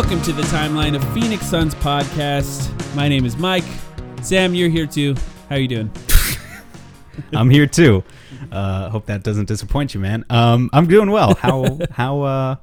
Welcome 0.00 0.22
to 0.22 0.32
the 0.32 0.42
timeline 0.42 0.94
of 0.94 1.02
Phoenix 1.12 1.44
Suns 1.44 1.74
podcast. 1.74 2.70
My 2.94 3.08
name 3.08 3.24
is 3.24 3.36
Mike. 3.36 3.64
Sam, 4.22 4.54
you're 4.54 4.68
here 4.68 4.86
too. 4.86 5.16
How 5.48 5.56
are 5.56 5.58
you 5.58 5.66
doing? 5.66 5.90
I'm 7.32 7.50
here 7.50 7.66
too. 7.66 8.04
Uh, 8.52 8.90
hope 8.90 9.06
that 9.06 9.24
doesn't 9.24 9.46
disappoint 9.46 9.94
you, 9.94 10.00
man. 10.00 10.24
Um, 10.30 10.70
I'm 10.72 10.86
doing 10.86 11.10
well. 11.10 11.34
How 11.34 11.80
how 11.90 12.22
uh, 12.22 12.56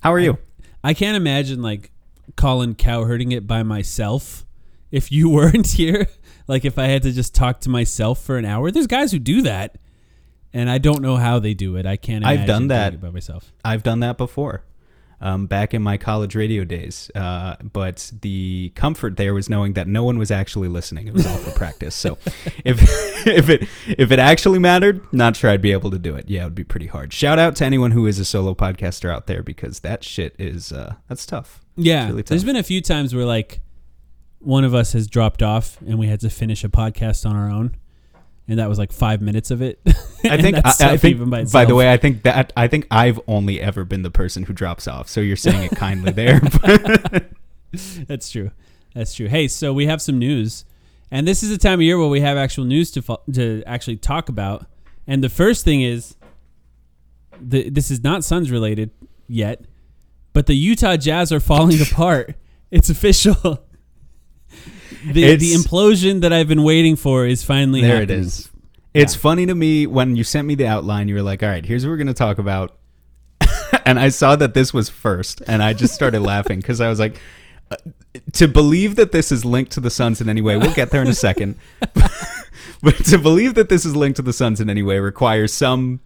how 0.00 0.10
are 0.10 0.18
you? 0.18 0.38
I 0.82 0.94
can't 0.94 1.18
imagine 1.18 1.60
like 1.60 1.90
Colin 2.34 2.74
cowherding 2.74 3.32
it 3.32 3.46
by 3.46 3.62
myself 3.62 4.46
if 4.90 5.12
you 5.12 5.28
weren't 5.28 5.66
here. 5.72 6.06
Like 6.48 6.64
if 6.64 6.78
I 6.78 6.86
had 6.86 7.02
to 7.02 7.12
just 7.12 7.34
talk 7.34 7.60
to 7.60 7.68
myself 7.68 8.22
for 8.22 8.38
an 8.38 8.46
hour. 8.46 8.70
There's 8.70 8.86
guys 8.86 9.12
who 9.12 9.18
do 9.18 9.42
that, 9.42 9.76
and 10.54 10.70
I 10.70 10.78
don't 10.78 11.02
know 11.02 11.16
how 11.16 11.40
they 11.40 11.52
do 11.52 11.76
it. 11.76 11.84
I 11.84 11.98
can't. 11.98 12.24
I've 12.24 12.36
imagine 12.36 12.46
done 12.46 12.60
doing 12.60 12.68
that. 12.68 12.94
it 12.94 13.00
by 13.02 13.10
myself. 13.10 13.52
I've 13.62 13.82
done 13.82 14.00
that 14.00 14.16
before. 14.16 14.64
Um, 15.20 15.46
back 15.46 15.72
in 15.72 15.82
my 15.82 15.96
college 15.96 16.34
radio 16.34 16.64
days, 16.64 17.10
uh, 17.14 17.56
but 17.62 18.10
the 18.20 18.72
comfort 18.74 19.16
there 19.16 19.32
was 19.32 19.48
knowing 19.48 19.72
that 19.72 19.88
no 19.88 20.04
one 20.04 20.18
was 20.18 20.30
actually 20.30 20.68
listening. 20.68 21.06
It 21.06 21.14
was 21.14 21.26
all 21.26 21.38
for 21.38 21.50
practice. 21.58 21.94
So, 21.94 22.18
if 22.64 22.82
if 23.26 23.48
it 23.48 23.68
if 23.86 24.10
it 24.10 24.18
actually 24.18 24.58
mattered, 24.58 25.00
not 25.12 25.36
sure 25.36 25.50
I'd 25.50 25.62
be 25.62 25.72
able 25.72 25.90
to 25.92 25.98
do 25.98 26.14
it. 26.14 26.28
Yeah, 26.28 26.42
it 26.42 26.44
would 26.46 26.54
be 26.54 26.64
pretty 26.64 26.88
hard. 26.88 27.12
Shout 27.12 27.38
out 27.38 27.56
to 27.56 27.64
anyone 27.64 27.92
who 27.92 28.06
is 28.06 28.18
a 28.18 28.24
solo 28.24 28.54
podcaster 28.54 29.10
out 29.10 29.26
there 29.26 29.42
because 29.42 29.80
that 29.80 30.04
shit 30.04 30.34
is 30.38 30.72
uh, 30.72 30.94
that's 31.08 31.24
tough. 31.24 31.60
Yeah, 31.76 32.08
really 32.08 32.22
there's 32.22 32.42
tough. 32.42 32.46
been 32.46 32.56
a 32.56 32.62
few 32.62 32.80
times 32.82 33.14
where 33.14 33.24
like 33.24 33.60
one 34.40 34.64
of 34.64 34.74
us 34.74 34.92
has 34.92 35.06
dropped 35.06 35.42
off 35.42 35.80
and 35.86 35.98
we 35.98 36.08
had 36.08 36.20
to 36.20 36.28
finish 36.28 36.64
a 36.64 36.68
podcast 36.68 37.28
on 37.28 37.34
our 37.34 37.48
own, 37.48 37.76
and 38.46 38.58
that 38.58 38.68
was 38.68 38.78
like 38.78 38.92
five 38.92 39.22
minutes 39.22 39.50
of 39.50 39.62
it. 39.62 39.80
I 39.86 39.92
think 40.40 40.56
I, 40.64 40.72
I 40.80 40.96
think 40.96 41.16
even 41.16 41.30
by, 41.30 41.44
by, 41.44 41.64
the 41.64 41.74
way, 41.74 41.92
I 41.92 41.96
think 41.96 42.22
that 42.24 42.52
I 42.56 42.68
think 42.68 42.86
I've 42.90 43.20
only 43.26 43.60
ever 43.60 43.84
been 43.84 44.02
the 44.02 44.10
person 44.10 44.44
who 44.44 44.52
drops 44.52 44.86
off. 44.86 45.08
So 45.08 45.20
you're 45.20 45.36
saying 45.36 45.62
it 45.62 45.76
kindly 45.76 46.12
there. 46.12 46.40
That's 48.06 48.30
true. 48.30 48.50
That's 48.94 49.14
true. 49.14 49.28
Hey, 49.28 49.48
so 49.48 49.72
we 49.72 49.86
have 49.86 50.00
some 50.02 50.18
news, 50.18 50.64
and 51.10 51.26
this 51.26 51.42
is 51.42 51.50
the 51.50 51.58
time 51.58 51.74
of 51.74 51.82
year 51.82 51.98
where 51.98 52.08
we 52.08 52.20
have 52.20 52.36
actual 52.36 52.64
news 52.64 52.90
to 52.92 53.02
fo- 53.02 53.22
to 53.32 53.62
actually 53.66 53.96
talk 53.96 54.28
about. 54.28 54.66
And 55.06 55.22
the 55.24 55.28
first 55.28 55.64
thing 55.64 55.82
is, 55.82 56.16
the, 57.40 57.68
this 57.70 57.90
is 57.90 58.02
not 58.02 58.24
Suns 58.24 58.50
related 58.50 58.90
yet, 59.26 59.64
but 60.32 60.46
the 60.46 60.54
Utah 60.54 60.96
Jazz 60.96 61.32
are 61.32 61.40
falling 61.40 61.80
apart. 61.80 62.34
It's 62.70 62.90
official. 62.90 63.63
The 65.04 65.36
the 65.36 65.52
implosion 65.54 66.20
that 66.22 66.32
I've 66.32 66.48
been 66.48 66.62
waiting 66.62 66.96
for 66.96 67.26
is 67.26 67.42
finally 67.42 67.80
there 67.80 68.02
it 68.02 68.10
is. 68.10 68.50
It's 68.92 69.14
funny 69.14 69.46
to 69.46 69.54
me 69.54 69.86
when 69.86 70.14
you 70.14 70.22
sent 70.22 70.46
me 70.46 70.54
the 70.54 70.68
outline. 70.68 71.08
You 71.08 71.16
were 71.16 71.22
like, 71.22 71.42
"All 71.42 71.48
right, 71.48 71.64
here's 71.64 71.84
what 71.84 71.90
we're 71.90 71.96
going 71.96 72.06
to 72.06 72.14
talk 72.14 72.38
about," 72.38 72.76
and 73.84 73.98
I 73.98 74.08
saw 74.10 74.36
that 74.36 74.54
this 74.54 74.72
was 74.72 74.88
first, 74.88 75.42
and 75.46 75.62
I 75.62 75.72
just 75.72 75.94
started 75.94 76.20
laughing 76.32 76.60
because 76.60 76.80
I 76.80 76.88
was 76.88 77.00
like, 77.00 77.20
uh, 77.70 77.76
"To 78.34 78.46
believe 78.46 78.96
that 78.96 79.10
this 79.10 79.32
is 79.32 79.44
linked 79.44 79.72
to 79.72 79.80
the 79.80 79.90
Suns 79.90 80.20
in 80.20 80.28
any 80.28 80.40
way, 80.40 80.56
we'll 80.56 80.74
get 80.74 80.90
there 80.90 81.02
in 81.02 81.08
a 81.08 81.14
second. 81.14 81.56
but 82.82 82.96
to 83.06 83.18
believe 83.18 83.54
that 83.54 83.68
this 83.68 83.84
is 83.84 83.96
linked 83.96 84.16
to 84.16 84.22
the 84.22 84.32
Suns 84.32 84.60
in 84.60 84.70
any 84.70 84.82
way 84.82 84.98
requires 85.00 85.52
some." 85.52 86.00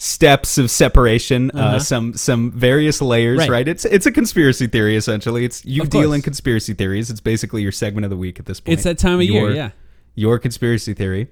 Steps 0.00 0.58
of 0.58 0.70
separation 0.70 1.50
uh 1.52 1.58
Uh-huh. 1.58 1.78
some 1.80 2.14
some 2.14 2.52
various 2.52 3.02
layers 3.02 3.38
Right. 3.40 3.50
right. 3.50 3.68
it's 3.68 3.84
it's 3.84 4.06
a 4.06 4.12
conspiracy 4.12 4.68
theory 4.68 4.94
essentially 4.96 5.44
it's 5.44 5.64
you 5.64 5.82
Of 5.82 5.90
deal 5.90 6.02
course. 6.04 6.14
in 6.14 6.22
conspiracy 6.22 6.72
theories 6.72 7.10
it's 7.10 7.20
basically 7.20 7.62
your 7.62 7.72
segment 7.72 8.04
of 8.04 8.10
the 8.10 8.16
week 8.16 8.38
at 8.38 8.46
this 8.46 8.60
point 8.60 8.74
It's 8.74 8.84
that 8.84 8.96
time 8.98 9.14
of 9.16 9.22
Your- 9.24 9.48
year, 9.50 9.56
yeah. 9.56 9.70
your 10.14 10.38
conspiracy 10.38 10.94
theory, 10.94 11.26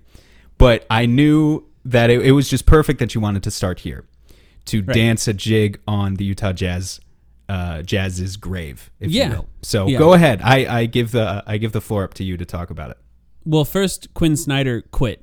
but 0.58 0.84
I 0.90 1.06
knew 1.06 1.64
that 1.84 2.10
it, 2.10 2.26
it 2.26 2.32
was 2.32 2.48
just 2.50 2.66
perfect 2.66 2.98
that 2.98 3.14
you 3.14 3.20
wanted 3.20 3.44
to 3.44 3.52
start 3.52 3.80
here 3.80 4.04
to 4.64 4.82
Right. 4.82 4.94
dance 4.96 5.28
a 5.28 5.32
jig 5.32 5.78
on 5.86 6.14
the 6.14 6.24
Utah 6.24 6.52
Jazz 6.52 6.98
uh, 7.48 7.82
Jazz's 7.82 8.36
grave, 8.36 8.90
if 8.98 9.12
Yeah. 9.12 9.28
you 9.28 9.34
will. 9.36 9.48
So 9.62 9.86
Yeah. 9.86 9.98
go 10.00 10.12
ahead. 10.14 10.40
I, 10.42 10.80
I 10.80 10.86
give 10.86 11.12
the 11.12 11.44
I 11.46 11.56
give 11.58 11.70
the 11.70 11.80
floor 11.80 12.02
up 12.02 12.14
to 12.14 12.24
you 12.24 12.36
to 12.36 12.44
talk 12.44 12.70
about 12.70 12.90
it. 12.90 12.96
Well, 13.44 13.64
first, 13.64 14.12
Quin 14.14 14.36
Snyder 14.36 14.82
quit. 14.90 15.22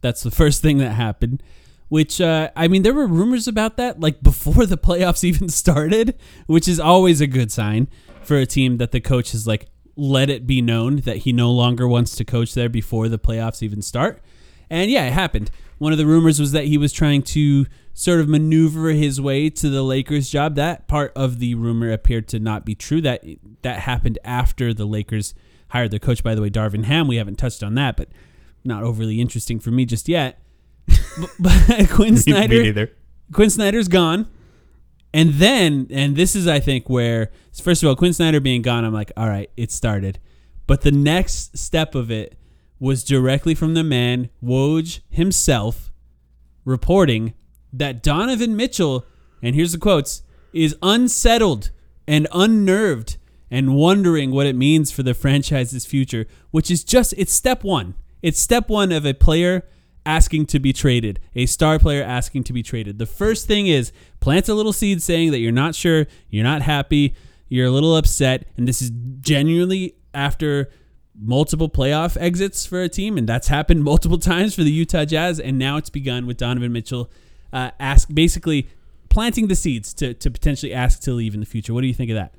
That's 0.00 0.22
the 0.22 0.30
first 0.42 0.62
thing 0.62 0.78
that 0.78 0.92
happened. 0.92 1.42
Which, 1.88 2.20
uh, 2.20 2.50
I 2.56 2.66
mean, 2.66 2.82
there 2.82 2.94
were 2.94 3.06
rumors 3.06 3.46
about 3.46 3.76
that 3.76 4.00
like 4.00 4.22
before 4.22 4.66
the 4.66 4.78
playoffs 4.88 5.24
even 5.24 5.48
started, 5.48 6.18
which 6.46 6.66
is 6.66 6.80
always 6.80 7.20
a 7.20 7.26
good 7.26 7.52
sign 7.52 7.88
for 8.22 8.36
a 8.36 8.46
team 8.46 8.78
that 8.78 8.90
the 8.90 9.00
coach 9.00 9.32
has 9.32 9.46
like 9.46 9.68
let 9.96 10.30
it 10.30 10.46
be 10.46 10.60
known 10.60 10.96
that 11.00 11.18
he 11.18 11.32
no 11.32 11.50
longer 11.50 11.86
wants 11.86 12.16
to 12.16 12.24
coach 12.24 12.54
there 12.54 12.68
before 12.68 13.08
the 13.08 13.18
playoffs 13.18 13.62
even 13.62 13.82
start. 13.82 14.22
And 14.70 14.90
yeah, 14.90 15.06
it 15.06 15.12
happened. 15.12 15.50
One 15.78 15.92
of 15.92 15.98
the 15.98 16.06
rumors 16.06 16.40
was 16.40 16.52
that 16.52 16.64
he 16.64 16.78
was 16.78 16.92
trying 16.92 17.22
to 17.22 17.66
sort 17.92 18.20
of 18.20 18.28
maneuver 18.28 18.90
his 18.90 19.20
way 19.20 19.50
to 19.50 19.68
the 19.68 19.82
Lakers 19.82 20.30
job. 20.30 20.56
That 20.56 20.88
part 20.88 21.12
of 21.14 21.38
the 21.38 21.54
rumor 21.54 21.92
appeared 21.92 22.28
to 22.28 22.40
not 22.40 22.64
be 22.64 22.74
true. 22.74 23.00
That 23.00 23.24
that 23.62 23.80
happened 23.80 24.18
after 24.24 24.74
the 24.74 24.86
Lakers 24.86 25.34
hired 25.68 25.90
their 25.90 26.00
coach. 26.00 26.22
By 26.22 26.34
the 26.34 26.42
way, 26.42 26.50
Darvin 26.50 26.84
Ham. 26.84 27.06
We 27.06 27.16
haven't 27.16 27.36
touched 27.36 27.62
on 27.62 27.74
that, 27.74 27.96
but 27.96 28.08
not 28.64 28.82
overly 28.82 29.20
interesting 29.20 29.60
for 29.60 29.70
me 29.70 29.84
just 29.84 30.08
yet. 30.08 30.40
but, 31.18 31.30
but 31.38 31.88
Quin 31.90 32.16
Snyder, 32.16 32.54
Me 32.54 32.62
neither. 32.64 32.92
Quin 33.32 33.50
Snyder's 33.50 33.88
gone. 33.88 34.28
And 35.12 35.34
then, 35.34 35.86
and 35.90 36.16
this 36.16 36.34
is, 36.34 36.48
I 36.48 36.58
think, 36.58 36.90
where, 36.90 37.30
first 37.62 37.82
of 37.82 37.88
all, 37.88 37.94
Quin 37.94 38.12
Snyder 38.12 38.40
being 38.40 38.62
gone, 38.62 38.84
I'm 38.84 38.92
like, 38.92 39.12
all 39.16 39.28
right, 39.28 39.48
it 39.56 39.70
started. 39.70 40.18
But 40.66 40.80
the 40.80 40.90
next 40.90 41.56
step 41.56 41.94
of 41.94 42.10
it 42.10 42.36
was 42.80 43.04
directly 43.04 43.54
from 43.54 43.74
the 43.74 43.84
man, 43.84 44.28
Woj 44.42 45.00
himself, 45.10 45.92
reporting 46.64 47.34
that 47.72 48.02
Donovan 48.02 48.56
Mitchell, 48.56 49.06
and 49.42 49.54
here's 49.54 49.72
the 49.72 49.78
quotes, 49.78 50.22
is 50.52 50.76
unsettled 50.82 51.70
and 52.06 52.26
unnerved 52.32 53.16
and 53.50 53.74
wondering 53.74 54.32
what 54.32 54.46
it 54.46 54.56
means 54.56 54.90
for 54.90 55.02
the 55.02 55.14
franchise's 55.14 55.86
future, 55.86 56.26
which 56.50 56.70
is 56.70 56.82
just, 56.82 57.14
it's 57.16 57.32
step 57.32 57.62
one. 57.62 57.94
It's 58.22 58.40
step 58.40 58.68
one 58.68 58.90
of 58.90 59.06
a 59.06 59.14
player 59.14 59.64
asking 60.06 60.46
to 60.46 60.58
be 60.58 60.72
traded, 60.72 61.20
a 61.34 61.46
star 61.46 61.78
player 61.78 62.02
asking 62.02 62.44
to 62.44 62.52
be 62.52 62.62
traded. 62.62 62.98
The 62.98 63.06
first 63.06 63.46
thing 63.46 63.66
is 63.66 63.92
plant 64.20 64.48
a 64.48 64.54
little 64.54 64.72
seed 64.72 65.02
saying 65.02 65.30
that 65.30 65.38
you're 65.38 65.52
not 65.52 65.74
sure, 65.74 66.06
you're 66.28 66.44
not 66.44 66.62
happy, 66.62 67.14
You're 67.48 67.66
a 67.66 67.70
little 67.70 67.96
upset, 67.96 68.46
and 68.56 68.66
this 68.66 68.82
is 68.82 68.90
genuinely 69.20 69.94
after 70.12 70.70
multiple 71.18 71.68
playoff 71.68 72.16
exits 72.18 72.66
for 72.66 72.82
a 72.82 72.88
team, 72.88 73.16
and 73.16 73.28
that's 73.28 73.48
happened 73.48 73.84
multiple 73.92 74.18
times 74.18 74.54
for 74.54 74.62
the 74.62 74.70
Utah 74.70 75.04
Jazz. 75.04 75.38
And 75.38 75.58
now 75.58 75.76
it's 75.76 75.90
begun 75.90 76.26
with 76.26 76.36
Donovan 76.38 76.72
Mitchell 76.72 77.10
uh, 77.52 77.70
ask 77.78 78.12
basically 78.12 78.68
planting 79.08 79.46
the 79.46 79.54
seeds 79.54 79.94
to 79.94 80.14
to 80.14 80.30
potentially 80.30 80.74
ask 80.74 81.00
to 81.02 81.12
leave 81.12 81.34
in 81.34 81.40
the 81.40 81.46
future. 81.46 81.72
What 81.72 81.82
do 81.82 81.86
you 81.86 81.94
think 81.94 82.10
of 82.10 82.16
that? 82.16 82.34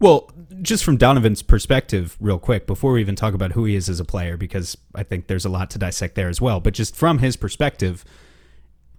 Well, 0.00 0.30
just 0.62 0.84
from 0.84 0.96
Donovan's 0.96 1.42
perspective, 1.42 2.16
real 2.20 2.38
quick, 2.38 2.66
before 2.66 2.92
we 2.92 3.00
even 3.00 3.16
talk 3.16 3.34
about 3.34 3.52
who 3.52 3.64
he 3.64 3.74
is 3.74 3.88
as 3.88 4.00
a 4.00 4.04
player, 4.04 4.36
because 4.36 4.76
I 4.94 5.02
think 5.02 5.26
there's 5.26 5.44
a 5.44 5.48
lot 5.48 5.70
to 5.70 5.78
dissect 5.78 6.14
there 6.14 6.28
as 6.28 6.40
well. 6.40 6.60
But 6.60 6.74
just 6.74 6.94
from 6.94 7.18
his 7.18 7.36
perspective, 7.36 8.04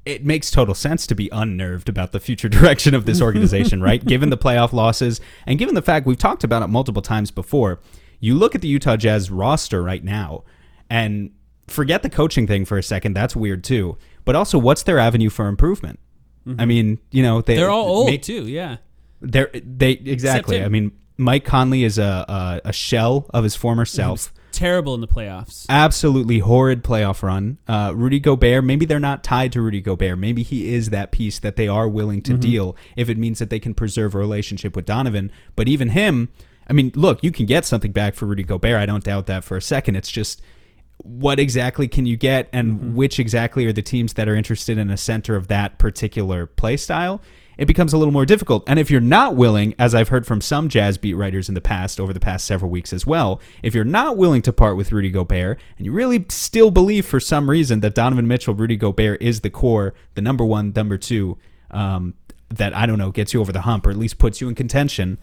it 0.06 0.26
makes 0.26 0.52
total 0.52 0.74
sense 0.74 1.06
to 1.08 1.16
be 1.16 1.30
unnerved 1.32 1.90
about 1.90 2.12
the 2.12 2.20
future 2.20 2.50
direction 2.50 2.94
of 2.94 3.06
this 3.06 3.22
organization, 3.22 3.82
right? 3.82 4.04
Given 4.06 4.30
the 4.30 4.38
playoff 4.38 4.74
losses 4.74 5.22
and 5.46 5.60
given 5.60 5.76
the 5.76 5.82
fact 5.82 6.06
we've 6.06 6.18
talked 6.18 6.44
about 6.44 6.64
it 6.64 6.68
multiple 6.68 7.02
times 7.02 7.32
before, 7.32 7.80
you 8.20 8.36
look 8.36 8.56
at 8.56 8.62
the 8.62 8.68
Utah 8.68 8.98
Jazz 8.98 9.32
roster 9.32 9.82
right 9.82 10.04
now 10.04 10.44
and 10.90 11.32
forget 11.68 12.04
the 12.04 12.10
coaching 12.10 12.48
thing 12.48 12.66
for 12.66 12.78
a 12.78 12.84
second. 12.84 13.14
That's 13.14 13.36
weird 13.36 13.64
too. 13.64 13.98
But 14.26 14.36
also, 14.36 14.58
what's 14.58 14.84
their 14.84 15.00
avenue 15.00 15.30
for 15.30 15.48
improvement? 15.48 16.00
I 16.46 16.50
mm-hmm. 16.50 16.68
mean, 16.68 17.00
you 17.12 17.24
know, 17.24 17.42
they, 17.42 17.56
They're 17.56 17.70
all 17.70 17.88
old 17.88 18.08
may- 18.08 18.18
too. 18.18 18.48
Yeah. 18.48 18.78
They're 19.22 19.50
they 19.54 19.92
exactly. 19.92 20.64
I 20.64 20.68
mean, 20.68 20.92
Mike 21.18 21.46
Conley 21.46 21.84
is 21.84 21.98
a, 21.98 22.62
a 22.64 22.70
a 22.70 22.74
shell 22.74 23.28
of 23.32 23.44
his 23.44 23.56
former 23.56 23.86
self. 23.86 24.34
Terrible 24.52 24.96
in 24.96 25.02
the 25.02 25.08
playoffs. 25.08 25.66
Absolutely 25.70 26.40
horrid 26.40 26.84
playoff 26.84 27.22
run. 27.22 27.60
Uh, 27.68 27.94
Rudy 27.96 28.20
Gobert. 28.20 28.64
Maybe 28.64 28.86
they're 28.86 29.00
not 29.00 29.24
tied 29.24 29.52
to 29.54 29.62
Rudy 29.62 29.80
Gobert. 29.80 30.18
Maybe 30.18 30.42
he 30.42 30.74
is 30.74 30.90
that 30.90 31.12
piece 31.12 31.40
that 31.40 31.56
they 31.56 31.68
are 31.68 31.88
willing 31.88 32.22
to 32.24 32.34
deal 32.36 32.76
if 32.96 33.10
it 33.10 33.18
means 33.18 33.40
that 33.40 33.52
they 33.52 33.60
can 33.60 33.76
preserve 33.76 34.16
a 34.16 34.18
relationship 34.18 34.76
with 34.76 34.86
Donovan. 34.86 35.32
But 35.56 35.68
even 35.68 35.90
him. 35.90 36.30
I 36.68 36.74
mean, 36.74 36.92
look, 36.94 37.24
you 37.24 37.32
can 37.32 37.48
get 37.48 37.66
something 37.66 37.92
back 37.92 38.14
for 38.14 38.26
Rudy 38.26 38.44
Gobert. 38.44 38.76
I 38.76 38.86
don't 38.86 39.04
doubt 39.04 39.26
that 39.26 39.44
for 39.44 39.58
a 39.58 39.62
second. 39.62 39.96
It's 39.96 40.12
just 40.12 40.42
what 40.98 41.40
exactly 41.40 41.88
can 41.88 42.06
you 42.06 42.18
get 42.18 42.50
and 42.52 42.96
which 42.96 43.20
exactly 43.20 43.66
are 43.66 43.74
the 43.74 43.82
teams 43.82 44.14
that 44.14 44.28
are 44.28 44.36
interested 44.36 44.78
in 44.78 44.90
a 44.90 44.98
center 44.98 45.36
of 45.36 45.48
that 45.48 45.78
particular 45.78 46.46
play 46.46 46.76
style 46.76 47.22
it 47.60 47.68
becomes 47.68 47.94
a 47.94 47.98
little 47.98 48.12
more 48.12 48.26
difficult. 48.26 48.64
And 48.68 48.80
if 48.80 48.90
you're 48.90 49.02
not 49.02 49.36
willing 49.36 49.76
as 49.78 49.94
i've 49.94 50.10
heard 50.10 50.26
from 50.26 50.42
some 50.42 50.70
jazz 50.70 50.98
beat 50.98 51.14
writers 51.14 51.50
in 51.50 51.56
the 51.56 51.62
past 51.62 52.00
over 52.00 52.14
the 52.14 52.20
past 52.20 52.46
several 52.46 52.72
weeks 52.72 52.92
as 52.92 53.06
well 53.06 53.40
if 53.62 53.76
you're 53.76 53.84
not 53.84 54.18
willing 54.18 54.42
to 54.42 54.52
part 54.52 54.76
with 54.76 54.92
rudy 54.92 55.10
gobert 55.10 55.60
and 55.78 55.86
you 55.86 55.92
really 55.92 56.26
still 56.30 56.72
believe 56.72 57.06
for 57.06 57.20
some 57.20 57.50
reason 57.50 57.80
that 57.82 57.94
donovan 57.94 58.28
mitchell 58.28 58.54
rudy 58.54 58.76
gobert 58.76 59.22
is 59.22 59.42
the 59.42 59.50
core 59.50 59.94
the 60.16 60.22
number 60.22 60.44
one 60.44 60.74
number 60.76 60.98
two 60.98 61.38
um, 61.72 62.14
that 62.50 62.76
i 62.76 62.86
don't 62.86 62.98
know 62.98 63.12
gets 63.12 63.34
you 63.34 63.42
over 63.42 63.52
the 63.52 63.62
hump 63.62 63.86
or 63.86 63.92
at 63.92 63.98
least 63.98 64.18
puts 64.18 64.42
you 64.42 64.50
in 64.50 64.56
contention 64.56 65.18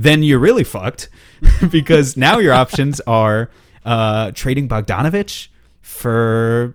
then 0.00 0.22
you're 0.22 0.38
really 0.38 0.64
fucked. 0.64 1.08
Because 1.70 2.16
now 2.16 2.38
your 2.38 2.54
options 2.54 3.00
are 3.02 3.50
uh, 3.84 4.30
trading 4.32 4.66
Bogdanovic 4.68 5.48
for 5.82 6.74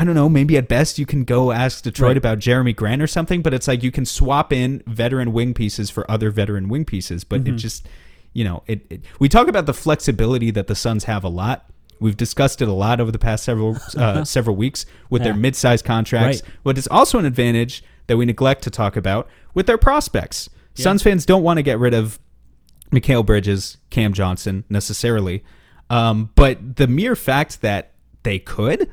I 0.00 0.04
don't 0.04 0.14
know, 0.14 0.28
maybe 0.28 0.56
at 0.56 0.68
best 0.68 0.98
you 0.98 1.06
can 1.06 1.24
go 1.24 1.52
ask 1.52 1.82
Detroit 1.84 2.08
Right. 2.10 2.16
about 2.16 2.38
Jerami 2.38 2.74
Grant 2.76 3.00
or 3.02 3.06
something, 3.06 3.42
but 3.42 3.54
it's 3.54 3.66
like 3.68 3.82
you 3.82 3.90
can 3.90 4.04
swap 4.04 4.52
in 4.52 4.82
veteran 4.86 5.32
wing 5.32 5.54
pieces 5.54 5.90
for 5.90 6.08
other 6.10 6.30
veteran 6.30 6.68
wing 6.68 6.84
pieces, 6.84 7.24
but 7.24 7.44
Mm-hmm. 7.44 7.54
it 7.54 7.58
just 7.58 7.88
you 8.32 8.44
know, 8.44 8.62
it, 8.66 8.84
it 8.90 9.00
we 9.18 9.28
talk 9.30 9.48
about 9.48 9.64
the 9.66 9.72
flexibility 9.72 10.50
that 10.50 10.66
the 10.66 10.74
Suns 10.74 11.04
have 11.04 11.24
a 11.24 11.28
lot. 11.28 11.70
We've 11.98 12.16
discussed 12.16 12.60
it 12.60 12.68
a 12.68 12.72
lot 12.74 13.00
over 13.00 13.10
the 13.10 13.18
past 13.18 13.44
several 13.44 13.78
uh, 13.96 14.24
several 14.36 14.54
weeks 14.56 14.84
with 15.08 15.22
their 15.22 15.32
Yeah. 15.32 15.38
mid-sized 15.38 15.84
contracts. 15.86 16.42
Right. 16.42 16.50
But 16.62 16.76
it's 16.78 16.86
also 16.88 17.18
an 17.18 17.24
advantage 17.24 17.82
that 18.08 18.18
we 18.18 18.26
neglect 18.26 18.62
to 18.64 18.70
talk 18.70 18.94
about 18.96 19.26
with 19.54 19.66
their 19.66 19.78
prospects. 19.78 20.50
Suns 20.74 21.02
fans 21.02 21.24
don't 21.24 21.42
want 21.42 21.56
to 21.56 21.62
get 21.62 21.78
rid 21.78 21.94
of 21.94 22.18
Mikal 22.92 23.24
Bridges, 23.24 23.78
Cam 23.88 24.12
Johnson 24.12 24.64
necessarily. 24.68 25.42
Um, 25.88 26.28
but 26.34 26.76
the 26.76 26.86
mere 26.86 27.16
fact 27.16 27.62
that 27.62 27.92
they 28.22 28.38
could 28.38 28.92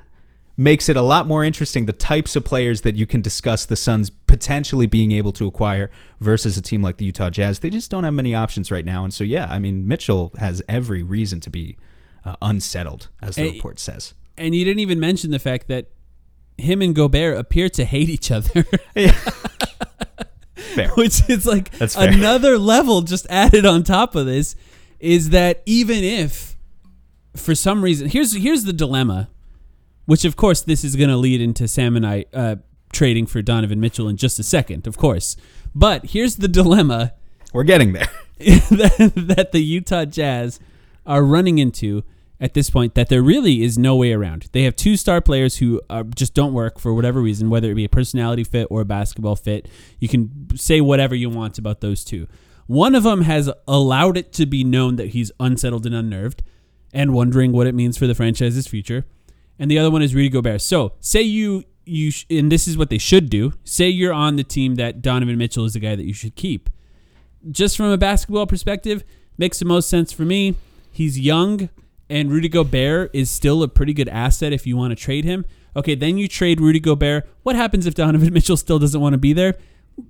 makes 0.56 0.88
it 0.88 0.96
a 0.96 1.02
lot 1.02 1.26
more 1.28 1.44
interesting 1.44 1.86
the 1.86 1.94
types 1.94 2.36
of 2.36 2.46
players 2.46 2.82
that 2.82 2.96
you 2.96 3.08
can 3.08 3.22
discuss 3.22 3.66
the 3.66 3.76
Suns 3.76 4.10
potentially 4.10 4.86
being 4.86 5.12
able 5.12 5.32
to 5.34 5.48
acquire 5.48 5.90
versus 6.20 6.58
a 6.58 6.62
team 6.62 6.82
like 6.82 6.98
the 6.98 7.06
Utah 7.06 7.30
Jazz. 7.30 7.60
They 7.60 7.70
just 7.70 7.90
don't 7.90 8.04
have 8.04 8.14
many 8.14 8.36
options 8.36 8.72
right 8.72 8.86
now. 8.86 9.04
And 9.04 9.14
so, 9.14 9.24
yeah, 9.24 9.48
I 9.50 9.58
mean, 9.60 9.88
Mitchell 9.88 10.32
has 10.38 10.62
every 10.70 11.02
reason 11.02 11.40
to 11.42 11.50
be 11.50 11.78
uh, 12.24 12.36
unsettled, 12.42 13.10
as 13.22 13.36
the 13.36 13.44
Hey, 13.44 13.52
report 13.52 13.80
says. 13.80 14.14
And 14.38 14.54
you 14.54 14.64
didn't 14.64 14.80
even 14.80 15.00
mention 15.00 15.32
the 15.32 15.40
fact 15.40 15.68
that 15.70 15.88
him 16.58 16.82
and 16.82 16.94
Gobert 16.96 17.38
appear 17.38 17.68
to 17.70 17.84
hate 17.86 18.10
each 18.10 18.30
other, 18.32 18.64
Fair. 20.56 20.90
which 20.90 21.28
is 21.30 21.46
like 21.46 21.72
another 21.96 22.58
level 22.58 23.02
just 23.02 23.26
added 23.30 23.66
on 23.66 23.84
top 23.84 24.16
of 24.16 24.26
this. 24.26 24.56
Is 25.00 25.32
that 25.32 25.62
even 25.66 26.04
if, 26.04 26.56
for 27.36 27.56
some 27.56 27.84
reason, 27.84 28.08
here's 28.08 28.34
here's 28.34 28.64
the 28.64 28.72
dilemma, 28.74 29.30
which 30.06 30.26
of 30.26 30.36
course 30.36 30.62
this 30.62 30.84
is 30.84 30.96
going 30.96 31.10
to 31.10 31.18
lead 31.18 31.42
into 31.42 31.68
Sam 31.68 31.96
and 31.96 32.06
I 32.06 32.26
uh, 32.34 32.56
trading 32.92 33.26
for 33.26 33.42
Donovan 33.42 33.80
Mitchell 33.80 34.08
in 34.08 34.18
just 34.18 34.40
a 34.40 34.44
second, 34.44 34.88
of 34.88 34.98
course. 34.98 35.36
But 35.76 36.08
here's 36.08 36.38
the 36.38 36.48
dilemma 36.48 37.14
We're 37.52 37.64
getting 37.64 37.94
there. 37.94 38.10
that, 38.40 39.50
the 39.52 39.62
Utah 39.62 40.06
Jazz 40.06 40.60
are 41.06 41.24
running 41.24 41.58
into 41.58 42.04
at 42.40 42.54
this 42.54 42.70
point 42.70 42.96
that 42.96 43.10
there 43.10 43.22
really 43.22 43.64
is 43.64 43.78
no 43.78 43.96
way 43.96 44.12
around. 44.12 44.50
They 44.52 44.64
have 44.64 44.76
two 44.76 44.98
star 44.98 45.22
players 45.22 45.58
who 45.58 45.82
uh, 45.90 46.04
just 46.04 46.34
don't 46.34 46.54
work 46.54 46.80
for 46.80 46.94
whatever 46.94 47.22
reason, 47.22 47.50
whether 47.50 47.72
it 47.72 47.76
be 47.76 47.86
a 47.86 47.90
personality 47.90 48.44
fit 48.44 48.68
or 48.70 48.82
a 48.82 48.86
basketball 48.86 49.36
fit. 49.36 49.68
You 50.00 50.08
can 50.08 50.48
say 50.56 50.82
whatever 50.82 51.16
you 51.16 51.30
want 51.30 51.58
about 51.58 51.82
those 51.82 52.04
two. 52.04 52.28
One 52.68 52.96
of 52.96 53.04
them 53.04 53.22
has 53.22 53.52
allowed 53.68 54.18
it 54.18 54.34
to 54.34 54.46
be 54.46 54.64
known 54.64 54.96
that 54.96 55.10
he's 55.10 55.32
unsettled 55.40 55.86
and 55.86 55.96
unnerved 55.96 56.44
and 56.94 57.14
wondering 57.14 57.52
what 57.52 57.68
it 57.68 57.76
means 57.76 57.98
for 57.98 58.08
the 58.08 58.16
franchise's 58.16 58.68
future. 58.68 59.06
And 59.60 59.70
the 59.70 59.78
other 59.80 59.92
one 59.92 60.02
is 60.02 60.14
Rudy 60.16 60.30
Gobert. 60.30 60.62
So, 60.62 60.94
say 61.00 61.22
you 61.22 61.64
you 61.86 62.12
sh- 62.12 62.26
and 62.30 62.52
this 62.52 62.68
is 62.68 62.78
what 62.78 62.90
they 62.90 62.98
should 62.98 63.30
do. 63.30 63.54
Say 63.64 63.90
you're 63.90 64.14
on 64.14 64.36
the 64.38 64.44
team 64.44 64.76
that 64.76 65.02
Donovan 65.02 65.38
Mitchell 65.38 65.66
is 65.66 65.74
the 65.74 65.80
guy 65.80 65.96
that 65.96 66.06
you 66.06 66.14
should 66.14 66.36
keep 66.36 66.70
just 67.52 67.76
from 67.78 67.88
a 67.88 67.98
basketball 67.98 68.48
perspective, 68.48 69.04
makes 69.38 69.60
the 69.60 69.66
most 69.66 69.90
sense 69.90 70.12
for 70.12 70.24
me. 70.24 70.56
He's 70.92 71.20
young, 71.20 71.70
and 72.10 72.32
Rudy 72.32 72.50
Gobert 72.50 73.12
is 73.14 73.30
still 73.30 73.64
a 73.64 73.68
pretty 73.68 73.94
good 73.94 74.10
asset 74.10 74.54
if 74.54 74.66
you 74.68 74.78
want 74.78 74.92
to 74.92 74.96
trade 74.96 75.26
him. 75.26 75.46
Okay, 75.76 75.96
then 75.96 76.18
you 76.18 76.28
trade 76.28 76.62
Rudy 76.62 76.80
Gobert. 76.80 77.28
What 77.44 77.56
happens 77.56 77.86
if 77.86 77.96
Donovan 77.96 78.32
Mitchell 78.34 78.58
still 78.58 78.80
doesn't 78.80 79.00
want 79.02 79.14
to 79.14 79.18
be 79.18 79.34
there? 79.34 79.56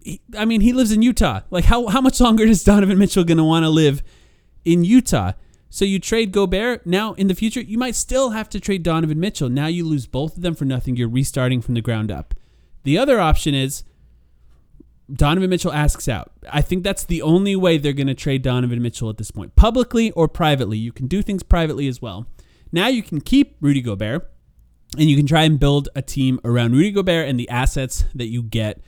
He- 0.03 0.21
I 0.37 0.45
mean, 0.45 0.61
he 0.61 0.73
lives 0.73 0.91
in 0.91 1.01
Utah. 1.01 1.41
Like, 1.49 1.65
how, 1.65 1.87
how 1.87 2.01
much 2.01 2.19
longer 2.19 2.43
is 2.43 2.63
Donovan 2.63 2.97
Mitchell 2.97 3.23
going 3.23 3.37
to 3.37 3.43
want 3.43 3.63
to 3.63 3.69
live 3.69 4.03
in 4.65 4.83
Utah? 4.83 5.31
So 5.73 5.85
you 5.85 5.97
trade 5.97 6.31
Gobert. 6.31 6.85
Now, 6.85 7.13
in 7.13 7.25
the 7.25 7.33
future, 7.33 7.59
you 7.59 7.79
might 7.79 7.95
still 7.95 8.29
have 8.29 8.47
to 8.49 8.59
trade 8.59 8.83
Donovan 8.83 9.19
Mitchell. 9.19 9.49
Now 9.49 9.65
you 9.65 9.83
lose 9.87 10.05
both 10.05 10.37
of 10.37 10.43
them 10.43 10.53
for 10.53 10.65
nothing. 10.65 10.95
You're 10.95 11.09
restarting 11.09 11.61
from 11.63 11.73
the 11.73 11.81
ground 11.81 12.11
up. 12.11 12.35
The 12.83 12.99
other 12.99 13.19
option 13.19 13.55
is 13.55 13.83
Donovan 15.11 15.49
Mitchell 15.49 15.73
asks 15.73 16.07
out. 16.07 16.31
I 16.47 16.61
think 16.61 16.83
that's 16.83 17.03
the 17.03 17.23
only 17.23 17.55
way 17.55 17.79
they're 17.79 17.91
going 17.91 18.05
to 18.05 18.13
trade 18.13 18.43
Donovan 18.43 18.83
Mitchell 18.83 19.09
at 19.09 19.17
this 19.17 19.31
point, 19.31 19.55
publicly 19.55 20.11
or 20.11 20.27
privately. 20.27 20.77
You 20.77 20.91
can 20.91 21.07
do 21.07 21.23
things 21.23 21.41
privately 21.41 21.87
as 21.87 21.99
well. 21.99 22.27
Now 22.71 22.85
you 22.85 23.01
can 23.01 23.19
keep 23.19 23.57
Rudy 23.59 23.81
Gobert, 23.81 24.31
and 24.95 25.09
you 25.09 25.17
can 25.17 25.25
try 25.25 25.41
and 25.41 25.59
build 25.59 25.89
a 25.95 26.03
team 26.03 26.39
around 26.45 26.73
Rudy 26.73 26.91
Gobert 26.91 27.27
and 27.27 27.39
the 27.39 27.49
assets 27.49 28.05
that 28.13 28.27
you 28.27 28.43
get 28.43 28.79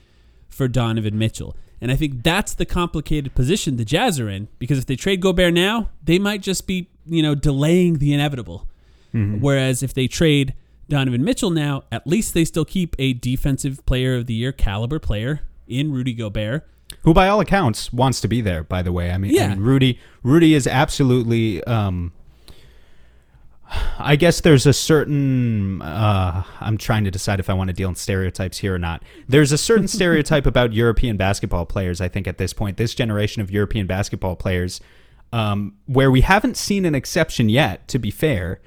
for 0.48 0.68
Donovan 0.68 1.18
Mitchell. 1.18 1.58
And 1.86 1.92
I 1.92 1.96
think 1.96 2.24
that's 2.24 2.56
the 2.56 2.65
complicated 2.65 3.36
position 3.36 3.77
the 3.77 3.86
Jazz 3.86 4.20
are 4.20 4.27
in 4.27 4.48
because 4.58 4.80
if 4.80 4.88
they 4.88 4.96
trade 4.96 5.22
Gobert 5.22 5.54
now, 5.54 5.92
they 6.04 6.18
might 6.18 6.42
just 6.42 6.65
be, 6.65 6.89
you 7.06 7.22
know, 7.22 7.36
delaying 7.36 8.00
the 8.00 8.12
inevitable. 8.12 8.68
Whereas 9.13 9.84
if 9.84 9.94
they 9.94 10.08
trade 10.08 10.56
Donovan 10.89 11.24
Mitchell 11.24 11.51
now, 11.51 11.84
at 11.92 12.08
least 12.08 12.34
they 12.34 12.44
still 12.44 12.65
keep 12.65 12.96
a 12.98 13.13
defensive 13.13 13.86
player 13.86 14.15
of 14.15 14.25
the 14.25 14.34
year 14.34 14.51
caliber 14.51 14.98
player 14.98 15.42
in 15.68 15.92
Rudy 15.92 16.13
Gobert. 16.15 16.68
who 17.04 17.13
by 17.13 17.27
all 17.27 17.39
accounts 17.39 17.94
wants 17.94 18.20
to 18.22 18.27
be 18.27 18.42
there 18.42 18.63
by 18.63 18.82
the 18.82 18.92
way 18.92 19.12
i 19.12 19.18
mean, 19.20 19.30
I 19.32 19.34
Yeah. 19.36 19.50
mean, 19.50 19.60
rudy 19.60 20.00
rudy 20.24 20.56
is 20.56 20.65
absolutely 20.65 21.63
um 21.65 22.13
i 24.00 24.15
guess 24.15 24.41
there's 24.41 24.65
a 24.65 24.74
certain 24.74 25.82
uh 25.82 26.44
i'm 26.62 26.77
trying 26.77 27.03
to 27.03 27.12
decide 27.12 27.39
if 27.39 27.50
i 27.50 27.53
want 27.53 27.67
to 27.67 27.74
deal 27.74 27.89
in 27.89 27.96
stereotypes 27.96 28.58
here 28.58 28.74
or 28.74 28.79
not 28.79 29.01
there's 29.27 29.51
a 29.51 29.58
certain 29.58 29.88
stereotype 29.98 30.46
about 30.46 30.74
european 30.74 31.17
basketball 31.17 31.65
players 31.65 32.01
i 32.01 32.08
think 32.08 32.27
at 32.27 32.38
this 32.38 32.53
point 32.53 32.77
this 32.77 32.94
generation 32.94 33.41
of 33.41 33.51
european 33.51 33.88
basketball 33.88 34.36
players 34.36 34.82
um, 35.34 35.74
where 35.86 36.12
we 36.12 36.22
haven't 36.22 36.55
seen 36.55 36.86
an 36.86 36.96
exception 36.96 37.50
yet 37.50 37.88
to 37.89 38.00
be 38.00 38.12
fair 38.12 38.62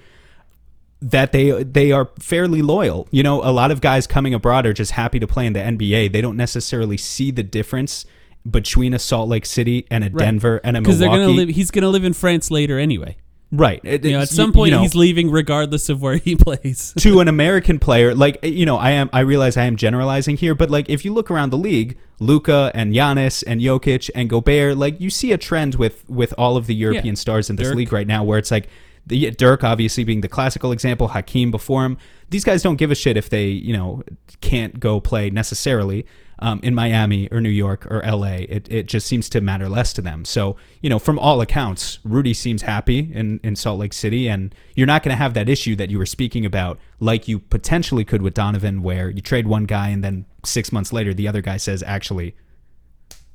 that 1.00 1.32
they 1.32 1.62
they 1.62 1.92
are 1.92 2.10
fairly 2.18 2.62
loyal. 2.62 3.08
You 3.10 3.22
know, 3.22 3.42
a 3.42 3.52
lot 3.52 3.70
of 3.70 3.80
guys 3.80 4.06
coming 4.06 4.34
abroad 4.34 4.66
are 4.66 4.72
just 4.72 4.92
happy 4.92 5.18
to 5.18 5.26
play 5.26 5.46
in 5.46 5.52
the 5.52 5.60
NBA. 5.60 6.12
They 6.12 6.20
don't 6.20 6.36
necessarily 6.36 6.96
see 6.96 7.30
the 7.30 7.42
difference 7.42 8.04
between 8.48 8.94
a 8.94 8.98
Salt 8.98 9.28
Lake 9.28 9.46
City 9.46 9.86
and 9.90 10.04
a 10.04 10.10
Denver 10.10 10.60
and 10.64 10.76
a 10.76 10.80
Milwaukee. 10.80 10.98
they're 10.98 11.08
gonna 11.08 11.28
live. 11.28 11.48
He's 11.50 11.70
gonna 11.70 11.88
live 11.88 12.04
in 12.04 12.12
France 12.12 12.50
later 12.50 12.78
anyway. 12.78 13.16
Right. 13.50 13.80
It- 13.82 14.04
You 14.04 14.12
know, 14.12 14.20
at 14.20 14.28
some 14.28 14.48
you 14.48 14.52
point 14.52 14.70
know, 14.72 14.82
he's 14.82 14.94
leaving 14.94 15.30
regardless 15.30 15.88
of 15.88 16.02
where 16.02 16.16
he 16.16 16.36
plays. 16.46 16.92
to 16.98 17.20
an 17.20 17.28
American 17.28 17.78
player, 17.78 18.14
like 18.14 18.38
eh, 18.42 18.48
you 18.48 18.66
know, 18.66 18.76
I 18.76 18.90
am. 18.90 19.08
I 19.12 19.20
realize 19.20 19.56
I 19.56 19.64
am 19.64 19.76
generalizing 19.76 20.36
here, 20.36 20.54
but 20.54 20.70
like 20.70 20.90
if 20.90 21.04
you 21.04 21.14
look 21.14 21.30
around 21.30 21.50
the 21.50 21.56
league, 21.58 21.96
Luka 22.20 22.70
and 22.74 22.92
Giannis 22.94 23.42
and 23.46 23.60
Jokic 23.60 24.10
and 24.14 24.28
Gobert, 24.28 24.76
like 24.76 25.00
you 25.00 25.08
see 25.08 25.32
a 25.32 25.38
trend 25.38 25.76
with 25.76 26.04
with 26.10 26.34
all 26.36 26.56
of 26.58 26.66
the 26.66 26.74
European 26.74 27.06
Yeah. 27.06 27.14
stars 27.14 27.48
in 27.48 27.56
this 27.56 27.68
Dirk. 27.68 27.76
league 27.76 27.92
right 27.92 28.06
now, 28.06 28.22
where 28.22 28.38
it's 28.38 28.50
like 28.50 28.68
the 29.06 29.30
Dirk 29.30 29.64
obviously 29.64 30.04
being 30.04 30.20
the 30.20 30.28
classical 30.28 30.70
example, 30.70 31.08
Hakeem 31.08 31.50
before 31.50 31.86
him. 31.86 31.96
These 32.28 32.44
guys 32.44 32.62
don't 32.62 32.76
give 32.76 32.90
a 32.90 32.94
shit 32.94 33.16
if 33.16 33.30
they 33.30 33.46
you 33.46 33.72
know 33.72 34.02
can't 34.42 34.78
go 34.78 35.00
play 35.00 35.30
necessarily 35.30 36.04
um, 36.40 36.60
in 36.62 36.74
Miami 36.74 37.28
or 37.30 37.40
New 37.40 37.48
York 37.48 37.86
or 37.90 38.02
LA. 38.04 38.36
It 38.48 38.70
it 38.70 38.86
just 38.86 39.06
seems 39.06 39.28
to 39.30 39.40
matter 39.40 39.68
less 39.68 39.92
to 39.94 40.02
them. 40.02 40.24
So 40.24 40.56
you 40.80 40.90
know, 40.90 40.98
from 40.98 41.18
all 41.18 41.40
accounts, 41.40 41.98
Rudy 42.04 42.34
seems 42.34 42.62
happy 42.62 43.10
in 43.12 43.40
in 43.42 43.56
Salt 43.56 43.78
Lake 43.78 43.92
City, 43.92 44.28
and 44.28 44.54
you're 44.74 44.86
not 44.86 45.02
going 45.02 45.12
to 45.12 45.16
have 45.16 45.34
that 45.34 45.48
issue 45.48 45.76
that 45.76 45.90
you 45.90 45.98
were 45.98 46.06
speaking 46.06 46.44
about, 46.44 46.78
like 47.00 47.28
you 47.28 47.38
potentially 47.38 48.04
could 48.04 48.22
with 48.22 48.34
Donovan, 48.34 48.82
where 48.82 49.10
you 49.10 49.20
trade 49.20 49.46
one 49.46 49.64
guy 49.64 49.88
and 49.88 50.02
then 50.02 50.26
six 50.44 50.72
months 50.72 50.92
later 50.92 51.12
the 51.12 51.28
other 51.28 51.40
guy 51.40 51.56
says, 51.56 51.82
actually. 51.82 52.34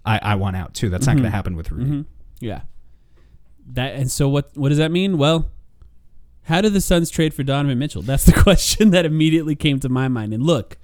I, 0.06 0.20
I 0.22 0.36
want 0.36 0.58
out 0.58 0.74
too. 0.74 0.90
That's 0.90 1.08
not 1.08 1.14
going 1.14 1.24
to 1.24 1.30
happen 1.30 1.56
with 1.56 1.72
Rudy. 1.72 2.04
Yeah. 2.42 2.64
That 3.68 3.96
and 3.96 4.12
so 4.12 4.28
what 4.28 4.52
what 4.54 4.68
does 4.68 4.80
that 4.80 4.92
mean? 4.92 5.18
Well, 5.18 5.50
how 6.44 6.60
do 6.60 6.70
the 6.70 6.82
Suns 6.82 7.10
trade 7.10 7.34
for 7.34 7.44
Donovan 7.44 7.80
Mitchell? 7.80 8.02
That's 8.02 8.26
the 8.26 8.34
question 8.44 8.92
that 8.92 9.06
immediately 9.06 9.56
came 9.56 9.80
to 9.80 9.90
my 9.90 10.08
mind. 10.08 10.34
And 10.34 10.44
look, 10.44 10.78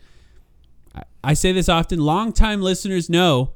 I, 1.24 1.34
say 1.34 1.52
this 1.52 1.68
often, 1.70 2.00
longtime 2.00 2.62
listeners 2.62 3.10
know 3.10 3.54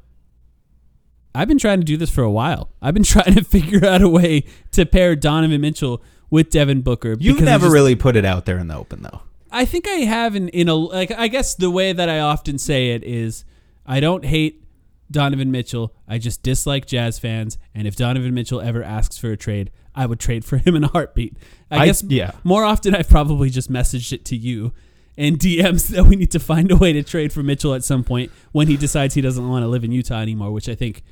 I've 1.35 1.47
been 1.47 1.57
trying 1.57 1.79
to 1.79 1.85
do 1.85 1.97
this 1.97 2.09
for 2.09 2.23
a 2.23 2.31
while. 2.31 2.69
I've 2.81 2.93
been 2.93 3.03
trying 3.15 3.35
to 3.35 3.43
figure 3.43 3.85
out 3.85 4.01
a 4.01 4.09
way 4.09 4.43
to 4.71 4.85
pair 4.85 5.15
Donovan 5.15 5.61
Mitchell 5.61 6.01
with 6.29 6.49
Devin 6.49 6.81
Booker. 6.81 7.15
You've 7.19 7.41
never 7.41 7.65
just- 7.65 7.73
really 7.73 7.95
put 7.95 8.15
it 8.15 8.25
out 8.25 8.45
there 8.45 8.57
in 8.57 8.67
the 8.67 8.75
open, 8.75 9.01
though. 9.03 9.21
I 9.51 9.65
think 9.65 9.87
I 9.87 9.97
have 9.97 10.35
in, 10.35 10.49
in 10.49 10.67
a 10.67 10.73
like 10.73 11.11
I 11.11 11.27
guess 11.27 11.53
the 11.53 11.69
way 11.69 11.93
that 11.93 12.09
I 12.09 12.19
often 12.19 12.57
say 12.57 12.89
it 12.93 13.03
is 13.03 13.45
I 13.85 13.99
don't 13.99 14.25
hate 14.25 14.63
Donovan 15.11 15.51
Mitchell. 15.51 15.93
I 16.07 16.17
just 16.17 16.41
dislike 16.41 16.87
Jazz 16.87 17.19
fans, 17.19 17.59
and 17.75 17.87
if 17.87 17.95
Donovan 17.95 18.33
Mitchell 18.33 18.59
ever 18.61 18.81
asks 18.81 19.15
for 19.19 19.31
a 19.31 19.37
trade, 19.37 19.69
I 19.93 20.07
would 20.07 20.19
trade 20.19 20.43
for 20.43 20.57
him 20.57 20.75
in 20.75 20.83
a 20.83 20.87
heartbeat. 20.87 21.37
I, 21.69 21.81
I- 21.81 21.85
guess 21.85 22.01
yeah. 22.01 22.31
more 22.43 22.63
often 22.63 22.95
I've 22.95 23.09
probably 23.09 23.51
just 23.51 23.71
messaged 23.71 24.11
it 24.11 24.25
to 24.25 24.35
you 24.35 24.73
and 25.17 25.37
DMs 25.37 25.87
that 25.89 26.05
we 26.05 26.15
need 26.15 26.31
to 26.31 26.39
find 26.39 26.71
a 26.71 26.75
way 26.75 26.93
to 26.93 27.03
trade 27.03 27.31
for 27.31 27.43
Mitchell 27.43 27.73
at 27.73 27.83
some 27.83 28.03
point 28.03 28.31
when 28.51 28.67
he 28.67 28.77
decides 28.77 29.13
he 29.13 29.21
doesn't 29.21 29.47
want 29.47 29.63
to 29.63 29.67
live 29.67 29.83
in 29.83 29.91
Utah 29.91 30.19
anymore, 30.19 30.51
which 30.51 30.67
I 30.67 30.75
think 30.75 31.03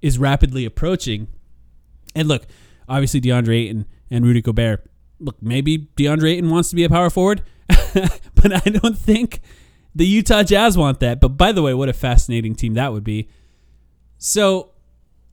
is 0.00 0.18
rapidly 0.18 0.64
approaching. 0.64 1.28
And 2.14 2.28
look, 2.28 2.46
obviously 2.88 3.20
DeAndre 3.20 3.64
Ayton 3.64 3.86
and 4.10 4.24
Rudy 4.24 4.42
Gobert. 4.42 4.90
Look, 5.18 5.36
maybe 5.42 5.90
DeAndre 5.96 6.32
Ayton 6.32 6.50
wants 6.50 6.70
to 6.70 6.76
be 6.76 6.84
a 6.84 6.88
power 6.88 7.10
forward, 7.10 7.42
but 7.68 8.52
I 8.52 8.70
don't 8.70 8.98
think 8.98 9.40
the 9.94 10.06
Utah 10.06 10.42
Jazz 10.42 10.78
want 10.78 11.00
that. 11.00 11.20
But 11.20 11.30
by 11.30 11.52
the 11.52 11.62
way, 11.62 11.74
what 11.74 11.88
a 11.88 11.92
fascinating 11.92 12.54
team 12.54 12.74
that 12.74 12.92
would 12.92 13.04
be. 13.04 13.28
So, 14.18 14.70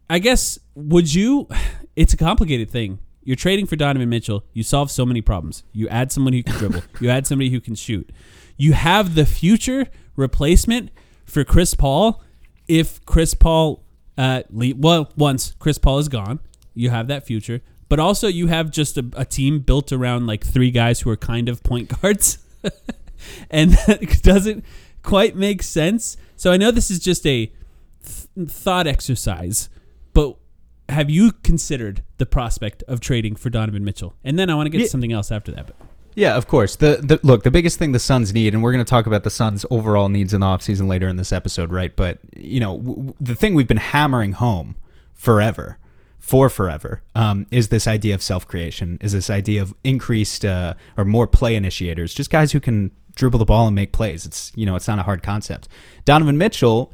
I 0.10 0.20
guess 0.20 0.60
would 0.76 1.14
you? 1.14 1.48
It's 1.98 2.14
a 2.14 2.18
complicated 2.18 2.70
thing. 2.70 3.00
You're 3.28 3.36
trading 3.36 3.66
for 3.66 3.76
Donovan 3.76 4.08
Mitchell. 4.08 4.46
You 4.54 4.64
solve 4.64 4.90
so 4.90 5.06
many 5.06 5.20
problems. 5.20 5.66
You 5.74 5.90
add 5.90 6.14
someone 6.14 6.32
who 6.32 6.44
can 6.44 6.56
dribble. 6.56 6.84
you 7.02 7.10
add 7.10 7.28
somebody 7.28 7.50
who 7.50 7.60
can 7.60 7.76
shoot. 7.76 8.10
You 8.56 8.72
have 8.72 9.16
the 9.16 9.26
future 9.26 9.88
replacement 10.16 10.92
for 11.26 11.44
Chris 11.44 11.74
Paul. 11.74 12.24
If 12.70 13.04
Chris 13.06 13.34
Paul, 13.34 13.84
uh, 14.18 14.44
le 14.50 14.74
well, 14.78 15.12
once 15.18 15.56
Chris 15.60 15.78
Paul 15.78 16.00
is 16.00 16.08
gone, 16.08 16.40
you 16.74 16.90
have 16.90 17.10
that 17.10 17.26
future. 17.26 17.60
But 17.90 18.00
also, 18.00 18.30
you 18.30 18.48
have 18.48 18.72
just 18.72 18.98
a, 18.98 19.06
a 19.18 19.26
team 19.26 19.60
built 19.60 19.92
around 19.92 20.26
like 20.26 20.46
three 20.46 20.72
guys 20.72 21.02
who 21.02 21.10
are 21.10 21.18
kind 21.18 21.50
of 21.50 21.62
point 21.64 22.02
guards, 22.02 22.38
and 23.50 23.72
that 23.72 24.22
doesn't 24.24 24.64
quite 25.04 25.36
make 25.36 25.64
sense. 25.64 26.16
So 26.38 26.54
I 26.54 26.56
know 26.56 26.72
this 26.72 26.90
is 26.90 27.00
just 27.00 27.28
a 27.28 27.48
th- 28.06 28.50
thought 28.50 28.88
exercise, 28.88 29.68
but 30.14 30.38
have 30.90 31.10
you 31.10 31.32
considered 31.44 32.02
the 32.18 32.26
prospect 32.26 32.84
of 32.88 33.00
trading 33.00 33.36
for 33.36 33.50
Donovan 33.50 33.84
Mitchell? 33.84 34.14
And 34.24 34.38
then 34.40 34.50
I 34.50 34.56
want 34.56 34.68
to 34.68 34.70
get 34.70 34.80
Yeah. 34.80 34.86
to 34.86 34.90
something 34.92 35.12
else 35.14 35.32
after 35.32 35.52
that. 35.52 35.68
But 35.68 35.76
Yeah, 36.16 36.36
of 36.36 36.48
course. 36.48 36.76
The, 36.76 37.00
the 37.04 37.20
look, 37.24 37.44
the 37.44 37.52
biggest 37.52 37.78
thing 37.78 37.92
the 37.92 38.00
Suns 38.00 38.34
need, 38.34 38.54
and 38.54 38.64
we're 38.64 38.72
going 38.72 38.84
to 38.84 38.90
talk 38.90 39.06
about 39.06 39.24
the 39.24 39.30
Suns' 39.30 39.66
overall 39.70 40.10
needs 40.10 40.34
in 40.34 40.42
the 40.42 40.48
offseason 40.48 40.88
later 40.88 41.08
in 41.08 41.16
this 41.18 41.32
episode, 41.32 41.72
right? 41.72 41.96
But 41.96 42.20
you 42.36 42.60
know, 42.60 42.78
w- 42.78 43.14
the 43.22 43.36
thing 43.36 43.54
we've 43.54 43.68
been 43.68 43.78
hammering 43.78 44.32
home 44.34 44.76
forever, 45.14 45.78
for 46.20 46.50
forever, 46.50 47.02
um, 47.16 47.46
is 47.52 47.68
this 47.70 47.88
idea 47.88 48.16
of 48.16 48.22
self-creation, 48.22 48.98
is 49.02 49.12
this 49.14 49.30
idea 49.30 49.62
of 49.62 49.74
increased 49.84 50.44
uh, 50.44 50.74
or 50.98 51.06
more 51.06 51.28
play 51.28 51.56
initiators, 51.56 52.14
just 52.14 52.30
guys 52.30 52.52
who 52.52 52.60
can 52.60 52.92
dribble 53.16 53.40
the 53.40 53.46
ball 53.46 53.66
and 53.68 53.76
make 53.76 53.92
plays. 53.92 54.26
It's 54.26 54.52
you 54.56 54.66
know, 54.66 54.76
it's 54.76 54.88
not 54.88 55.00
a 55.00 55.04
hard 55.04 55.24
concept. 55.24 55.68
Donovan 56.06 56.38
Mitchell. 56.38 56.94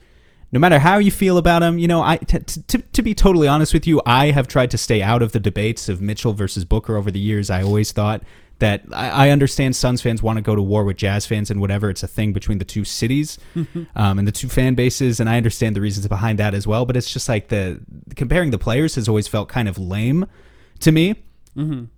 No 0.54 0.60
matter 0.60 0.78
how 0.78 1.00
you 1.00 1.10
feel 1.10 1.40
about 1.40 1.64
him, 1.64 1.80
you 1.80 1.88
know, 1.88 2.04
I 2.04 2.18
t- 2.18 2.38
t- 2.38 2.62
to, 2.62 2.78
to 2.78 3.02
be 3.02 3.16
totally 3.16 3.48
honest 3.48 3.74
with 3.74 3.88
you, 3.88 4.04
I 4.06 4.30
have 4.30 4.48
tried 4.48 4.70
to 4.70 4.78
stay 4.78 5.02
out 5.02 5.24
of 5.24 5.32
the 5.32 5.40
debates 5.40 5.90
of 5.90 6.00
Mitchell 6.00 6.34
versus 6.34 6.64
Booker 6.64 6.96
over 6.96 7.10
the 7.10 7.20
years. 7.20 7.50
I 7.50 7.64
always 7.64 7.92
thought 7.92 8.22
that 8.60 8.84
I, 8.94 9.10
I 9.10 9.30
understand 9.32 9.76
Suns 9.76 10.04
fans 10.04 10.22
want 10.22 10.38
to 10.38 10.44
go 10.44 10.56
to 10.56 10.62
war 10.62 10.84
with 10.84 10.98
Jazz 10.98 11.26
fans 11.26 11.50
and 11.50 11.60
whatever. 11.60 11.90
It's 11.90 12.04
a 12.04 12.08
thing 12.08 12.34
between 12.34 12.60
the 12.60 12.66
two 12.66 12.86
cities 12.86 13.40
um, 13.96 14.20
and 14.20 14.28
the 14.28 14.32
two 14.32 14.48
fan 14.48 14.76
bases, 14.76 15.20
and 15.20 15.28
I 15.28 15.38
understand 15.38 15.76
the 15.76 15.82
reasons 15.82 16.08
behind 16.08 16.38
that 16.38 16.54
as 16.54 16.68
well. 16.68 16.86
But 16.86 16.98
it's 16.98 17.12
just 17.12 17.28
like 17.28 17.48
the 17.48 17.82
comparing 18.16 18.52
the 18.52 18.60
players 18.60 18.94
has 18.94 19.10
always 19.10 19.28
felt 19.28 19.50
kind 19.50 19.68
of 19.68 19.80
lame 19.80 20.28
to 20.82 20.92
me. 20.92 21.16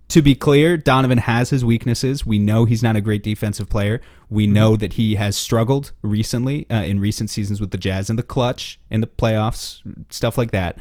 To 0.08 0.22
be 0.22 0.34
clear, 0.34 0.76
Donovan 0.76 1.18
has 1.18 1.50
his 1.50 1.64
weaknesses. 1.64 2.26
We 2.26 2.38
know 2.38 2.64
he's 2.64 2.82
not 2.82 2.96
a 2.96 3.00
great 3.00 3.22
defensive 3.22 3.68
player. 3.68 4.00
We 4.28 4.46
know 4.46 4.76
that 4.76 4.94
he 4.94 5.14
has 5.14 5.36
struggled 5.36 5.92
recently 6.02 6.68
uh, 6.70 6.82
in 6.82 7.00
recent 7.00 7.30
seasons 7.30 7.60
with 7.60 7.70
the 7.70 7.78
Jazz 7.78 8.10
in 8.10 8.16
the 8.16 8.22
clutch, 8.22 8.78
in 8.90 9.00
the 9.00 9.06
playoffs, 9.06 9.80
stuff 10.10 10.36
like 10.36 10.50
that. 10.50 10.78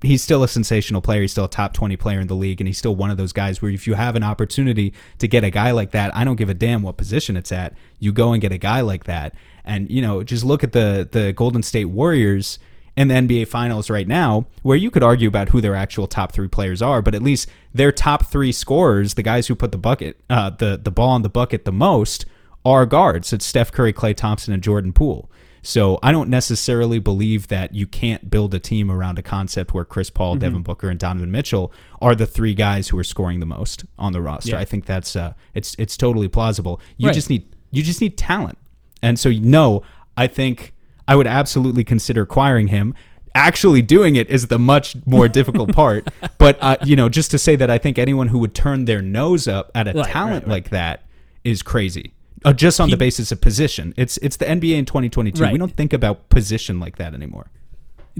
He's 0.00 0.22
still 0.22 0.44
a 0.44 0.48
sensational 0.48 1.00
player. 1.00 1.22
He's 1.22 1.32
still 1.32 1.46
a 1.46 1.50
top 1.50 1.72
20 1.72 1.96
player 1.96 2.20
in 2.20 2.28
the 2.28 2.34
league, 2.34 2.60
and 2.60 2.68
he's 2.68 2.78
still 2.78 2.94
one 2.94 3.10
of 3.10 3.16
those 3.16 3.32
guys 3.32 3.60
where 3.60 3.70
if 3.70 3.86
you 3.86 3.94
have 3.94 4.14
an 4.14 4.22
opportunity 4.22 4.92
to 5.18 5.26
get 5.26 5.42
a 5.42 5.50
guy 5.50 5.72
like 5.72 5.90
that, 5.90 6.14
I 6.14 6.22
don't 6.22 6.36
give 6.36 6.48
a 6.48 6.54
damn 6.54 6.82
what 6.82 6.96
position 6.96 7.36
it's 7.36 7.50
at. 7.50 7.74
You 7.98 8.12
go 8.12 8.32
and 8.32 8.40
get 8.40 8.52
a 8.52 8.58
guy 8.58 8.80
like 8.82 9.04
that. 9.04 9.34
And, 9.64 9.90
you 9.90 10.00
know, 10.00 10.22
just 10.22 10.44
look 10.44 10.62
at 10.62 10.72
the 10.72 11.08
the 11.10 11.32
Golden 11.32 11.62
State 11.62 11.86
Warriors 11.86 12.58
in 12.98 13.08
the 13.08 13.14
NBA 13.14 13.46
Finals 13.48 13.88
right 13.90 14.08
now, 14.08 14.46
where 14.62 14.76
you 14.76 14.90
could 14.90 15.02
argue 15.04 15.28
about 15.28 15.50
who 15.50 15.60
their 15.60 15.76
actual 15.76 16.06
top 16.08 16.32
three 16.32 16.48
players 16.48 16.82
are, 16.82 17.00
but 17.00 17.14
at 17.14 17.22
least 17.22 17.48
their 17.72 17.92
top 17.92 18.26
three 18.26 18.50
scorers, 18.52 19.14
the 19.14 19.22
guys 19.22 19.46
who 19.46 19.54
put 19.54 19.70
the 19.72 19.78
bucket, 19.78 20.20
uh, 20.28 20.50
the 20.50 20.76
the 20.82 20.90
ball 20.90 21.14
in 21.16 21.22
the 21.22 21.28
bucket 21.28 21.64
the 21.64 21.72
most, 21.72 22.26
are 22.64 22.84
guards. 22.86 23.32
It's 23.32 23.46
Steph 23.46 23.70
Curry, 23.70 23.92
Klay 23.92 24.14
Thompson, 24.16 24.52
and 24.52 24.62
Jordan 24.62 24.92
Poole. 24.92 25.30
So 25.62 25.98
I 26.02 26.12
don't 26.12 26.28
necessarily 26.30 26.98
believe 26.98 27.48
that 27.48 27.74
you 27.74 27.86
can't 27.86 28.30
build 28.30 28.54
a 28.54 28.58
team 28.58 28.90
around 28.90 29.18
a 29.18 29.22
concept 29.22 29.74
where 29.74 29.84
Chris 29.84 30.08
Paul, 30.10 30.36
Devin 30.36 30.62
Booker, 30.62 30.88
and 30.88 30.98
Donovan 30.98 31.30
Mitchell 31.30 31.72
are 32.00 32.14
the 32.14 32.26
three 32.26 32.54
guys 32.54 32.88
who 32.88 32.98
are 32.98 33.04
scoring 33.04 33.38
the 33.40 33.46
most 33.46 33.84
on 33.98 34.12
the 34.12 34.20
roster. 34.22 34.52
Yeah. 34.52 34.60
I 34.60 34.64
think 34.64 34.86
that's 34.86 35.14
uh, 35.14 35.34
it's 35.54 35.74
it's 35.78 35.96
totally 35.96 36.28
plausible. 36.28 36.80
You 36.96 37.06
Right. 37.08 37.14
just 37.14 37.30
need 37.30 37.54
you 37.70 37.82
just 37.82 38.00
need 38.00 38.18
talent, 38.18 38.58
and 39.02 39.18
so 39.18 39.30
no, 39.30 39.82
I 40.16 40.26
think 40.26 40.74
I 41.08 41.16
would 41.16 41.26
absolutely 41.26 41.82
consider 41.82 42.22
acquiring 42.22 42.68
him. 42.68 42.94
Actually, 43.34 43.82
doing 43.82 44.14
it 44.16 44.28
is 44.30 44.46
the 44.46 44.58
much 44.58 44.96
more 45.06 45.26
difficult 45.28 45.72
part. 45.82 46.08
But 46.38 46.58
uh, 46.60 46.76
you 46.84 46.94
know, 46.96 47.08
just 47.08 47.30
to 47.32 47.38
say 47.38 47.56
that 47.56 47.70
I 47.70 47.78
think 47.78 47.98
anyone 47.98 48.28
who 48.28 48.38
would 48.38 48.54
turn 48.54 48.84
their 48.84 49.02
nose 49.02 49.48
up 49.48 49.70
at 49.74 49.88
a 49.88 49.92
Right, 49.92 50.06
talent 50.06 50.32
right, 50.32 50.42
right. 50.42 50.48
like 50.48 50.70
that 50.70 51.04
is 51.44 51.62
crazy. 51.62 52.12
Uh, 52.44 52.52
just 52.52 52.80
on 52.80 52.88
the 52.90 52.96
basis 52.96 53.32
of 53.32 53.40
position, 53.40 53.92
it's 53.96 54.16
it's 54.18 54.36
the 54.36 54.44
NBA 54.44 54.76
in 54.78 54.84
2022. 54.84 55.42
Right. 55.42 55.52
We 55.52 55.58
don't 55.58 55.76
think 55.76 55.92
about 55.92 56.28
position 56.28 56.78
like 56.78 56.96
that 56.98 57.12
anymore. 57.14 57.50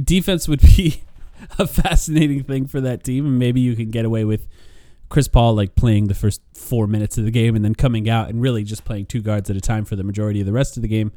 defense 0.02 0.49
would 0.49 0.61
be 0.61 1.02
a 1.59 1.66
fascinating 1.66 2.42
thing 2.45 2.66
for 2.66 2.80
that 2.80 3.04
team, 3.04 3.26
and 3.26 3.38
maybe 3.38 3.61
you 3.61 3.76
can 3.76 3.90
get 3.90 4.04
away 4.04 4.25
with 4.25 4.47
Chris 5.09 5.28
Paul 5.28 5.54
like 5.54 5.75
playing 5.75 6.09
the 6.09 6.14
first 6.14 6.42
four 6.54 6.87
minutes 6.87 7.16
of 7.16 7.25
the 7.25 7.30
game 7.30 7.54
and 7.57 7.64
then 7.64 7.75
coming 7.75 8.09
out 8.11 8.28
and 8.28 8.40
really 8.42 8.62
just 8.64 8.85
playing 8.85 9.07
two 9.07 9.23
guards 9.23 9.49
at 9.50 9.57
a 9.57 9.61
time 9.61 9.85
for 9.85 9.97
the 9.97 10.04
majority 10.04 10.40
of 10.40 10.47
the 10.47 10.52
rest 10.52 10.76
of 10.76 10.83
the 10.83 10.88
game. 10.88 11.12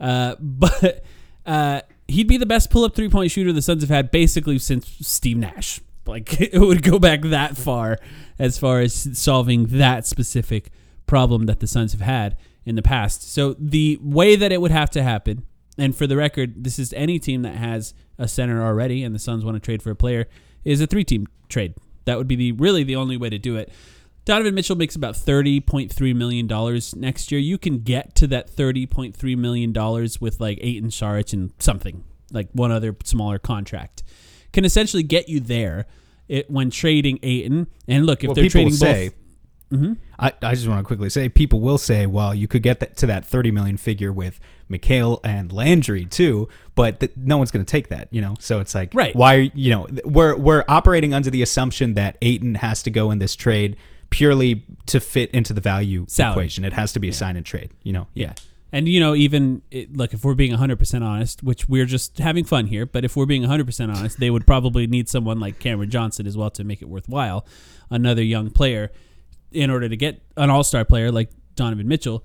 Uh, 0.00 0.36
but 0.40 1.04
uh, 1.44 1.80
he'd 2.08 2.28
be 2.28 2.36
the 2.36 2.46
best 2.46 2.70
pull-up 2.70 2.94
three-point 2.94 3.30
shooter 3.30 3.52
the 3.52 3.62
Suns 3.62 3.82
have 3.82 3.90
had 3.90 4.10
basically 4.10 4.58
since 4.58 4.88
Steve 5.00 5.36
Nash. 5.36 5.80
Like 6.06 6.40
it 6.40 6.58
would 6.58 6.82
go 6.82 6.98
back 6.98 7.22
that 7.22 7.56
far 7.56 7.98
as 8.38 8.58
far 8.58 8.80
as 8.80 9.18
solving 9.18 9.66
that 9.78 10.06
specific 10.06 10.70
problem 11.06 11.46
that 11.46 11.60
the 11.60 11.66
Suns 11.66 11.92
have 11.92 12.00
had 12.00 12.36
in 12.64 12.74
the 12.74 12.82
past. 12.82 13.32
So 13.32 13.54
the 13.58 13.98
way 14.02 14.36
that 14.36 14.52
it 14.52 14.60
would 14.60 14.70
have 14.70 14.90
to 14.90 15.02
happen, 15.02 15.44
and 15.78 15.94
for 15.94 16.06
the 16.06 16.16
record, 16.16 16.64
this 16.64 16.78
is 16.78 16.92
any 16.94 17.18
team 17.18 17.42
that 17.42 17.54
has 17.54 17.94
a 18.18 18.26
center 18.26 18.64
already, 18.64 19.04
and 19.04 19.14
the 19.14 19.18
Suns 19.18 19.44
want 19.44 19.56
to 19.56 19.60
trade 19.60 19.82
for 19.82 19.90
a 19.90 19.96
player, 19.96 20.26
is 20.64 20.80
a 20.80 20.86
three-team 20.86 21.28
trade. 21.48 21.74
That 22.06 22.18
would 22.18 22.28
be 22.28 22.36
the 22.36 22.52
really 22.52 22.82
the 22.82 22.96
only 22.96 23.16
way 23.16 23.30
to 23.30 23.38
do 23.38 23.56
it. 23.56 23.70
Donovan 24.26 24.54
Mitchell 24.54 24.76
makes 24.76 24.94
about 24.96 25.16
thirty 25.16 25.60
point 25.60 25.90
three 25.92 26.12
million 26.12 26.46
dollars 26.46 26.94
next 26.94 27.32
year. 27.32 27.40
You 27.40 27.56
can 27.56 27.78
get 27.78 28.14
to 28.16 28.26
that 28.26 28.50
thirty 28.50 28.84
point 28.84 29.16
three 29.16 29.36
million 29.36 29.72
dollars 29.72 30.20
with 30.20 30.40
like 30.40 30.58
Ayton 30.60 30.90
Saric 30.90 31.32
and 31.32 31.52
something 31.58 32.04
like 32.32 32.48
one 32.52 32.70
other 32.70 32.94
smaller 33.04 33.38
contract. 33.38 34.02
Can 34.52 34.64
essentially 34.64 35.04
get 35.04 35.28
you 35.28 35.40
there 35.40 35.86
it, 36.28 36.50
when 36.50 36.70
trading 36.70 37.20
Ayton. 37.22 37.68
And 37.86 38.04
look, 38.04 38.24
if 38.24 38.28
Well, 38.28 38.34
they're 38.34 38.48
trading 38.48 38.72
say 38.72 39.08
both, 39.08 39.18
Mm-hmm. 39.72 39.94
I, 40.18 40.32
I 40.42 40.54
just 40.54 40.68
want 40.68 40.78
to 40.78 40.84
quickly 40.84 41.10
say 41.10 41.28
people 41.28 41.60
will 41.60 41.78
say, 41.78 42.06
well, 42.06 42.32
you 42.32 42.46
could 42.46 42.62
get 42.62 42.78
that, 42.80 42.96
to 42.98 43.06
that 43.06 43.24
30 43.24 43.50
million 43.50 43.76
figure 43.76 44.12
with 44.12 44.38
Mikal 44.70 45.18
and 45.24 45.52
Landry 45.52 46.04
too, 46.04 46.48
but 46.76 47.00
th- 47.00 47.12
no 47.16 47.36
one's 47.38 47.50
going 47.50 47.64
to 47.64 47.70
take 47.70 47.88
that, 47.88 48.06
you 48.12 48.20
know. 48.20 48.36
So 48.38 48.60
it's 48.60 48.76
like, 48.76 48.94
Right. 48.94 49.14
Why, 49.16 49.50
you 49.54 49.72
know, 49.72 49.88
we're 50.04 50.36
we're 50.36 50.64
operating 50.68 51.12
under 51.12 51.30
the 51.30 51.42
assumption 51.42 51.94
that 51.94 52.16
Ayton 52.22 52.56
has 52.56 52.82
to 52.84 52.90
go 52.90 53.10
in 53.10 53.18
this 53.18 53.34
trade 53.34 53.76
purely 54.10 54.64
to 54.86 55.00
fit 55.00 55.30
into 55.32 55.52
the 55.52 55.60
value 55.60 56.06
Salary. 56.08 56.32
equation. 56.32 56.64
It 56.64 56.72
has 56.72 56.92
to 56.92 57.00
be 57.00 57.08
a 57.08 57.12
sign 57.12 57.36
and 57.36 57.44
trade, 57.44 57.70
you 57.82 57.92
know. 57.92 58.06
Yeah. 58.14 58.34
And 58.72 58.88
you 58.88 59.00
know, 59.00 59.14
even 59.14 59.62
it, 59.70 59.96
look, 59.96 60.12
if 60.12 60.24
we're 60.24 60.34
being 60.34 60.52
100% 60.56 61.02
honest, 61.02 61.42
which 61.42 61.68
we're 61.68 61.86
just 61.86 62.18
having 62.18 62.44
fun 62.44 62.66
here, 62.66 62.84
but 62.84 63.04
if 63.04 63.16
we're 63.16 63.26
being 63.26 63.42
100% 63.42 63.96
honest, 63.96 64.18
they 64.18 64.30
would 64.30 64.46
probably 64.46 64.86
need 64.86 65.08
someone 65.08 65.40
like 65.40 65.58
Cameron 65.58 65.90
Johnson 65.90 66.26
as 66.26 66.36
well 66.36 66.50
to 66.50 66.64
make 66.64 66.82
it 66.82 66.88
worthwhile, 66.88 67.46
another 67.90 68.22
young 68.22 68.50
player, 68.50 68.90
in 69.52 69.70
order 69.70 69.88
to 69.88 69.96
get 69.96 70.20
an 70.36 70.50
all-star 70.50 70.84
player 70.84 71.12
like 71.12 71.30
Donovan 71.54 71.88
Mitchell. 71.88 72.24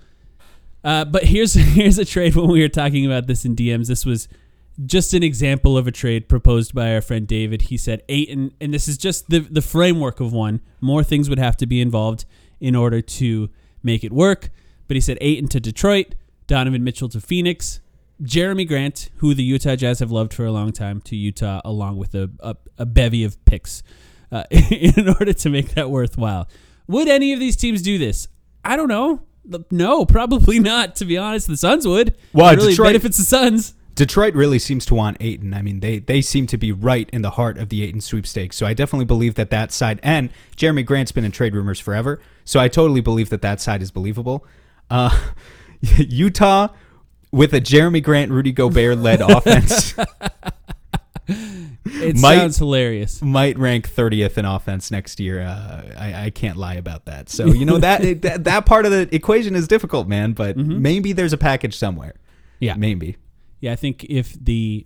Uh, 0.83 1.05
but 1.05 1.23
here's 1.23 1.53
here's 1.75 1.99
a 1.99 2.05
trade 2.05 2.35
when 2.35 2.49
we 2.49 2.61
were 2.61 2.69
talking 2.69 3.05
about 3.05 3.27
this 3.27 3.45
in 3.45 3.55
DMs. 3.55 3.87
This 3.87 4.05
was 4.05 4.27
just 4.85 5.13
an 5.13 5.23
example 5.23 5.77
of 5.77 5.87
a 5.87 5.91
trade 5.91 6.27
proposed 6.29 6.73
by 6.73 6.93
our 6.93 7.01
friend 7.01 7.27
David. 7.27 7.63
He 7.63 7.77
said 7.77 8.03
eight, 8.09 8.29
and, 8.29 8.53
and 8.59 8.73
this 8.73 8.87
is 8.87 8.97
just 8.97 9.29
the 9.29 9.39
the 9.39 9.61
framework 9.61 10.19
of 10.19 10.33
one. 10.33 10.61
More 10.79 11.03
things 11.03 11.29
would 11.29 11.39
have 11.39 11.57
to 11.57 11.65
be 11.65 11.81
involved 11.81 12.25
in 12.59 12.75
order 12.75 13.01
to 13.01 13.49
make 13.83 14.03
it 14.03 14.11
work. 14.13 14.49
But 14.87 14.95
he 14.95 15.01
said 15.01 15.17
Ayton 15.21 15.47
to 15.49 15.59
Detroit, 15.59 16.15
Donovan 16.47 16.83
Mitchell 16.83 17.09
to 17.09 17.21
Phoenix, 17.21 17.79
Jerami 18.21 18.67
Grant, 18.67 19.09
who 19.17 19.33
the 19.33 19.43
Utah 19.43 19.75
Jazz 19.75 19.99
have 19.99 20.11
loved 20.11 20.33
for 20.33 20.45
a 20.45 20.51
long 20.51 20.71
time, 20.71 21.01
to 21.01 21.15
Utah, 21.15 21.61
along 21.63 21.97
with 21.97 22.13
a, 22.13 22.29
a, 22.41 22.55
a 22.77 22.85
bevy 22.85 23.23
of 23.23 23.43
picks 23.45 23.83
uh, 24.31 24.43
in 24.51 25.09
order 25.09 25.33
to 25.33 25.49
make 25.49 25.75
that 25.75 25.89
worthwhile. 25.89 26.47
Would 26.87 27.07
any 27.07 27.33
of 27.33 27.39
these 27.39 27.55
teams 27.55 27.81
do 27.81 27.97
this? 27.97 28.27
I 28.63 28.75
don't 28.75 28.89
know. 28.89 29.23
No, 29.71 30.05
probably 30.05 30.59
not. 30.59 30.95
To 30.97 31.05
be 31.05 31.17
honest, 31.17 31.47
the 31.47 31.57
Suns 31.57 31.87
would. 31.87 32.15
Well, 32.33 32.53
really 32.55 32.71
Detroit- 32.71 32.89
benefits 32.89 33.17
the 33.17 33.23
Suns. 33.23 33.73
Detroit 34.01 34.33
really 34.33 34.57
seems 34.57 34.83
to 34.87 34.95
want 34.95 35.17
Ayton. 35.19 35.53
I 35.53 35.61
mean, 35.61 35.79
they 35.79 35.99
they 35.99 36.21
seem 36.21 36.47
to 36.47 36.57
be 36.57 36.71
right 36.71 37.07
in 37.13 37.21
the 37.21 37.29
heart 37.29 37.59
of 37.59 37.69
the 37.69 37.83
Ayton 37.83 38.01
sweepstakes. 38.01 38.57
So 38.57 38.65
I 38.65 38.73
definitely 38.73 39.05
believe 39.05 39.35
that 39.35 39.51
that 39.51 39.71
side 39.71 39.99
and 40.01 40.31
Jerami 40.57 40.83
Grant's 40.83 41.11
been 41.11 41.23
in 41.23 41.31
trade 41.31 41.53
rumors 41.53 41.79
forever. 41.79 42.19
So 42.43 42.59
I 42.59 42.67
totally 42.67 43.01
believe 43.01 43.29
that 43.29 43.43
that 43.43 43.61
side 43.61 43.83
is 43.83 43.91
believable. 43.91 44.43
Uh, 44.89 45.15
Utah 45.81 46.69
with 47.31 47.53
a 47.53 47.61
Jerami 47.61 48.01
Grant, 48.01 48.31
Rudy 48.31 48.51
Gobert 48.51 48.97
led 48.97 49.21
offense 49.35 49.93
It 51.27 52.15
Might- 52.17 52.37
sounds 52.39 52.57
hilarious. 52.57 53.21
might 53.21 53.57
rank 53.59 53.87
30th 53.87 54.35
in 54.39 54.45
offense 54.45 54.89
next 54.89 55.19
year. 55.19 55.41
Uh, 55.43 55.83
I, 55.95 56.23
I 56.25 56.29
can't 56.31 56.57
lie 56.57 56.73
about 56.73 57.05
that. 57.05 57.29
So 57.29 57.45
you 57.45 57.65
know 57.65 57.77
that 57.77 58.21
that, 58.23 58.45
that 58.45 58.65
part 58.65 58.87
of 58.87 58.91
the 58.91 59.07
equation 59.13 59.55
is 59.55 59.67
difficult, 59.67 60.07
man. 60.07 60.33
But 60.33 60.57
maybe 60.57 61.13
there's 61.13 61.33
a 61.33 61.37
package 61.37 61.77
somewhere. 61.77 62.15
Yeah. 62.59 62.73
Maybe. 62.75 63.17
Yeah, 63.61 63.71
I 63.71 63.75
think 63.75 64.03
if 64.09 64.33
the 64.33 64.85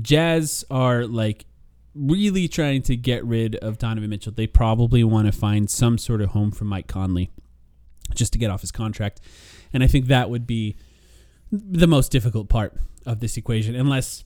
Jazz 0.00 0.64
are 0.70 1.04
like 1.06 1.46
really 1.94 2.48
trying 2.48 2.82
to 2.82 2.96
get 2.96 3.24
rid 3.24 3.56
of 3.56 3.78
Donovan 3.78 4.10
Mitchell, 4.10 4.32
they 4.32 4.46
probably 4.46 5.02
want 5.02 5.26
to 5.26 5.32
find 5.32 5.68
some 5.70 5.98
sort 5.98 6.20
of 6.20 6.30
home 6.30 6.50
for 6.50 6.64
Mike 6.64 6.86
Conley 6.86 7.30
just 8.14 8.32
to 8.34 8.38
get 8.38 8.50
off 8.50 8.60
his 8.60 8.70
contract. 8.72 9.20
And 9.72 9.82
I 9.82 9.86
think 9.86 10.06
that 10.06 10.30
would 10.30 10.46
be 10.46 10.76
the 11.50 11.86
most 11.86 12.10
difficult 12.10 12.48
part 12.48 12.74
of 13.04 13.20
this 13.20 13.36
equation 13.36 13.74
unless 13.74 14.24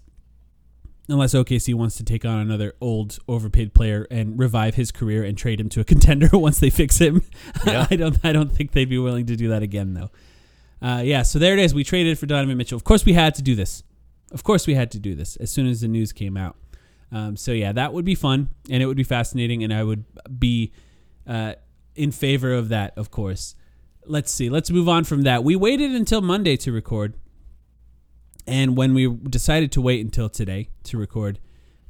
unless 1.09 1.35
OKC 1.35 1.73
wants 1.73 1.97
to 1.97 2.05
take 2.05 2.25
on 2.25 2.39
another 2.39 2.75
old 2.81 3.19
overpaid 3.29 3.73
player 3.75 4.07
and 4.11 4.39
revive 4.39 4.75
his 4.75 4.91
career 4.91 5.23
and 5.23 5.39
trade 5.39 5.61
him 5.61 5.69
to 5.69 5.81
a 5.81 5.85
contender 5.93 6.29
once 6.33 6.59
they 6.59 6.71
fix 6.71 6.99
him. 6.99 7.23
Yeah. 7.65 7.87
I 7.91 7.97
don't 7.97 8.19
I 8.25 8.33
don't 8.33 8.53
think 8.53 8.73
they'd 8.73 8.89
be 8.89 8.99
willing 8.99 9.27
to 9.27 9.37
do 9.37 9.49
that 9.49 9.63
again 9.63 9.95
though. 9.95 10.11
Uh, 10.81 11.03
yeah, 11.05 11.23
so 11.23 11.39
there 11.39 11.55
it 11.55 11.59
is. 11.59 11.75
We 11.75 11.85
traded 11.85 12.19
for 12.19 12.27
Donovan 12.27 12.57
Mitchell. 12.57 12.77
Of 12.77 12.85
course, 12.85 13.05
we 13.05 13.15
had 13.15 13.35
to 13.37 13.43
do 13.43 13.55
this. 13.55 13.83
Of 14.33 14.45
course, 14.45 14.67
we 14.67 14.75
had 14.75 14.91
to 14.93 14.99
do 14.99 15.15
this 15.15 15.37
as 15.37 15.51
soon 15.51 15.67
as 15.67 15.81
the 15.81 15.89
news 15.89 16.13
came 16.13 16.37
out. 16.37 16.57
Um, 17.13 17.37
so 17.37 17.53
yeah, 17.53 17.73
that 17.73 17.93
would 17.93 18.05
be 18.05 18.15
fun 18.15 18.51
and 18.69 18.83
it 18.83 18.87
would 18.87 18.97
be 18.97 19.05
fascinating, 19.05 19.63
and 19.63 19.73
I 19.73 19.85
would 19.85 20.05
be 20.39 20.73
uh, 21.27 21.55
in 21.95 22.11
favor 22.13 22.53
of 22.53 22.69
that. 22.69 22.97
Of 22.97 23.11
course. 23.11 23.55
Let's 24.05 24.31
see. 24.31 24.49
Let's 24.49 24.71
move 24.71 24.89
on 24.89 25.05
from 25.05 25.23
that. 25.23 25.43
We 25.43 25.57
waited 25.57 25.91
until 25.93 26.21
Monday 26.21 26.57
to 26.59 26.73
record, 26.73 27.15
and 28.47 28.77
when 28.77 28.95
we 28.95 29.09
decided 29.09 29.73
to 29.73 29.81
wait 29.81 30.05
until 30.05 30.29
today 30.29 30.69
to 30.85 30.99
record, 30.99 31.41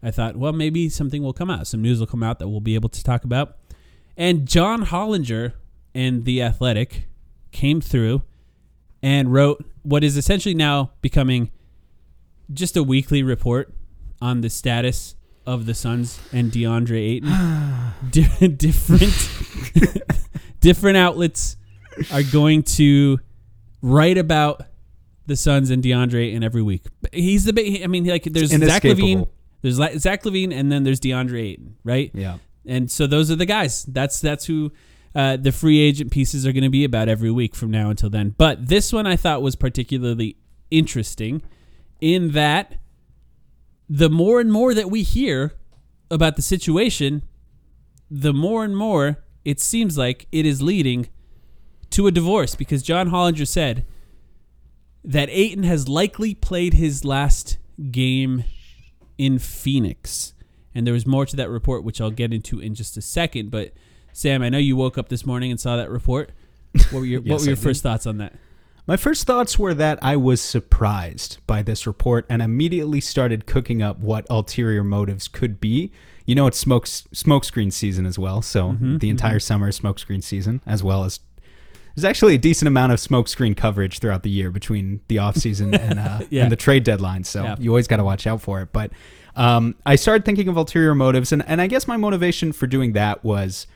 I 0.03 0.11
thought, 0.11 0.37
well, 0.37 0.53
maybe 0.53 0.89
something 0.89 1.23
will 1.23 1.33
come 1.33 1.51
out. 1.51 1.67
Some 1.67 1.83
news 1.83 1.99
will 2.01 2.07
come 2.07 2.23
out 2.23 2.39
that 2.39 2.49
we'll 2.49 2.61
be 2.61 2.75
able 2.75 2.89
to 2.91 3.03
talk 3.03 3.25
about. 3.25 3.59
And 4.17 4.47
John 4.47 4.87
Hollinger 4.87 5.53
and 5.95 6.25
The 6.25 6.43
Athletic 6.43 7.07
came 7.53 7.81
through 7.81 8.23
and 9.03 9.33
wrote 9.33 9.65
what 9.83 10.03
is 10.03 10.17
essentially 10.17 10.55
now 10.55 10.93
becoming 11.01 11.51
just 12.53 12.77
a 12.77 12.83
weekly 12.83 13.23
report 13.23 13.73
on 14.21 14.41
the 14.41 14.51
status 14.51 15.15
of 15.47 15.67
the 15.67 15.75
Suns 15.75 16.21
and 16.33 16.51
DeAndre 16.51 16.99
Ayton. 16.99 17.29
Di- 18.11 18.49
different 18.57 19.13
different 20.61 20.97
outlets 20.97 21.57
are 22.13 22.23
going 22.23 22.63
to 22.63 23.19
write 23.83 24.19
about 24.19 24.63
the 25.27 25.37
Suns 25.37 25.71
and 25.71 25.83
DeAndre 25.83 26.27
Ayton 26.27 26.43
every 26.43 26.63
week. 26.63 26.85
But 27.01 27.15
He's 27.15 27.45
the 27.45 27.53
big. 27.53 27.83
I 27.83 27.87
mean, 27.87 28.05
like 28.05 28.25
there's 28.25 28.51
Zach. 28.51 28.83
LaVine, 28.83 29.29
there's 29.63 29.77
Zach 29.77 30.23
LaVine, 30.23 30.53
and 30.53 30.71
then 30.71 30.85
there's 30.85 31.01
DeAndre 31.01 31.41
Ayton, 31.43 31.77
right? 31.85 32.11
Yeah. 32.15 32.39
And 32.67 32.91
so 32.91 33.07
those 33.07 33.31
are 33.31 33.37
the 33.37 33.47
guys. 33.47 33.85
That's 33.85 34.21
that's 34.21 34.47
who 34.47 34.73
uh, 35.17 35.35
the 35.35 35.51
free 35.51 35.81
agent 35.81 36.11
pieces 36.13 36.47
are 36.47 36.53
going 36.53 36.63
to 36.63 36.69
be 36.69 36.85
about 36.85 37.09
every 37.09 37.31
week 37.31 37.55
from 37.55 37.71
now 37.71 37.89
until 37.89 38.11
then. 38.11 38.35
But 38.37 38.69
this 38.69 38.93
one 38.93 39.07
I 39.07 39.17
thought 39.17 39.41
was 39.41 39.57
particularly 39.57 40.37
interesting 40.71 41.41
in 42.03 42.33
that 42.33 42.75
the 43.89 44.11
more 44.11 44.41
and 44.41 44.53
more 44.53 44.75
that 44.75 44.91
we 44.91 45.03
hear 45.03 45.55
about 46.11 46.37
the 46.37 46.43
situation, 46.43 47.23
the 48.11 48.35
more 48.35 48.63
and 48.63 48.77
more 48.77 49.25
it 49.43 49.59
seems 49.59 49.97
like 49.97 50.27
it 50.33 50.45
is 50.45 50.61
leading 50.61 51.09
to 51.89 52.07
a 52.07 52.11
divorce 52.11 52.55
because 52.55 52.83
John 52.83 53.09
Hollinger 53.09 53.49
said 53.49 53.87
that 55.03 55.31
Ayton 55.31 55.63
has 55.63 55.89
likely 55.89 56.35
played 56.35 56.75
his 56.75 57.07
last 57.07 57.57
game 57.91 58.45
in 59.17 59.39
Phoenix. 59.39 60.35
And 60.75 60.87
there 60.87 60.93
was 60.93 61.07
more 61.07 61.25
to 61.25 61.37
that 61.37 61.49
report, 61.49 61.85
which 61.85 62.03
I'll 62.03 62.11
get 62.11 62.35
into 62.35 62.61
in 62.61 62.75
just 62.75 62.99
a 62.99 63.01
second. 63.01 63.51
But 63.51 63.73
Sam, 64.17 64.41
I 64.43 64.49
know 64.49 64.57
you 64.57 64.77
woke 64.77 64.97
up 64.97 65.11
this 65.11 65.27
morning 65.27 65.51
and 65.51 65.61
saw 65.61 65.77
that 65.77 65.91
report. 65.91 66.31
What 66.91 67.01
were 67.01 67.05
your 67.05 67.21
What 67.23 67.41
were 67.41 67.47
your 67.49 67.57
I 67.57 67.61
first 67.61 67.83
thoughts 67.83 68.07
on 68.07 68.17
that? 68.17 68.33
My 68.87 68.97
first 68.97 69.27
thoughts 69.27 69.59
were 69.59 69.75
that 69.75 69.99
I 70.01 70.17
was 70.17 70.41
surprised 70.41 71.37
by 71.47 71.61
this 71.61 71.87
report 71.87 72.25
and 72.31 72.41
immediately 72.41 73.03
started 73.03 73.45
cooking 73.45 73.83
up 73.83 73.99
what 73.99 74.25
ulterior 74.31 74.83
motives 74.83 75.29
could 75.29 75.61
be. 75.61 75.93
You 76.25 76.35
know, 76.35 76.47
it's 76.47 76.57
smoke 76.57 76.87
smokescreen 76.87 77.71
season 77.71 78.07
as 78.07 78.19
well, 78.19 78.41
so 78.41 78.71
Mm-hmm, 78.71 78.99
the 78.99 79.11
entire 79.11 79.39
summer 79.39 79.69
is 79.69 79.79
smokescreen 79.79 80.23
season, 80.23 80.63
as 80.65 80.83
well 80.83 81.05
as 81.05 81.21
there's 81.95 82.07
actually 82.07 82.37
a 82.37 82.39
decent 82.39 82.69
amount 82.69 82.93
of 82.93 83.01
smokescreen 83.01 83.55
coverage 83.55 83.99
throughout 83.99 84.23
the 84.23 84.31
year 84.31 84.51
between 84.51 85.01
the 85.09 85.19
off 85.19 85.37
season 85.37 85.75
and 85.89 85.99
uh, 85.99 86.21
Yeah. 86.31 86.45
and 86.45 86.53
the 86.53 86.57
trade 86.57 86.85
deadline. 86.85 87.25
So 87.25 87.43
Yeah. 87.43 87.57
you 87.59 87.69
always 87.71 87.87
got 87.87 87.97
to 87.99 88.05
watch 88.05 88.27
out 88.27 88.41
for 88.41 88.63
it. 88.63 88.73
But 88.73 88.93
um, 89.35 89.75
I 89.85 89.97
started 89.97 90.25
thinking 90.25 90.49
of 90.49 90.57
ulterior 90.57 90.95
motives, 90.95 91.33
and 91.33 91.45
and 91.47 91.61
I 91.61 91.67
guess 91.67 91.87
my 91.87 91.99
motivation 91.99 92.53
for 92.53 92.67
doing 92.67 92.93
that 92.95 93.23
was 93.23 93.67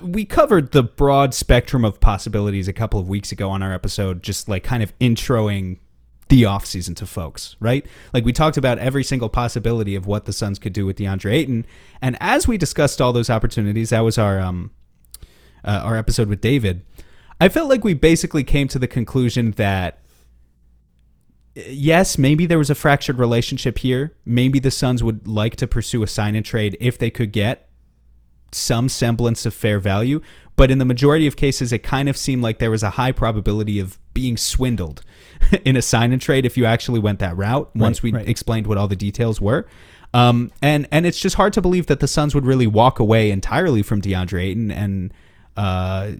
We 0.00 0.24
covered 0.24 0.72
the 0.72 0.82
broad 0.82 1.34
spectrum 1.34 1.84
of 1.84 2.00
possibilities 2.00 2.68
a 2.68 2.72
couple 2.72 3.00
of 3.00 3.08
weeks 3.08 3.32
ago 3.32 3.50
on 3.50 3.62
our 3.62 3.72
episode, 3.72 4.22
just 4.22 4.48
like 4.48 4.62
kind 4.62 4.82
of 4.82 4.96
introing 4.98 5.78
the 6.28 6.42
offseason 6.42 6.96
to 6.96 7.06
folks, 7.06 7.56
right? 7.60 7.86
Like 8.12 8.24
we 8.24 8.32
talked 8.32 8.56
about 8.56 8.78
every 8.78 9.04
single 9.04 9.28
possibility 9.28 9.94
of 9.94 10.06
what 10.06 10.24
the 10.24 10.32
Suns 10.32 10.58
could 10.58 10.72
do 10.72 10.86
with 10.86 10.96
DeAndre 10.96 11.32
Ayton, 11.32 11.66
and 12.00 12.16
as 12.20 12.48
we 12.48 12.56
discussed 12.56 13.00
all 13.00 13.12
those 13.12 13.30
opportunities, 13.30 13.90
that 13.90 14.00
was 14.00 14.18
our 14.18 14.40
um 14.40 14.70
uh, 15.64 15.80
our 15.84 15.96
episode 15.96 16.28
with 16.28 16.40
David. 16.40 16.84
I 17.40 17.48
felt 17.48 17.68
like 17.68 17.84
we 17.84 17.94
basically 17.94 18.44
came 18.44 18.68
to 18.68 18.78
the 18.78 18.88
conclusion 18.88 19.52
that 19.52 20.00
yes, 21.54 22.18
maybe 22.18 22.46
there 22.46 22.58
was 22.58 22.70
a 22.70 22.74
fractured 22.74 23.18
relationship 23.18 23.78
here. 23.78 24.16
Maybe 24.24 24.58
the 24.58 24.70
Suns 24.70 25.02
would 25.02 25.26
like 25.26 25.56
to 25.56 25.66
pursue 25.66 26.02
a 26.02 26.06
sign 26.06 26.34
and 26.34 26.44
trade 26.44 26.76
if 26.80 26.98
they 26.98 27.10
could 27.10 27.32
get 27.32 27.63
some 28.54 28.88
semblance 28.88 29.44
of 29.46 29.54
fair 29.54 29.78
value, 29.78 30.20
but 30.56 30.70
in 30.70 30.78
the 30.78 30.84
majority 30.84 31.26
of 31.26 31.36
cases, 31.36 31.72
it 31.72 31.80
kind 31.82 32.08
of 32.08 32.16
seemed 32.16 32.42
like 32.42 32.58
there 32.58 32.70
was 32.70 32.82
a 32.82 32.90
high 32.90 33.12
probability 33.12 33.78
of 33.78 33.98
being 34.14 34.36
swindled 34.36 35.02
in 35.64 35.76
a 35.76 35.82
sign 35.82 36.12
and 36.12 36.22
trade 36.22 36.46
if 36.46 36.56
you 36.56 36.64
actually 36.64 37.00
went 37.00 37.18
that 37.18 37.36
route. 37.36 37.70
Once 37.74 38.02
we 38.02 38.12
right. 38.12 38.28
explained 38.28 38.66
what 38.66 38.78
all 38.78 38.88
the 38.88 38.96
details 38.96 39.40
were, 39.40 39.66
um, 40.12 40.52
and 40.62 40.86
and 40.92 41.06
it's 41.06 41.18
just 41.18 41.36
hard 41.36 41.52
to 41.54 41.60
believe 41.60 41.86
that 41.86 42.00
the 42.00 42.06
Suns 42.06 42.34
would 42.34 42.46
really 42.46 42.68
walk 42.68 43.00
away 43.00 43.30
entirely 43.30 43.82
from 43.82 44.00
DeAndre 44.00 44.44
Ayton 44.44 44.70
and 44.70 45.12
uh, 45.56 46.12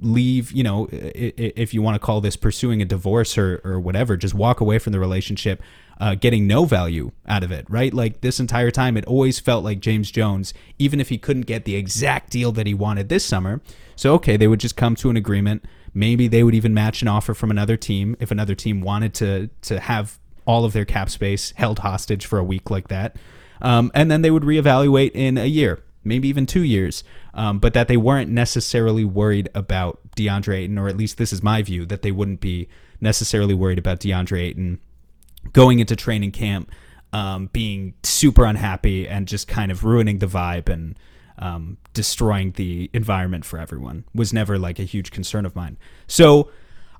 leave. 0.00 0.50
You 0.50 0.64
know, 0.64 0.88
if 0.90 1.74
you 1.74 1.82
want 1.82 1.94
to 1.94 1.98
call 1.98 2.22
this 2.22 2.36
pursuing 2.36 2.80
a 2.80 2.86
divorce 2.86 3.36
or 3.36 3.60
or 3.62 3.78
whatever, 3.78 4.16
just 4.16 4.32
walk 4.32 4.60
away 4.60 4.78
from 4.78 4.94
the 4.94 5.00
relationship 5.00 5.62
uh, 6.00 6.14
getting 6.14 6.46
no 6.46 6.64
value 6.64 7.12
out 7.26 7.42
of 7.42 7.52
it, 7.52 7.66
right? 7.68 7.92
Like 7.92 8.20
this 8.20 8.40
entire 8.40 8.70
time, 8.70 8.96
it 8.96 9.04
always 9.06 9.38
felt 9.38 9.64
like 9.64 9.80
James 9.80 10.10
Jones, 10.10 10.54
even 10.78 11.00
if 11.00 11.08
he 11.08 11.18
couldn't 11.18 11.46
get 11.46 11.64
the 11.64 11.76
exact 11.76 12.30
deal 12.30 12.52
that 12.52 12.66
he 12.66 12.74
wanted 12.74 13.08
this 13.08 13.24
summer. 13.24 13.60
So, 13.96 14.14
okay, 14.14 14.36
they 14.36 14.48
would 14.48 14.60
just 14.60 14.76
come 14.76 14.96
to 14.96 15.10
an 15.10 15.16
agreement. 15.16 15.64
Maybe 15.92 16.26
they 16.26 16.42
would 16.42 16.54
even 16.54 16.74
match 16.74 17.02
an 17.02 17.08
offer 17.08 17.34
from 17.34 17.50
another 17.50 17.76
team 17.76 18.16
if 18.18 18.30
another 18.30 18.54
team 18.54 18.80
wanted 18.80 19.14
to 19.14 19.50
to 19.62 19.80
have 19.80 20.18
all 20.46 20.64
of 20.64 20.72
their 20.72 20.84
cap 20.84 21.08
space 21.08 21.52
held 21.56 21.78
hostage 21.78 22.26
for 22.26 22.38
a 22.38 22.44
week 22.44 22.70
like 22.70 22.88
that. 22.88 23.16
Um, 23.62 23.90
and 23.94 24.10
then 24.10 24.22
they 24.22 24.30
would 24.30 24.42
reevaluate 24.42 25.12
in 25.14 25.38
a 25.38 25.46
year, 25.46 25.82
maybe 26.02 26.28
even 26.28 26.44
two 26.44 26.64
years. 26.64 27.04
Um, 27.32 27.60
but 27.60 27.72
that 27.74 27.88
they 27.88 27.96
weren't 27.96 28.30
necessarily 28.30 29.04
worried 29.04 29.48
about 29.54 30.00
DeAndre 30.16 30.58
Ayton, 30.58 30.78
or 30.78 30.88
at 30.88 30.96
least 30.96 31.16
this 31.16 31.32
is 31.32 31.42
my 31.42 31.62
view, 31.62 31.86
that 31.86 32.02
they 32.02 32.12
wouldn't 32.12 32.40
be 32.40 32.68
necessarily 33.00 33.54
worried 33.54 33.78
about 33.78 34.00
DeAndre 34.00 34.40
Ayton 34.40 34.80
going 35.52 35.80
into 35.80 35.96
training 35.96 36.32
camp, 36.32 36.70
um, 37.12 37.48
being 37.52 37.94
super 38.02 38.44
unhappy 38.44 39.08
and 39.08 39.28
just 39.28 39.46
kind 39.48 39.70
of 39.70 39.84
ruining 39.84 40.18
the 40.18 40.26
vibe 40.26 40.68
and 40.68 40.98
um, 41.38 41.78
destroying 41.92 42.52
the 42.52 42.90
environment 42.92 43.44
for 43.44 43.58
everyone 43.58 44.04
was 44.14 44.32
never 44.32 44.58
like 44.58 44.78
a 44.78 44.84
huge 44.84 45.10
concern 45.10 45.46
of 45.46 45.54
mine. 45.54 45.76
So 46.06 46.50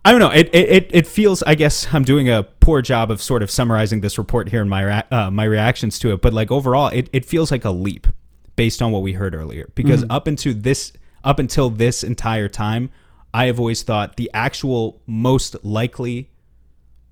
I 0.04 0.10
don't 0.10 0.20
know. 0.20 0.30
It, 0.30 0.54
it 0.54 0.90
it 0.92 1.06
feels. 1.06 1.42
I 1.44 1.54
guess 1.54 1.92
I'm 1.94 2.04
doing 2.04 2.28
a 2.28 2.42
poor 2.42 2.82
job 2.82 3.10
of 3.10 3.22
sort 3.22 3.42
of 3.42 3.50
summarizing 3.50 4.02
this 4.02 4.18
report 4.18 4.50
here 4.50 4.60
and 4.60 4.68
my 4.68 5.02
uh, 5.10 5.30
my 5.30 5.44
reactions 5.44 5.98
to 6.00 6.12
it. 6.12 6.20
But 6.20 6.34
like 6.34 6.50
overall, 6.50 6.88
it, 6.88 7.08
it 7.12 7.24
feels 7.24 7.50
like 7.50 7.64
a 7.64 7.70
leap 7.70 8.06
based 8.54 8.82
on 8.82 8.92
what 8.92 9.02
we 9.02 9.14
heard 9.14 9.34
earlier. 9.34 9.70
Because 9.74 10.02
mm-hmm. 10.02 10.12
up 10.12 10.28
into 10.28 10.52
this 10.52 10.92
up 11.24 11.38
until 11.38 11.70
this 11.70 12.04
entire 12.04 12.48
time, 12.48 12.90
I 13.32 13.46
have 13.46 13.58
always 13.58 13.82
thought 13.82 14.16
the 14.16 14.30
actual 14.34 15.00
most 15.06 15.56
likely 15.64 16.30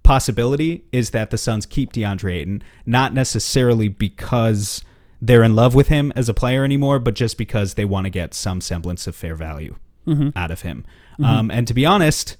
possibility 0.03 0.85
is 0.93 1.11
that 1.11 1.31
the 1.31 1.38
Suns 1.38 1.67
keep 1.67 1.93
DeAndre 1.93 2.35
Ayton, 2.35 2.62
not 2.87 3.15
necessarily 3.15 3.88
because 3.88 4.83
they're 5.21 5.43
in 5.43 5.55
love 5.55 5.75
with 5.75 5.88
him 5.88 6.12
as 6.17 6.29
a 6.29 6.35
player 6.35 6.65
anymore, 6.65 6.99
but 6.99 7.15
just 7.15 7.38
because 7.38 7.75
they 7.75 7.85
want 7.85 8.07
to 8.07 8.11
get 8.11 8.35
some 8.35 8.61
semblance 8.61 9.07
of 9.07 9.15
fair 9.15 9.37
value 9.37 9.77
mm-hmm. 10.07 10.31
out 10.37 10.51
of 10.51 10.62
him. 10.62 10.85
Mm-hmm. 11.15 11.25
Um, 11.25 11.51
and 11.51 11.67
to 11.69 11.75
be 11.75 11.87
honest, 11.87 12.37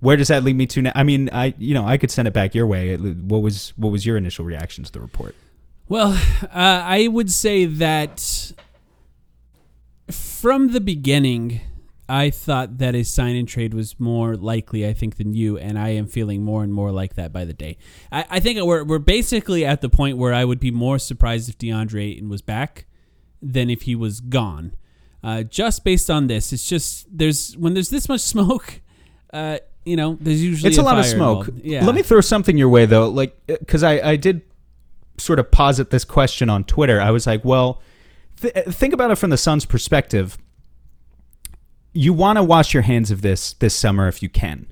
where 0.00 0.16
does 0.16 0.28
that 0.28 0.44
lead 0.44 0.56
me 0.56 0.66
to 0.66 0.82
now? 0.82 0.92
I 0.94 1.02
mean, 1.02 1.30
I 1.32 1.54
you 1.58 1.74
know 1.74 1.86
I 1.86 1.96
could 1.96 2.10
send 2.10 2.28
it 2.28 2.34
back 2.34 2.54
your 2.54 2.66
way. 2.66 2.96
What 2.96 3.42
was 3.42 3.72
what 3.76 3.90
was 3.90 4.04
your 4.04 4.16
initial 4.16 4.44
reaction 4.44 4.84
to 4.84 4.92
the 4.92 5.00
report? 5.00 5.34
Well, 5.88 6.12
uh, 6.42 6.48
I 6.52 7.08
would 7.08 7.32
say 7.32 7.64
that 7.64 8.52
from 10.10 10.72
the 10.72 10.80
beginning, 10.80 11.60
I 12.08 12.30
thought 12.30 12.78
that 12.78 12.94
a 12.94 13.02
sign 13.02 13.34
and 13.34 13.48
trade 13.48 13.72
was 13.72 13.98
more 13.98 14.36
likely, 14.36 14.86
I 14.86 14.92
think, 14.92 15.16
than 15.16 15.32
you, 15.32 15.56
and 15.56 15.78
I 15.78 15.90
am 15.90 16.06
feeling 16.06 16.42
more 16.42 16.62
and 16.62 16.72
more 16.72 16.92
like 16.92 17.14
that 17.14 17.32
by 17.32 17.44
the 17.44 17.54
day. 17.54 17.78
I, 18.12 18.24
I 18.28 18.40
think 18.40 18.62
we're, 18.62 18.84
we're 18.84 18.98
basically 18.98 19.64
at 19.64 19.80
the 19.80 19.88
point 19.88 20.18
where 20.18 20.34
I 20.34 20.44
would 20.44 20.60
be 20.60 20.70
more 20.70 20.98
surprised 20.98 21.48
if 21.48 21.56
DeAndre 21.56 22.02
Ayton 22.02 22.28
was 22.28 22.42
back 22.42 22.86
than 23.40 23.70
if 23.70 23.82
he 23.82 23.94
was 23.94 24.20
gone. 24.20 24.74
Uh, 25.22 25.42
just 25.42 25.84
based 25.84 26.10
on 26.10 26.26
this, 26.26 26.52
it's 26.52 26.68
just 26.68 27.06
there's 27.10 27.56
when 27.56 27.72
there's 27.72 27.88
this 27.88 28.08
much 28.08 28.20
smoke, 28.34 28.82
uh, 29.32 29.58
you 29.86 29.96
know, 29.96 30.18
there's 30.20 30.42
usually 30.42 30.68
it's 30.68 30.78
a, 30.78 30.82
a 30.82 30.84
lot 30.84 30.98
of 30.98 31.06
smoke. 31.06 31.48
Involved. 31.48 31.66
Yeah. 31.66 31.86
Let 31.86 31.94
me 31.94 32.02
throw 32.02 32.20
something 32.20 32.58
your 32.58 32.68
way 32.68 32.84
though, 32.84 33.08
like 33.08 33.34
because 33.46 33.82
I 33.82 34.10
I 34.10 34.16
did 34.16 34.42
sort 35.16 35.38
of 35.38 35.50
posit 35.50 35.88
this 35.88 36.04
question 36.04 36.50
on 36.50 36.64
Twitter. 36.64 37.00
I 37.00 37.10
was 37.10 37.26
like, 37.26 37.42
well, 37.44 37.80
th- 38.40 38.52
think 38.66 38.92
about 38.92 39.10
it 39.10 39.16
from 39.16 39.30
the 39.30 39.36
Suns' 39.38 39.64
perspective 39.64 40.36
you 41.94 42.12
want 42.12 42.36
to 42.36 42.42
wash 42.42 42.74
your 42.74 42.82
hands 42.82 43.10
of 43.10 43.22
this 43.22 43.54
this 43.54 43.74
summer 43.74 44.08
if 44.08 44.22
you 44.22 44.28
can 44.28 44.66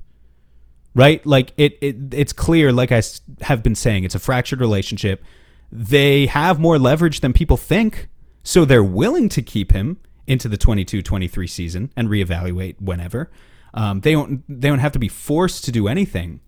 right? 0.95 1.25
Like 1.25 1.53
it, 1.57 1.77
it 1.81 2.13
it's 2.13 2.33
clear 2.33 2.71
like 2.71 2.91
i 2.91 3.01
have 3.41 3.63
been 3.63 3.75
saying 3.75 4.03
it's 4.03 4.15
a 4.15 4.19
fractured 4.19 4.59
relationship. 4.59 5.23
They 5.71 6.27
have 6.27 6.59
more 6.59 6.77
leverage 6.77 7.21
than 7.21 7.33
people 7.33 7.57
think 7.57 8.09
so 8.43 8.65
they're 8.65 8.83
willing 8.83 9.29
to 9.29 9.41
keep 9.41 9.71
him 9.71 9.99
into 10.27 10.47
the 10.47 10.57
22-23 10.57 11.49
season 11.49 11.91
and 11.95 12.09
reevaluate 12.09 12.79
whenever. 12.81 13.31
Um, 13.73 14.01
they 14.01 14.11
don't 14.11 14.43
they 14.47 14.67
don't 14.69 14.79
have 14.79 14.91
to 14.91 14.99
be 14.99 15.07
forced 15.07 15.65
to 15.65 15.71
do 15.71 15.87
anything 15.87 16.41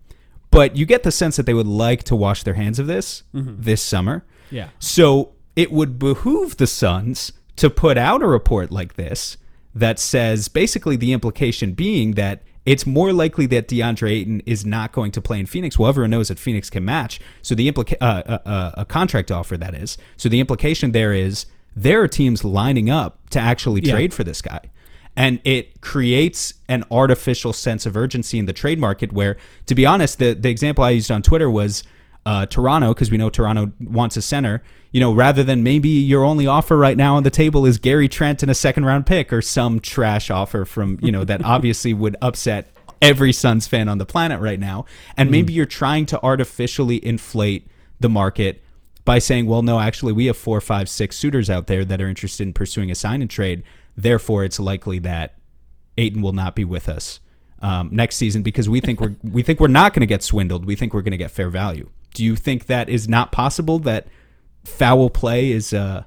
but 0.50 0.76
you 0.76 0.86
get 0.86 1.02
the 1.02 1.10
sense 1.10 1.36
that 1.36 1.44
they 1.44 1.54
would 1.54 1.66
like 1.66 2.04
to 2.04 2.16
wash 2.16 2.44
their 2.44 2.54
hands 2.54 2.78
of 2.78 2.86
this 2.86 3.24
mm-hmm. 3.34 3.56
this 3.58 3.82
summer. 3.82 4.24
Yeah. 4.50 4.68
So 4.78 5.34
it 5.56 5.72
would 5.72 5.98
behoove 5.98 6.56
the 6.56 6.66
suns 6.68 7.32
to 7.56 7.68
put 7.68 7.98
out 7.98 8.22
a 8.22 8.26
report 8.26 8.70
like 8.70 8.94
this 8.94 9.36
that 9.76 9.98
says 9.98 10.48
basically 10.48 10.96
the 10.96 11.12
implication 11.12 11.72
being 11.72 12.12
that 12.12 12.42
it's 12.64 12.86
more 12.86 13.12
likely 13.12 13.46
that 13.46 13.68
DeAndre 13.68 14.10
Ayton 14.10 14.42
is 14.44 14.66
not 14.66 14.90
going 14.90 15.12
to 15.12 15.20
play 15.20 15.38
in 15.38 15.46
Phoenix. 15.46 15.78
Well, 15.78 15.88
everyone 15.88 16.10
knows 16.10 16.28
that 16.28 16.38
Phoenix 16.38 16.68
can 16.68 16.84
match. 16.84 17.20
So 17.42 17.54
the 17.54 17.70
implica- 17.70 17.98
uh, 18.00 18.22
uh, 18.26 18.38
uh, 18.44 18.70
a 18.78 18.84
contract 18.84 19.30
offer 19.30 19.56
that 19.56 19.74
is. 19.74 19.98
So 20.16 20.28
the 20.28 20.40
implication 20.40 20.90
there 20.90 21.12
is 21.12 21.46
there 21.76 22.00
are 22.00 22.08
teams 22.08 22.42
lining 22.42 22.88
up 22.88 23.28
to 23.30 23.38
actually 23.38 23.82
trade 23.82 24.10
yeah. 24.10 24.16
for 24.16 24.24
this 24.24 24.40
guy. 24.40 24.60
And 25.14 25.40
it 25.44 25.80
creates 25.82 26.54
an 26.68 26.84
artificial 26.90 27.52
sense 27.52 27.86
of 27.86 27.96
urgency 27.96 28.38
in 28.38 28.46
the 28.46 28.52
trade 28.52 28.78
market 28.78 29.12
where, 29.12 29.36
to 29.66 29.74
be 29.74 29.86
honest, 29.86 30.18
the, 30.18 30.32
the 30.32 30.48
example 30.48 30.84
I 30.84 30.90
used 30.90 31.10
on 31.10 31.22
Twitter 31.22 31.50
was 31.50 31.84
uh, 32.26 32.44
Toronto, 32.44 32.92
because 32.92 33.10
we 33.10 33.16
know 33.16 33.30
Toronto 33.30 33.72
wants 33.80 34.16
a 34.16 34.22
center, 34.22 34.60
you 34.90 35.00
know, 35.00 35.14
rather 35.14 35.44
than 35.44 35.62
maybe 35.62 35.88
your 35.88 36.24
only 36.24 36.46
offer 36.46 36.76
right 36.76 36.96
now 36.96 37.14
on 37.14 37.22
the 37.22 37.30
table 37.30 37.64
is 37.64 37.78
Gary 37.78 38.08
Trent 38.08 38.42
and 38.42 38.50
a 38.50 38.54
second 38.54 38.84
round 38.84 39.06
pick 39.06 39.32
or 39.32 39.40
some 39.40 39.78
trash 39.78 40.28
offer 40.28 40.64
from, 40.64 40.98
you 41.00 41.12
know, 41.12 41.22
that 41.22 41.44
obviously 41.44 41.94
would 41.94 42.16
upset 42.20 42.68
every 43.00 43.32
Suns 43.32 43.68
fan 43.68 43.88
on 43.88 43.98
the 43.98 44.04
planet 44.04 44.40
right 44.40 44.58
now. 44.58 44.86
And 45.16 45.30
maybe 45.30 45.52
mm. 45.52 45.56
you're 45.56 45.66
trying 45.66 46.04
to 46.06 46.20
artificially 46.20 47.04
inflate 47.06 47.68
the 48.00 48.08
market 48.08 48.60
by 49.04 49.20
saying, 49.20 49.46
well, 49.46 49.62
no, 49.62 49.78
actually, 49.78 50.12
we 50.12 50.26
have 50.26 50.36
four, 50.36 50.60
five, 50.60 50.88
six 50.88 51.16
suitors 51.16 51.48
out 51.48 51.68
there 51.68 51.84
that 51.84 52.00
are 52.00 52.08
interested 52.08 52.42
in 52.42 52.52
pursuing 52.52 52.90
a 52.90 52.96
sign 52.96 53.22
and 53.22 53.30
trade. 53.30 53.62
Therefore, 53.96 54.42
it's 54.42 54.58
likely 54.58 54.98
that 55.00 55.38
Ayton 55.96 56.22
will 56.22 56.32
not 56.32 56.56
be 56.56 56.64
with 56.64 56.88
us 56.88 57.20
um, 57.62 57.88
next 57.92 58.16
season 58.16 58.42
because 58.42 58.68
we 58.68 58.80
think 58.80 59.00
we're 59.00 59.14
we 59.22 59.42
think 59.44 59.60
we're 59.60 59.68
not 59.68 59.94
going 59.94 60.00
to 60.00 60.06
get 60.06 60.24
swindled. 60.24 60.64
We 60.64 60.74
think 60.74 60.92
we're 60.92 61.02
going 61.02 61.12
to 61.12 61.16
get 61.16 61.30
fair 61.30 61.50
value. 61.50 61.88
Do 62.16 62.24
you 62.24 62.34
think 62.34 62.64
that 62.64 62.88
is 62.88 63.06
not 63.06 63.30
possible? 63.30 63.78
That 63.78 64.06
foul 64.64 65.10
play 65.10 65.52
is 65.52 65.74
uh, 65.74 66.04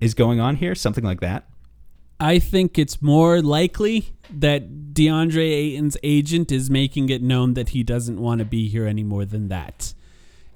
is 0.00 0.14
going 0.14 0.40
on 0.40 0.56
here, 0.56 0.74
something 0.74 1.04
like 1.04 1.20
that. 1.20 1.46
I 2.18 2.38
think 2.38 2.78
it's 2.78 3.02
more 3.02 3.42
likely 3.42 4.14
that 4.30 4.94
DeAndre 4.94 5.52
Ayton's 5.52 5.98
agent 6.02 6.50
is 6.50 6.70
making 6.70 7.10
it 7.10 7.22
known 7.22 7.52
that 7.54 7.68
he 7.68 7.82
doesn't 7.82 8.18
want 8.18 8.38
to 8.38 8.46
be 8.46 8.68
here 8.68 8.86
any 8.86 9.02
more 9.02 9.26
than 9.26 9.48
that. 9.48 9.92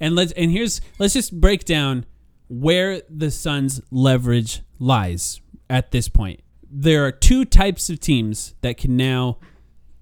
And 0.01 0.15
let's 0.15 0.33
and 0.33 0.51
here's 0.51 0.81
let's 0.99 1.13
just 1.13 1.39
break 1.39 1.67
down 1.67 2.07
where 2.49 3.03
the 3.11 3.31
Suns' 3.31 3.83
leverage 3.91 4.63
lies 4.79 5.43
at 5.69 5.91
this 5.91 6.09
point. 6.09 6.41
There 6.71 7.05
are 7.05 7.13
two 7.13 7.45
types 7.45 7.91
of 7.91 8.01
teams 8.01 8.55
that 8.63 8.79
can 8.79 8.97
now 8.97 9.37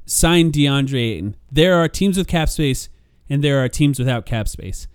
sign 0.04 0.52
DeAndre 0.52 1.16
Ayton. 1.16 1.36
There 1.50 1.74
are 1.74 1.88
teams 1.88 2.16
with 2.16 2.28
cap 2.28 2.48
space 2.50 2.88
and 3.28 3.42
there 3.42 3.62
are 3.62 3.68
teams 3.68 3.98
without 3.98 4.26
cap 4.26 4.48
space. 4.48 4.86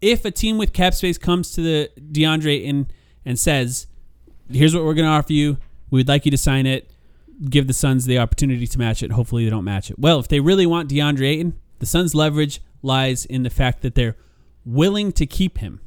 If 0.00 0.24
a 0.24 0.30
team 0.30 0.58
with 0.58 0.72
cap 0.72 0.94
space 0.94 1.18
comes 1.18 1.52
to 1.52 1.62
the 1.62 1.90
DeAndre 1.98 2.68
and 2.68 2.92
and 3.24 3.38
says, 3.38 3.86
"Here's 4.50 4.74
what 4.74 4.84
we're 4.84 4.94
going 4.94 5.08
to 5.08 5.12
offer 5.12 5.32
you. 5.32 5.58
We 5.90 6.00
would 6.00 6.08
like 6.08 6.24
you 6.24 6.30
to 6.30 6.36
sign 6.36 6.66
it. 6.66 6.90
Give 7.48 7.66
the 7.66 7.72
Suns 7.72 8.04
the 8.04 8.18
opportunity 8.18 8.66
to 8.66 8.78
match 8.78 9.02
it. 9.02 9.12
Hopefully, 9.12 9.44
they 9.44 9.50
don't 9.50 9.64
match 9.64 9.90
it." 9.90 9.98
Well, 9.98 10.18
if 10.20 10.28
they 10.28 10.40
really 10.40 10.66
want 10.66 10.90
DeAndre 10.90 11.26
Ayton, 11.26 11.54
the 11.78 11.86
Suns' 11.86 12.14
leverage 12.14 12.60
lies 12.82 13.24
in 13.24 13.42
the 13.42 13.50
fact 13.50 13.82
that 13.82 13.94
they're 13.94 14.16
willing 14.64 15.12
to 15.12 15.26
keep 15.26 15.58
him. 15.58 15.80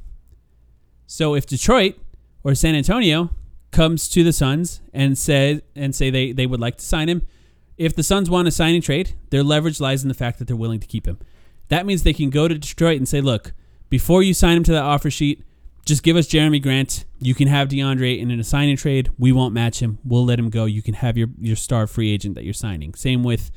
So 1.06 1.36
if 1.36 1.46
Detroit 1.46 1.96
or 2.44 2.54
San 2.56 2.76
Antonio 2.76 3.32
comes 3.72 4.10
to 4.10 4.24
the 4.24 4.34
Suns 4.34 4.82
and 4.94 5.18
say 5.18 5.62
and 5.76 5.96
say 5.96 6.10
they, 6.10 6.32
they 6.32 6.46
would 6.46 6.60
like 6.60 6.78
to 6.78 6.86
sign 6.86 7.08
him, 7.08 7.22
if 7.78 7.96
the 7.96 8.04
Suns 8.04 8.30
want 8.30 8.48
a 8.48 8.52
signing 8.52 8.82
trade, 8.82 9.14
their 9.30 9.44
leverage 9.44 9.80
lies 9.80 10.04
in 10.04 10.10
the 10.10 10.14
fact 10.14 10.40
that 10.40 10.48
they're 10.48 10.56
willing 10.56 10.80
to 10.80 10.88
keep 10.88 11.06
him. 11.06 11.20
That 11.70 11.86
means 11.86 12.04
they 12.04 12.14
can 12.14 12.30
go 12.30 12.48
to 12.48 12.58
Detroit 12.58 12.98
and 12.98 13.08
say, 13.08 13.22
look, 13.22 13.54
before 13.90 14.24
you 14.24 14.34
sign 14.34 14.58
him 14.58 14.64
to 14.64 14.72
that 14.74 14.84
offer 14.84 15.10
sheet, 15.10 15.44
just 15.86 16.04
give 16.04 16.18
us 16.18 16.28
Jerami 16.28 16.62
Grant. 16.62 17.06
You 17.20 17.34
can 17.34 17.48
have 17.48 17.70
DeAndre 17.70 18.20
in 18.20 18.30
a 18.32 18.44
signing 18.44 18.76
trade. 18.76 19.10
We 19.18 19.32
won't 19.32 19.54
match 19.54 19.82
him. 19.82 20.00
We'll 20.04 20.26
let 20.26 20.38
him 20.38 20.50
go. 20.50 20.66
You 20.66 20.82
can 20.82 20.96
have 20.96 21.18
your, 21.18 21.30
your 21.40 21.56
star 21.56 21.88
free 21.88 22.12
agent 22.12 22.36
that 22.36 22.44
you're 22.44 22.54
signing. 22.54 22.94
Same 22.94 23.24
with 23.24 23.52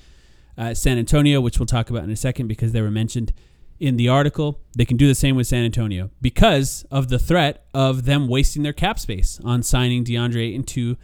uh, 0.57 0.75
San 0.75 0.97
Antonio, 0.97 1.41
which 1.41 1.59
we'll 1.59 1.67
talk 1.67 1.91
about 1.91 2.05
in 2.05 2.11
a 2.11 2.17
second 2.17 2.47
because 2.47 2.73
they 2.73 2.81
were 2.81 2.91
mentioned 2.91 3.33
in 3.81 3.97
the 3.97 4.09
article. 4.09 4.61
They 4.77 4.85
can 4.85 4.97
do 4.97 5.09
the 5.09 5.15
same 5.15 5.35
with 5.35 5.49
San 5.49 5.65
Antonio 5.65 6.11
because 6.21 6.85
of 6.91 7.09
the 7.09 7.19
threat 7.19 7.65
of 7.75 8.05
them 8.05 8.29
wasting 8.29 8.63
their 8.63 8.73
cap 8.73 9.01
space 9.01 9.41
on 9.45 9.65
signing 9.65 10.05
DeAndre 10.05 10.55
into 10.55 10.97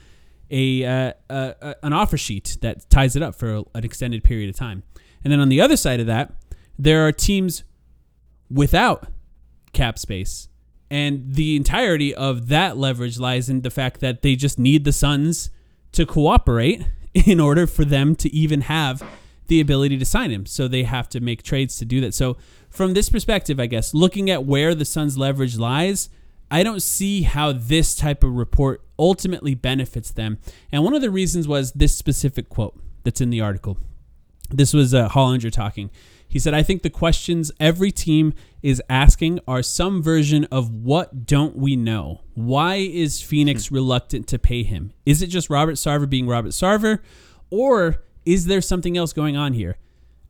a, 0.49 0.85
uh, 0.85 1.13
uh, 1.29 1.75
an 1.83 1.93
offer 1.93 2.17
sheet 2.17 2.59
that 2.61 2.89
ties 2.89 3.17
it 3.17 3.23
up 3.23 3.35
for 3.35 3.65
an 3.75 3.85
extended 3.85 4.23
period 4.23 4.49
of 4.49 4.55
time. 4.55 4.85
And 5.25 5.33
then 5.33 5.41
on 5.41 5.49
the 5.49 5.61
other 5.61 5.77
side 5.77 5.99
of 5.99 6.07
that, 6.07 6.33
there 6.79 7.07
are 7.07 7.13
teams 7.13 7.65
without 8.51 9.09
cap 9.73 9.99
space. 9.99 10.49
And 10.91 11.35
the 11.35 11.57
entirety 11.57 12.15
of 12.15 12.49
that 12.49 12.77
leverage 12.77 13.19
lies 13.19 13.49
in 13.49 13.63
the 13.63 13.71
fact 13.71 14.01
that 14.01 14.23
they 14.23 14.37
just 14.37 14.59
need 14.59 14.85
the 14.85 14.93
Suns 14.93 15.51
to 15.93 16.07
cooperate 16.07 16.87
in 17.15 17.41
order 17.41 17.67
for 17.67 17.85
them 17.85 18.15
to 18.17 18.33
even 18.35 18.63
have 18.63 19.03
the 19.49 19.61
ability 19.61 19.97
to 19.99 20.05
sign 20.05 20.31
him. 20.31 20.47
So 20.47 20.69
they 20.69 20.85
have 20.85 21.09
to 21.11 21.21
make 21.21 21.43
trades 21.43 21.79
to 21.79 21.85
do 21.85 22.01
that. 22.01 22.15
So 22.15 22.37
from 22.69 22.95
this 22.95 23.09
perspective, 23.09 23.59
I 23.59 23.67
guess, 23.67 23.95
looking 23.95 24.31
at 24.31 24.45
where 24.45 24.75
the 24.75 24.85
Suns' 24.85 25.17
leverage 25.17 25.57
lies, 25.57 26.09
I 26.51 26.63
don't 26.63 26.83
see 26.83 27.23
how 27.23 27.53
this 27.53 27.95
type 27.95 28.23
of 28.23 28.35
report 28.35 28.83
ultimately 28.99 29.55
benefits 29.55 30.11
them. 30.11 30.39
And 30.71 30.85
one 30.85 30.95
of 30.95 31.03
the 31.03 31.11
reasons 31.11 31.49
was 31.49 31.73
this 31.73 31.97
specific 31.97 32.49
quote 32.49 32.79
that's 33.03 33.21
in 33.21 33.31
the 33.31 33.41
article. 33.41 33.79
This 34.51 34.73
was 34.73 34.95
uh, 34.95 35.09
Hollinger 35.09 35.51
talking. 35.51 35.91
He 36.29 36.39
said, 36.39 36.55
I 36.55 36.63
think 36.63 36.83
the 36.83 36.91
questions 36.91 37.53
every 37.61 37.91
team 37.91 38.35
is 38.63 38.83
asking 38.91 39.41
are 39.47 39.63
some 39.63 40.03
version 40.03 40.45
of 40.47 40.71
what 40.71 41.27
don't 41.27 41.57
we 41.57 41.77
know? 41.77 42.23
Why 42.35 42.77
is 42.77 43.23
Phoenix 43.23 43.67
hmm. 43.67 43.77
reluctant 43.77 44.27
to 44.29 44.39
pay 44.39 44.63
him? 44.63 44.93
Is 45.05 45.23
it 45.23 45.29
just 45.29 45.51
Robert 45.51 45.75
Sarver 45.75 46.09
being 46.09 46.27
Robert 46.27 46.51
Sarver? 46.51 47.01
Or 47.51 48.03
is 48.25 48.47
there 48.47 48.61
something 48.61 48.97
else 48.97 49.13
going 49.13 49.37
on 49.37 49.53
here? 49.53 49.77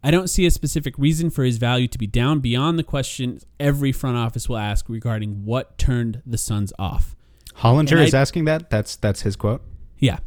I 0.03 0.11
don't 0.11 0.29
see 0.29 0.47
a 0.47 0.51
specific 0.51 0.97
reason 0.99 1.31
for 1.31 1.43
his 1.43 1.57
value 1.57 1.89
to 1.89 1.99
be 1.99 2.07
down 2.07 2.39
beyond 2.41 2.79
the 2.79 2.85
question 2.85 3.41
every 3.59 3.91
front 3.91 4.17
office 4.17 4.49
will 4.49 4.59
ask 4.59 4.89
regarding 4.89 5.45
what 5.45 5.79
turned 5.79 6.23
the 6.25 6.39
Suns 6.39 6.73
off. 6.79 7.17
Hollinger 7.57 7.93
And 7.93 8.01
is 8.01 8.15
asking 8.15 8.45
that. 8.45 8.71
That's 8.71 8.97
that's 8.97 9.23
his 9.23 9.35
quote. 9.35 9.63
Yeah. 9.99 10.19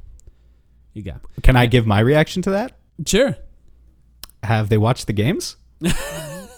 You 0.94 1.04
got 1.04 1.22
Can 1.44 1.56
I 1.56 1.68
give 1.68 1.86
my 1.86 2.00
reaction 2.00 2.42
to 2.42 2.52
that? 2.52 2.74
Sure. 3.06 3.38
Have 4.44 4.70
they 4.70 4.78
watched 4.78 5.08
the 5.08 5.14
games? 5.14 5.58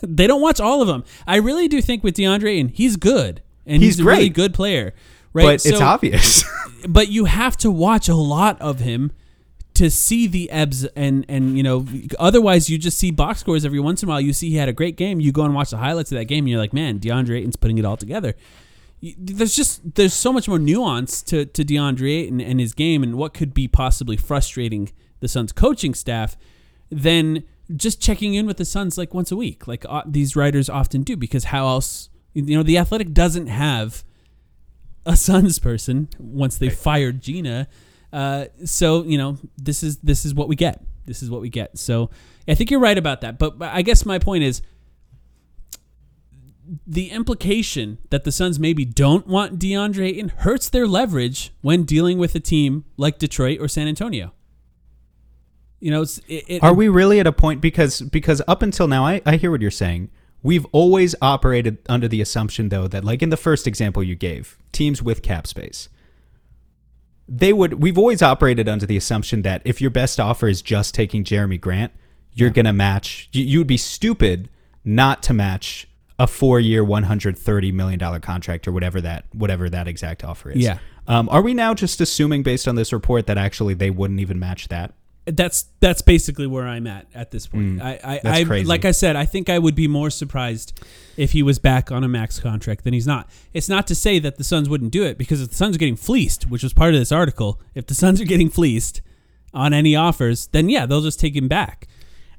They 0.02 0.28
don't 0.28 0.41
watch 0.41 0.60
all 0.60 0.82
of 0.82 0.88
them. 0.88 1.04
I 1.28 1.38
really 1.38 1.67
do 1.67 1.82
think 1.82 2.04
with 2.04 2.15
DeAndre 2.15 2.60
and 2.60 2.72
he's 2.72 2.96
good. 2.96 3.41
And 3.65 3.82
he's, 3.82 3.98
He's 3.98 4.06
a 4.06 4.10
really 4.10 4.30
good 4.30 4.54
player. 4.54 4.94
Right. 5.34 5.46
But 5.46 5.65
it's 5.65 5.82
obvious. 5.82 6.44
but 6.89 7.10
you 7.10 7.26
have 7.26 7.56
to 7.58 7.72
watch 7.72 8.10
a 8.10 8.15
lot 8.15 8.60
of 8.60 8.80
him 8.80 9.12
to 9.76 9.89
see 9.89 10.28
the 10.28 10.50
ebbs 10.52 10.84
and 10.98 11.26
and 11.30 11.56
you 11.56 11.63
know 11.63 11.86
otherwise 12.20 12.70
you 12.70 12.78
just 12.78 12.98
see 12.98 13.10
box 13.10 13.39
scores 13.39 13.63
every 13.63 13.80
once 13.80 14.04
in 14.04 14.10
a 14.10 14.12
while 14.12 14.20
you 14.20 14.34
see 14.34 14.50
he 14.50 14.58
had 14.58 14.67
a 14.67 14.74
great 14.74 14.98
game 14.98 15.22
you 15.22 15.32
go 15.32 15.44
and 15.44 15.56
watch 15.56 15.70
the 15.70 15.78
highlights 15.78 16.12
of 16.12 16.17
that 16.17 16.26
game 16.26 16.39
and 16.39 16.50
you're 16.50 16.60
like 16.60 16.74
man 16.74 17.00
DeAndre 17.00 17.38
Ayton's 17.38 17.56
putting 17.56 17.78
it 17.78 17.86
all 17.86 17.96
together 17.96 18.36
there's 19.17 19.56
just 19.56 19.96
there's 19.96 20.13
so 20.13 20.34
much 20.34 20.50
more 20.50 20.60
nuance 20.60 21.22
to 21.22 21.46
to 21.46 21.63
DeAndre 21.63 22.24
Ayton 22.24 22.41
and 22.41 22.60
his 22.60 22.74
game 22.74 23.02
and 23.02 23.15
what 23.15 23.34
could 23.34 23.54
be 23.54 23.70
possibly 23.70 24.17
frustrating 24.17 24.91
the 25.22 25.30
Suns 25.30 25.54
coaching 25.54 25.94
staff 25.94 26.36
than 26.89 27.46
just 27.76 28.02
checking 28.02 28.34
in 28.34 28.46
with 28.46 28.58
the 28.58 28.66
Suns 28.66 28.98
like 28.98 29.14
once 29.14 29.32
a 29.32 29.36
week 29.36 29.68
like 29.68 29.86
uh, 29.88 30.04
these 30.06 30.36
writers 30.36 30.70
often 30.70 31.04
do 31.04 31.16
because 31.16 31.46
how 31.46 31.68
else 31.68 32.10
you 32.34 32.56
know 32.56 32.64
the 32.64 32.78
athletic 32.78 33.14
doesn't 33.14 33.48
have 33.48 34.04
a 35.06 35.16
Suns 35.16 35.60
person 35.60 36.10
once 36.20 36.58
they 36.58 36.70
fired 36.70 37.22
Gina. 37.22 37.68
Uh, 38.14 38.46
so 38.66 39.04
you 39.04 39.18
know 39.18 39.38
this 39.58 39.84
is 39.84 39.98
this 40.00 40.26
is 40.26 40.34
what 40.34 40.48
we 40.48 40.56
get. 40.56 40.84
This 41.06 41.24
is 41.24 41.30
what 41.30 41.42
we 41.42 41.50
get. 41.50 41.78
So 41.78 42.10
I 42.48 42.56
think 42.56 42.70
you're 42.70 42.80
right 42.80 42.98
about 42.98 43.22
that. 43.22 43.40
But, 43.40 43.58
but 43.58 43.70
I 43.70 43.82
guess 43.82 44.06
my 44.06 44.20
point 44.20 44.44
is 44.44 44.62
the 46.86 47.10
implication 47.10 47.98
that 48.12 48.24
the 48.24 48.32
Suns 48.32 48.60
maybe 48.60 48.86
don't 48.86 49.28
want 49.28 49.60
DeAndre 49.60 50.10
Ayton 50.10 50.30
hurts 50.30 50.70
their 50.70 50.88
leverage 50.88 51.52
when 51.62 51.84
dealing 51.84 52.18
with 52.18 52.36
a 52.36 52.40
team 52.40 52.86
like 52.98 53.18
Detroit 53.18 53.60
or 53.60 53.68
San 53.68 53.88
Antonio. 53.88 54.34
You 55.82 55.91
know, 55.91 56.04
it's, 56.04 56.20
it, 56.28 56.46
it, 56.48 56.63
Are 56.63 56.74
we 56.74 56.88
really 56.88 57.20
at 57.20 57.28
a 57.28 57.32
point 57.32 57.60
because 57.60 58.02
because 58.02 58.41
up 58.48 58.62
until 58.62 58.88
now 58.88 59.06
I, 59.06 59.22
I 59.26 59.36
hear 59.36 59.52
what 59.52 59.62
you're 59.62 59.72
saying. 59.72 60.10
We've 60.44 60.65
always 60.72 61.13
operated 61.22 61.78
under 61.88 62.08
the 62.08 62.22
assumption 62.22 62.70
though 62.70 62.88
that 62.88 63.04
like 63.04 63.22
in 63.22 63.30
the 63.30 63.38
first 63.38 63.67
example 63.67 64.02
you 64.02 64.15
gave, 64.15 64.58
teams 64.72 65.02
with 65.04 65.22
cap 65.22 65.46
space. 65.46 65.89
They 67.28 67.52
would 67.52 67.82
we've 67.82 67.98
always 67.98 68.22
operated 68.22 68.70
under 68.70 68.86
the 68.86 68.98
assumption 68.98 69.41
that 69.41 69.62
if 69.65 69.82
your 69.82 69.91
best 69.91 70.20
offer 70.20 70.48
is 70.48 70.62
just 70.62 70.94
taking 70.94 71.24
Jerami 71.24 71.60
Grant, 71.60 71.91
you're 72.34 72.50
going 72.50 72.65
to 72.65 72.74
match 72.74 73.30
you, 73.32 73.44
you'd 73.44 73.67
be 73.67 73.78
stupid 73.78 74.50
not 74.86 75.22
to 75.24 75.34
match 75.34 75.88
a 76.20 76.26
4-year 76.26 76.84
130 76.84 77.72
million 77.72 77.98
dollar 77.98 78.20
contract 78.20 78.67
or 78.67 78.72
whatever 78.72 79.02
that 79.02 79.26
whatever 79.34 79.70
that 79.70 79.88
exact 79.88 80.24
offer 80.24 80.52
is. 80.52 80.58
Yeah. 80.58 80.78
Um, 81.08 81.28
are 81.30 81.41
we 81.41 81.56
now 81.56 81.74
just 81.74 82.00
assuming 82.00 82.44
based 82.44 82.67
on 82.67 82.76
this 82.76 82.94
report 82.94 83.26
that 83.28 83.38
actually 83.38 83.74
they 83.74 83.89
wouldn't 83.89 84.20
even 84.20 84.39
match 84.39 84.67
that? 84.67 84.94
That's 85.26 85.66
that's 85.80 86.02
basically 86.02 86.48
where 86.48 86.68
I'm 86.68 86.88
at 86.88 87.06
at 87.14 87.32
this 87.32 87.46
point. 87.48 87.78
Mm. 87.80 87.82
I, 87.82 88.00
I, 88.04 88.22
I 88.40 88.44
crazy. 88.44 88.66
like 88.66 88.86
I 88.86 88.92
said, 88.92 89.16
I 89.16 89.26
think 89.26 89.50
I 89.50 89.60
would 89.60 89.76
be 89.76 89.88
more 89.88 90.10
surprised 90.10 90.80
if 91.18 91.32
he 91.32 91.44
was 91.44 91.60
back 91.60 91.92
on 91.92 92.04
a 92.04 92.08
max 92.08 92.40
contract 92.40 92.84
than 92.84 92.94
he's 92.94 93.06
not. 93.08 93.30
It's 93.54 93.70
not 93.70 93.86
to 93.88 93.96
say 93.96 94.18
that 94.20 94.38
the 94.38 94.44
Suns 94.44 94.68
wouldn't 94.68 94.92
do 94.92 95.04
it 95.04 95.18
because 95.18 95.42
if 95.42 95.50
the 95.50 95.56
Suns 95.56 95.76
are 95.76 95.80
getting 95.80 95.96
fleeced, 95.96 96.50
which 96.50 96.64
was 96.64 96.74
part 96.74 96.94
of 96.94 97.00
this 97.00 97.12
article, 97.12 97.62
if 97.76 97.86
the 97.86 97.94
Suns 97.94 98.20
are 98.20 98.26
getting 98.26 98.50
fleeced 98.50 99.02
on 99.54 99.74
any 99.74 99.96
offers, 99.96 100.48
then 100.48 100.70
yeah, 100.70 100.86
they'll 100.86 101.02
just 101.02 101.20
take 101.20 101.36
him 101.36 101.48
back. 101.48 101.88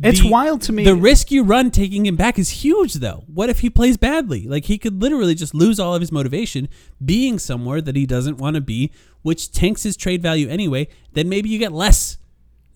It's 0.03 0.25
wild 0.25 0.62
to 0.62 0.73
me- 0.73 0.85
The 0.85 0.97
risk 0.97 1.31
you 1.31 1.45
run 1.45 1.71
taking 1.71 2.05
him 2.07 2.16
back 2.16 2.37
is 2.37 2.49
huge, 2.64 2.95
though. 2.95 3.23
What 3.33 3.49
if 3.51 3.61
he 3.61 3.71
plays 3.71 3.97
badly? 3.97 4.49
Like 4.49 4.64
he 4.64 4.77
could 4.77 5.01
literally 5.01 5.37
just 5.37 5.55
lose 5.55 5.79
all 5.79 5.95
of 5.95 6.01
his 6.01 6.11
motivation 6.11 6.68
being 7.05 7.38
somewhere 7.38 7.81
that 7.81 7.95
he 7.95 8.05
doesn't 8.07 8.38
want 8.38 8.57
to 8.57 8.61
be, 8.61 8.90
which 9.21 9.53
tanks 9.53 9.85
his 9.85 9.97
trade 9.97 10.21
value 10.21 10.49
anyway. 10.49 10.88
Then 11.12 11.29
maybe 11.29 11.49
you 11.51 11.59
get 11.61 11.71
less 11.71 12.18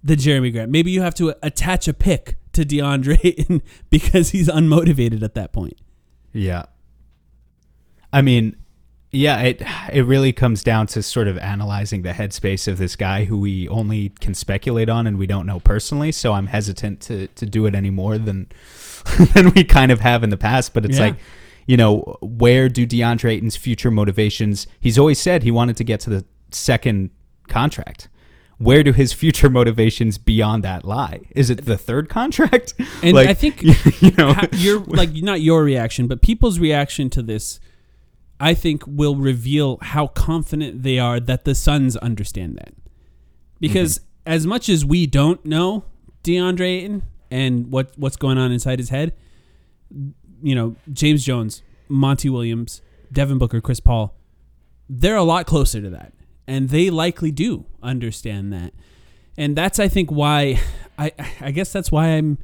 than 0.07 0.19
Jerami 0.19 0.53
Grant. 0.53 0.71
Maybe 0.71 0.91
you 0.91 1.03
have 1.03 1.15
to 1.15 1.35
attach 1.43 1.89
a 1.89 1.93
pick 1.95 2.37
to 2.53 2.65
DeAndre 2.65 3.61
because 3.91 4.31
he's 4.31 4.49
unmotivated 4.49 5.23
at 5.23 5.35
that 5.35 5.53
point. 5.53 5.79
Yeah. 6.33 6.67
I 8.13 8.23
mean, 8.23 8.57
yeah, 9.13 9.41
it 9.43 9.63
it 9.93 10.05
really 10.05 10.33
comes 10.33 10.63
down 10.63 10.87
to 10.89 11.03
sort 11.03 11.29
of 11.29 11.39
analyzing 11.39 12.03
the 12.03 12.11
headspace 12.13 12.69
of 12.69 12.79
this 12.79 12.97
guy 12.97 13.25
who 13.25 13.39
we 13.39 13.69
only 13.69 14.11
can 14.21 14.35
speculate 14.35 14.89
on 14.89 15.07
and 15.07 15.19
we 15.19 15.27
don't 15.27 15.47
know 15.47 15.61
personally. 15.61 16.13
So 16.13 16.33
I'm 16.33 16.47
hesitant 16.47 17.01
to 17.03 17.27
to 17.29 17.47
do 17.47 17.67
it 17.67 17.75
any 17.75 17.91
more 17.91 18.19
than 18.19 18.47
than 19.35 19.51
we 19.51 19.65
kind 19.65 19.91
of 19.91 20.01
have 20.01 20.23
in 20.23 20.31
the 20.31 20.37
past. 20.37 20.75
But 20.75 20.85
it's 20.85 20.99
Yeah. 20.99 21.07
like, 21.07 21.17
you 21.67 21.77
know, 21.77 22.17
where 22.21 22.69
do 22.69 22.87
DeAndre 22.87 23.31
Ayton's 23.33 23.57
future 23.57 23.91
motivations? 23.91 24.67
He's 24.81 24.99
always 24.99 25.19
said 25.19 25.43
he 25.43 25.51
wanted 25.51 25.77
to 25.79 25.85
get 25.85 26.01
to 26.01 26.11
the 26.11 26.25
second 26.51 27.11
contract. 27.49 28.09
Where 28.59 28.83
do 28.83 28.93
his 28.93 29.13
future 29.13 29.51
motivations 29.51 30.17
beyond 30.17 30.65
that 30.65 30.85
lie? 30.85 31.21
Is 31.33 31.51
it 31.51 31.67
the 31.67 31.77
third 31.77 32.09
contract? 32.09 32.73
And 33.03 33.15
Like, 33.15 33.29
I 33.29 33.35
think 33.35 33.63
you 34.03 34.13
know, 34.17 34.35
your 34.53 34.81
like 34.81 35.13
not 35.13 35.41
your 35.43 35.63
reaction, 35.63 36.07
but 36.07 36.23
people's 36.23 36.59
reaction 36.59 37.11
to 37.11 37.23
this, 37.23 37.61
I 38.41 38.55
think, 38.55 38.83
will 38.87 39.17
reveal 39.17 39.79
how 39.83 40.07
confident 40.07 40.83
they 40.83 40.99
are 40.99 41.21
that 41.21 41.45
the 41.45 41.55
Suns 41.55 41.97
understand 41.99 42.57
that. 42.57 42.73
Because 43.61 43.99
Mm-hmm. 43.99 44.33
as 44.33 44.47
much 44.47 44.69
as 44.69 44.85
we 44.85 45.07
don't 45.07 45.45
know 45.45 45.85
DeAndre 46.25 46.79
Ayton 46.79 47.03
and 47.31 47.71
what 47.71 47.93
what's 47.97 48.17
going 48.17 48.39
on 48.39 48.53
inside 48.53 48.79
his 48.79 48.89
head, 48.89 49.13
you 50.43 50.55
know, 50.55 50.77
James 50.93 51.25
Jones, 51.25 51.63
Monty 51.89 52.29
Williams, 52.31 52.81
Devin 53.13 53.39
Booker, 53.39 53.61
Chris 53.61 53.81
Paul, 53.81 54.15
they're 54.89 55.17
a 55.17 55.23
lot 55.23 55.47
closer 55.47 55.81
to 55.83 55.91
that. 55.91 56.13
And 56.47 56.69
they 56.69 56.91
likely 56.91 57.31
do 57.31 57.67
understand 57.83 58.53
that. 58.53 58.73
And 59.37 59.57
that's 59.57 59.79
I 59.79 59.89
think 59.89 60.11
why 60.11 60.61
I 60.99 61.13
I 61.41 61.51
guess 61.51 61.73
that's 61.73 61.93
why 61.93 62.09
I'm 62.09 62.39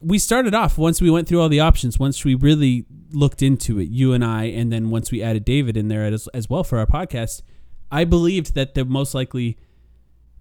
we 0.00 0.18
started 0.18 0.54
off 0.54 0.76
once 0.76 1.00
we 1.00 1.10
went 1.10 1.26
through 1.26 1.40
all 1.40 1.48
the 1.48 1.60
options, 1.60 1.98
once 1.98 2.24
we 2.24 2.34
really 2.34 2.84
looked 3.12 3.42
into 3.42 3.80
it, 3.80 3.88
you 3.88 4.12
and 4.12 4.24
I, 4.24 4.44
and 4.44 4.70
then 4.70 4.90
once 4.90 5.10
we 5.10 5.22
added 5.22 5.44
David 5.44 5.76
in 5.76 5.88
there 5.88 6.04
as, 6.04 6.28
as 6.28 6.50
well 6.50 6.64
for 6.64 6.78
our 6.78 6.86
podcast, 6.86 7.42
I 7.90 8.04
believed 8.04 8.54
that 8.54 8.74
the 8.74 8.84
most 8.84 9.14
likely 9.14 9.56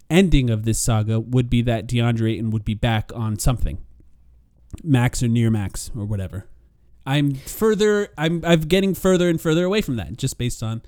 ending 0.10 0.50
of 0.50 0.66
this 0.66 0.78
saga 0.78 1.20
would 1.20 1.50
be 1.50 1.62
that 1.64 1.88
DeAndre 1.88 2.34
Ayton 2.34 2.52
would 2.52 2.66
be 2.66 2.74
back 2.74 3.12
on 3.16 3.40
something, 3.40 3.80
max 4.84 5.24
or 5.24 5.28
near 5.28 5.50
max 5.50 5.90
or 5.96 6.06
whatever. 6.06 6.48
I'm 7.06 7.36
further, 7.36 8.10
I'm, 8.18 8.44
I'm 8.44 8.62
getting 8.62 8.94
further 8.94 9.30
and 9.30 9.40
further 9.40 9.64
away 9.64 9.82
from 9.82 9.96
that, 9.96 10.18
just 10.18 10.38
based 10.38 10.62
on 10.62 10.82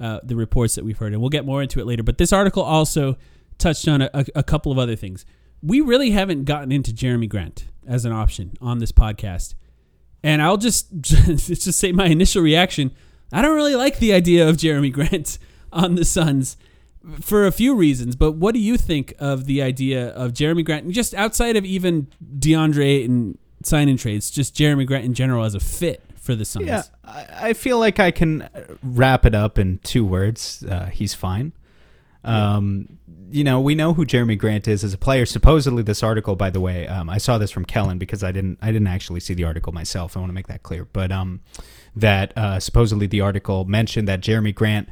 uh, 0.00 0.20
the 0.22 0.34
reports 0.34 0.74
that 0.74 0.84
we've 0.84 0.98
heard, 0.98 1.12
and 1.12 1.20
we'll 1.20 1.30
get 1.30 1.44
more 1.44 1.62
into 1.62 1.78
it 1.78 1.86
later. 1.86 2.02
But 2.02 2.18
this 2.18 2.32
article 2.32 2.62
also 2.62 3.16
touched 3.58 3.86
on 3.86 4.02
a, 4.02 4.24
a, 4.34 4.42
couple 4.42 4.72
of 4.72 4.78
other 4.78 4.96
things. 4.96 5.26
We 5.62 5.82
really 5.82 6.12
haven't 6.12 6.44
gotten 6.44 6.72
into 6.72 6.90
Jerami 6.92 7.28
Grant 7.28 7.66
as 7.86 8.06
an 8.06 8.12
option 8.12 8.54
on 8.60 8.78
this 8.78 8.92
podcast, 8.92 9.54
and 10.22 10.40
I'll 10.40 10.56
just 10.56 10.88
just 11.02 11.72
say 11.72 11.92
my 11.92 12.06
initial 12.06 12.42
reaction. 12.42 12.92
I 13.32 13.42
don't 13.42 13.54
really 13.54 13.76
like 13.76 13.98
the 13.98 14.12
idea 14.12 14.48
of 14.48 14.56
Jerami 14.56 14.92
Grant 14.92 15.38
on 15.72 15.94
the 15.94 16.04
Suns 16.04 16.56
for 17.20 17.46
a 17.46 17.52
few 17.52 17.74
reasons. 17.74 18.16
But 18.16 18.32
what 18.32 18.54
do 18.54 18.60
you 18.60 18.76
think 18.76 19.14
of 19.18 19.44
the 19.44 19.62
idea 19.62 20.08
of 20.08 20.32
Jerami 20.32 20.64
Grant, 20.64 20.86
and 20.86 20.94
just 20.94 21.14
outside 21.14 21.56
of 21.56 21.64
even 21.64 22.08
DeAndre 22.38 23.04
and 23.04 23.38
sign-in 23.62 23.98
trades, 23.98 24.30
just 24.30 24.54
Jerami 24.54 24.86
Grant 24.86 25.04
in 25.04 25.12
general 25.12 25.44
as 25.44 25.54
a 25.54 25.60
fit 25.60 26.02
for 26.20 26.34
the 26.34 26.44
Suns? 26.44 26.66
Yeah, 26.66 26.82
I, 27.04 27.52
feel 27.54 27.78
like 27.78 27.98
I 27.98 28.10
can 28.10 28.48
wrap 28.82 29.26
it 29.26 29.34
up 29.34 29.58
in 29.58 29.78
two 29.78 30.04
words. 30.04 30.64
Uh, 30.64 30.86
he's 30.86 31.14
fine. 31.14 31.52
Um, 32.22 32.98
you 33.30 33.44
know, 33.44 33.60
we 33.60 33.74
know 33.74 33.94
who 33.94 34.04
Jerami 34.04 34.36
Grant 34.36 34.68
is 34.68 34.84
as 34.84 34.92
a 34.92 34.98
player. 34.98 35.24
Supposedly, 35.24 35.82
this 35.82 36.02
article, 36.02 36.36
by 36.36 36.50
the 36.50 36.60
way, 36.60 36.86
um, 36.86 37.08
I 37.08 37.18
saw 37.18 37.38
this 37.38 37.50
from 37.50 37.64
Kellen 37.64 37.98
because 37.98 38.22
I 38.22 38.32
didn't, 38.32 38.58
I 38.60 38.72
didn't 38.72 38.88
actually 38.88 39.20
see 39.20 39.34
the 39.34 39.44
article 39.44 39.72
myself. 39.72 40.16
I 40.16 40.20
want 40.20 40.30
to 40.30 40.34
make 40.34 40.48
that 40.48 40.62
clear. 40.62 40.84
But 40.84 41.10
um, 41.10 41.40
that 41.96 42.36
uh, 42.36 42.60
supposedly 42.60 43.06
the 43.06 43.20
article 43.20 43.64
mentioned 43.64 44.06
that 44.08 44.20
Jerami 44.20 44.54
Grant 44.54 44.88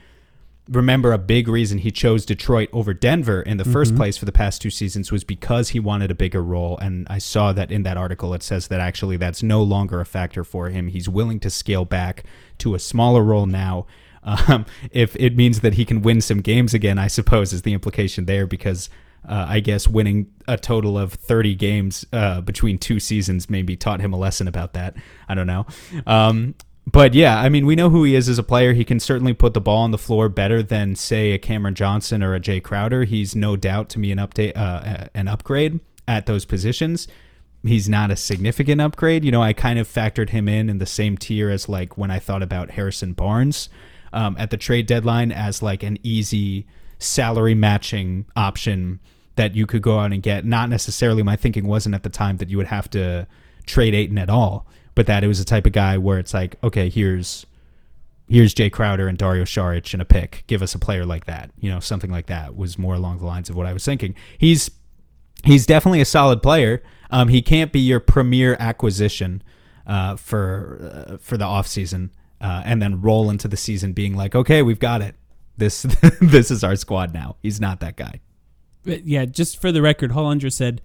remember 0.68 1.12
a 1.12 1.18
big 1.18 1.48
reason 1.48 1.78
he 1.78 1.90
chose 1.90 2.26
Detroit 2.26 2.68
over 2.72 2.92
Denver 2.92 3.40
in 3.40 3.56
the 3.56 3.64
first 3.64 3.96
place 3.96 4.16
for 4.16 4.26
the 4.26 4.32
past 4.32 4.60
two 4.60 4.70
seasons 4.70 5.10
was 5.10 5.24
because 5.24 5.70
he 5.70 5.80
wanted 5.80 6.10
a 6.10 6.14
bigger 6.14 6.42
role. 6.42 6.76
And 6.78 7.06
I 7.08 7.18
saw 7.18 7.52
that 7.52 7.70
in 7.72 7.82
that 7.84 7.96
article, 7.96 8.34
it 8.34 8.42
says 8.42 8.68
that 8.68 8.80
actually 8.80 9.16
that's 9.16 9.42
no 9.42 9.62
longer 9.62 10.00
a 10.00 10.04
factor 10.04 10.44
for 10.44 10.68
him. 10.68 10.88
He's 10.88 11.08
willing 11.08 11.40
to 11.40 11.50
scale 11.50 11.84
back 11.84 12.24
to 12.58 12.74
a 12.74 12.78
smaller 12.78 13.22
role 13.22 13.46
now. 13.46 13.86
Um, 14.24 14.66
if 14.90 15.16
it 15.16 15.36
means 15.36 15.60
that 15.60 15.74
he 15.74 15.86
can 15.86 16.02
win 16.02 16.20
some 16.20 16.42
games 16.42 16.74
again, 16.74 16.98
I 16.98 17.06
suppose 17.06 17.52
is 17.54 17.62
the 17.62 17.72
implication 17.72 18.26
there 18.26 18.46
because. 18.46 18.90
Uh, 19.28 19.46
I 19.48 19.60
guess 19.60 19.88
winning 19.88 20.30
a 20.46 20.56
total 20.56 20.96
of 20.96 21.12
30 21.12 21.54
games 21.56 22.06
uh, 22.12 22.40
between 22.40 22.78
two 22.78 23.00
seasons 23.00 23.50
maybe 23.50 23.76
taught 23.76 24.00
him 24.00 24.12
a 24.12 24.16
lesson 24.16 24.46
about 24.46 24.74
that. 24.74 24.94
I 25.28 25.34
don't 25.34 25.48
know. 25.48 25.66
Um, 26.06 26.54
but 26.90 27.12
yeah, 27.12 27.38
I 27.38 27.50
mean, 27.50 27.66
we 27.66 27.76
know 27.76 27.90
who 27.90 28.04
he 28.04 28.14
is 28.14 28.28
as 28.28 28.38
a 28.38 28.42
player. 28.42 28.72
He 28.72 28.84
can 28.84 28.98
certainly 28.98 29.34
put 29.34 29.52
the 29.52 29.60
ball 29.60 29.82
on 29.82 29.90
the 29.90 29.98
floor 29.98 30.30
better 30.30 30.62
than, 30.62 30.96
say, 30.96 31.32
a 31.32 31.38
Cameron 31.38 31.74
Johnson 31.74 32.22
or 32.22 32.34
a 32.34 32.40
Jay 32.40 32.60
Crowder. 32.60 33.04
He's 33.04 33.36
no 33.36 33.56
doubt 33.56 33.90
to 33.90 33.98
me 33.98 34.10
an 34.10 34.18
update, 34.18 34.56
uh, 34.56 35.08
an 35.12 35.28
upgrade 35.28 35.80
at 36.06 36.24
those 36.26 36.46
positions. 36.46 37.06
He's 37.62 37.88
not 37.88 38.10
a 38.10 38.16
significant 38.16 38.80
upgrade. 38.80 39.22
You 39.22 39.30
know, 39.30 39.42
I 39.42 39.52
kind 39.52 39.78
of 39.78 39.86
factored 39.86 40.30
him 40.30 40.48
in 40.48 40.70
in 40.70 40.78
the 40.78 40.86
same 40.86 41.18
tier 41.18 41.50
as 41.50 41.68
like 41.68 41.98
when 41.98 42.10
I 42.10 42.20
thought 42.20 42.42
about 42.42 42.70
Harrison 42.70 43.12
Barnes 43.12 43.68
um, 44.12 44.36
at 44.38 44.50
the 44.50 44.56
trade 44.56 44.86
deadline 44.86 45.30
as 45.30 45.60
like 45.60 45.82
an 45.82 45.98
easy 46.02 46.66
salary 46.98 47.54
matching 47.54 48.24
option 48.34 49.00
that 49.36 49.54
you 49.54 49.66
could 49.66 49.82
go 49.82 49.98
out 49.98 50.12
and 50.12 50.22
get. 50.22 50.46
Not 50.46 50.70
necessarily 50.70 51.22
my 51.22 51.36
thinking 51.36 51.66
wasn't 51.66 51.94
at 51.94 52.02
the 52.02 52.08
time 52.08 52.38
that 52.38 52.48
you 52.48 52.56
would 52.56 52.68
have 52.68 52.88
to 52.90 53.26
trade 53.66 53.94
Ayton 53.94 54.16
at 54.16 54.30
all 54.30 54.66
but 54.98 55.06
that 55.06 55.22
it 55.22 55.28
was 55.28 55.38
the 55.38 55.44
type 55.44 55.64
of 55.64 55.70
guy 55.70 55.96
where 55.96 56.18
it's 56.18 56.34
like, 56.34 56.56
okay, 56.60 56.88
here's 56.88 57.46
here's 58.28 58.52
Jae 58.52 58.72
Crowder 58.72 59.06
and 59.06 59.16
Dario 59.16 59.44
Saric 59.44 59.94
in 59.94 60.00
a 60.00 60.04
pick. 60.04 60.42
Give 60.48 60.60
us 60.60 60.74
a 60.74 60.78
player 60.80 61.06
like 61.06 61.26
that. 61.26 61.52
You 61.60 61.70
know, 61.70 61.78
something 61.78 62.10
like 62.10 62.26
that 62.26 62.56
was 62.56 62.76
more 62.76 62.94
along 62.94 63.18
the 63.18 63.24
lines 63.24 63.48
of 63.48 63.54
what 63.54 63.64
I 63.64 63.72
was 63.72 63.84
thinking. 63.84 64.16
He's 64.38 64.72
he's 65.44 65.66
definitely 65.66 66.00
a 66.00 66.04
solid 66.04 66.42
player. 66.42 66.82
Um, 67.12 67.28
he 67.28 67.42
can't 67.42 67.70
be 67.70 67.78
your 67.78 68.00
premier 68.00 68.56
acquisition 68.58 69.40
uh, 69.86 70.16
for 70.16 71.06
uh, 71.06 71.18
for 71.18 71.36
the 71.36 71.44
offseason 71.44 72.10
uh, 72.40 72.62
and 72.64 72.82
then 72.82 73.00
roll 73.00 73.30
into 73.30 73.46
the 73.46 73.56
season 73.56 73.92
being 73.92 74.16
like, 74.16 74.34
okay, 74.34 74.62
we've 74.62 74.80
got 74.80 75.00
it. 75.00 75.14
This 75.58 75.82
this 76.20 76.50
is 76.50 76.64
our 76.64 76.74
squad 76.74 77.14
now. 77.14 77.36
He's 77.40 77.60
not 77.60 77.78
that 77.78 77.94
guy. 77.94 78.18
But 78.82 79.06
yeah, 79.06 79.26
just 79.26 79.60
for 79.60 79.70
the 79.70 79.80
record, 79.80 80.10
Hollinger 80.10 80.52
said, 80.52 80.82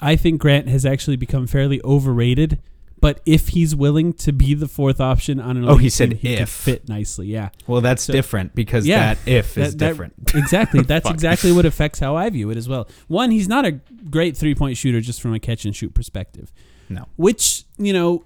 I 0.00 0.16
think 0.16 0.40
Grant 0.40 0.68
has 0.68 0.86
actually 0.86 1.16
become 1.16 1.46
fairly 1.46 1.82
overrated 1.84 2.58
but 3.02 3.20
if 3.26 3.48
he's 3.48 3.76
willing 3.76 4.14
to 4.14 4.32
be 4.32 4.54
the 4.54 4.66
fourth 4.68 4.98
option 5.00 5.38
on 5.38 5.58
an 5.58 5.68
Oh, 5.68 5.76
he 5.76 5.90
said 5.90 6.12
team, 6.12 6.18
he 6.18 6.28
could 6.36 6.42
if. 6.44 6.48
fit 6.48 6.88
nicely. 6.88 7.26
Yeah, 7.26 7.50
Well, 7.66 7.82
that's 7.82 8.04
So- 8.04 8.14
different 8.14 8.54
because 8.54 8.86
yeah. 8.86 9.12
that 9.14 9.28
if 9.28 9.58
is 9.58 9.72
That- 9.74 9.78
that- 9.78 9.88
different. 9.88 10.14
exactly. 10.34 10.80
That's 10.82 11.10
exactly 11.10 11.52
what 11.52 11.66
affects 11.66 11.98
how 11.98 12.16
I 12.16 12.30
view 12.30 12.48
it 12.50 12.56
as 12.56 12.66
well. 12.68 12.88
One, 13.08 13.30
he's 13.30 13.48
not 13.48 13.66
a 13.66 13.72
great 14.08 14.34
three 14.38 14.54
point 14.54 14.78
shooter 14.78 15.02
just 15.02 15.20
from 15.20 15.34
a 15.34 15.38
catch 15.38 15.66
and 15.66 15.76
shoot 15.76 15.92
perspective. 15.92 16.50
No. 16.88 17.06
Which 17.16 17.64
you 17.76 17.92
know, 17.92 18.24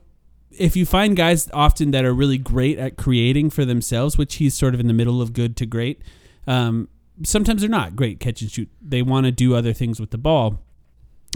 if 0.51 0.77
you 0.77 0.87
find 0.87 1.17
guys 1.17 1.51
often 1.53 1.91
that 1.91 2.05
are 2.05 2.15
really 2.15 2.39
great 2.39 2.79
at 2.79 2.97
creating 2.97 3.51
for 3.51 3.65
themselves, 3.65 4.17
which 4.17 4.37
he's 4.37 4.55
sort 4.55 4.75
of 4.75 4.81
in 4.81 4.87
the 4.87 4.95
middle 4.95 5.21
of 5.21 5.33
good 5.33 5.57
to 5.57 5.67
great. 5.67 6.01
Um, 6.47 6.89
sometimes 7.25 7.63
they're 7.63 7.71
not 7.71 7.97
great 7.97 8.21
catch 8.21 8.43
and 8.43 8.51
shoot. 8.51 8.69
They 8.81 9.03
want 9.03 9.25
to 9.27 9.33
do 9.33 9.55
other 9.55 9.73
things 9.73 9.99
with 9.99 10.11
the 10.11 10.19
ball 10.19 10.63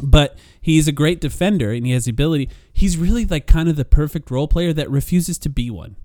but 0.02 0.38
he's 0.60 0.88
a 0.88 0.92
great 0.92 1.20
defender 1.20 1.72
and 1.72 1.84
he 1.86 1.92
has 1.92 2.04
the 2.06 2.10
ability. 2.10 2.48
He's 2.72 2.96
really 2.96 3.24
like 3.24 3.46
kind 3.46 3.68
of 3.68 3.76
the 3.76 3.84
perfect 3.84 4.30
role 4.30 4.48
player 4.48 4.72
that 4.72 4.90
refuses 4.90 5.38
to 5.40 5.48
be 5.48 5.70
one. 5.70 5.96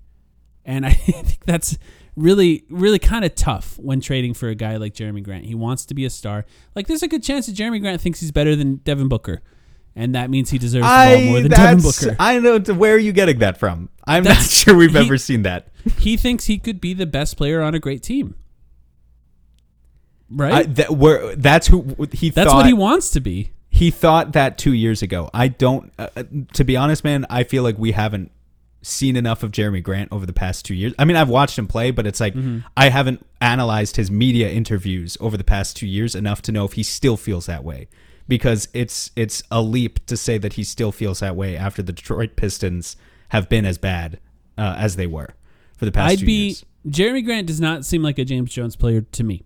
And 0.64 0.84
I 0.84 0.90
think 0.92 1.44
that's 1.44 1.78
really, 2.16 2.64
really 2.68 2.98
kind 2.98 3.24
of 3.24 3.34
tough 3.34 3.78
when 3.78 4.00
trading 4.00 4.34
for 4.34 4.48
a 4.48 4.54
guy 4.54 4.76
like 4.76 4.94
Jerami 4.94 5.22
Grant. 5.22 5.44
He 5.46 5.54
wants 5.54 5.86
to 5.86 5.94
be 5.94 6.04
a 6.04 6.10
star. 6.10 6.44
Like, 6.74 6.86
there's 6.86 7.02
a 7.02 7.08
good 7.08 7.22
chance 7.22 7.46
that 7.46 7.54
Jerami 7.54 7.80
Grant 7.80 8.00
thinks 8.00 8.20
he's 8.20 8.32
better 8.32 8.56
than 8.56 8.76
Devin 8.76 9.08
Booker. 9.08 9.42
And 9.94 10.14
that 10.14 10.28
means 10.28 10.50
he 10.50 10.58
deserves 10.58 10.86
ball 10.86 11.20
more 11.22 11.40
than 11.40 11.50
Devin 11.52 11.80
Booker. 11.80 12.16
I 12.18 12.38
don't 12.38 12.68
know 12.68 12.74
where 12.74 12.94
are 12.94 12.98
you 12.98 13.12
getting 13.12 13.38
that 13.38 13.56
from. 13.58 13.88
I'm 14.04 14.24
not 14.24 14.36
sure 14.42 14.74
we've 14.76 14.92
he- 14.92 14.98
ever 14.98 15.16
seen 15.16 15.42
that. 15.42 15.68
he 15.98 16.16
thinks 16.18 16.44
he 16.46 16.58
could 16.58 16.80
be 16.82 16.92
the 16.92 17.06
best 17.06 17.36
player 17.38 17.62
on 17.62 17.74
a 17.74 17.78
great 17.78 18.02
team. 18.02 18.34
Right? 20.28 20.52
I, 20.52 20.62
that, 20.64 20.90
where, 20.90 21.36
that's 21.36 21.68
who 21.68 21.96
he 22.12 22.30
that's 22.30 22.50
thought. 22.50 22.56
what 22.56 22.66
he 22.66 22.72
wants 22.74 23.10
to 23.10 23.20
be. 23.20 23.52
He 23.76 23.90
thought 23.90 24.32
that 24.32 24.56
two 24.56 24.72
years 24.72 25.02
ago. 25.02 25.28
I 25.34 25.48
don't. 25.48 25.92
Uh, 25.98 26.08
uh, 26.16 26.22
to 26.54 26.64
be 26.64 26.76
honest, 26.76 27.04
man, 27.04 27.26
I 27.28 27.44
feel 27.44 27.62
like 27.62 27.76
we 27.76 27.92
haven't 27.92 28.32
seen 28.80 29.16
enough 29.16 29.42
of 29.42 29.50
Jerami 29.50 29.82
Grant 29.82 30.10
over 30.12 30.24
the 30.24 30.32
past 30.32 30.64
two 30.64 30.74
years. 30.74 30.94
I 30.98 31.04
mean, 31.04 31.16
I've 31.16 31.28
watched 31.28 31.58
him 31.58 31.66
play, 31.66 31.90
but 31.90 32.06
it's 32.06 32.20
like 32.20 32.34
Mm-hmm. 32.34 32.60
I 32.76 32.88
haven't 32.88 33.26
analyzed 33.40 33.96
his 33.96 34.10
media 34.10 34.48
interviews 34.48 35.18
over 35.20 35.36
the 35.36 35.44
past 35.44 35.76
two 35.76 35.86
years 35.86 36.14
enough 36.14 36.40
to 36.42 36.52
know 36.52 36.64
if 36.64 36.72
he 36.72 36.82
still 36.82 37.18
feels 37.18 37.44
that 37.46 37.64
way. 37.64 37.88
Because 38.26 38.68
it's 38.72 39.10
it's 39.14 39.42
a 39.50 39.60
leap 39.60 40.04
to 40.06 40.16
say 40.16 40.38
that 40.38 40.54
he 40.54 40.64
still 40.64 40.90
feels 40.90 41.20
that 41.20 41.36
way 41.36 41.54
after 41.56 41.82
the 41.82 41.92
Detroit 41.92 42.34
Pistons 42.34 42.96
have 43.28 43.48
been 43.50 43.66
as 43.66 43.76
bad 43.76 44.20
uh, 44.56 44.74
as 44.78 44.96
they 44.96 45.06
were 45.06 45.34
for 45.76 45.84
the 45.84 45.92
past 45.92 46.12
I'd 46.12 46.18
two 46.20 46.26
be 46.26 46.46
years. 46.46 46.64
Jerami 46.88 47.24
Grant 47.24 47.46
does 47.46 47.60
not 47.60 47.84
seem 47.84 48.02
like 48.02 48.18
a 48.18 48.24
James 48.24 48.52
Jones 48.52 48.74
player 48.74 49.02
to 49.02 49.22
me, 49.22 49.44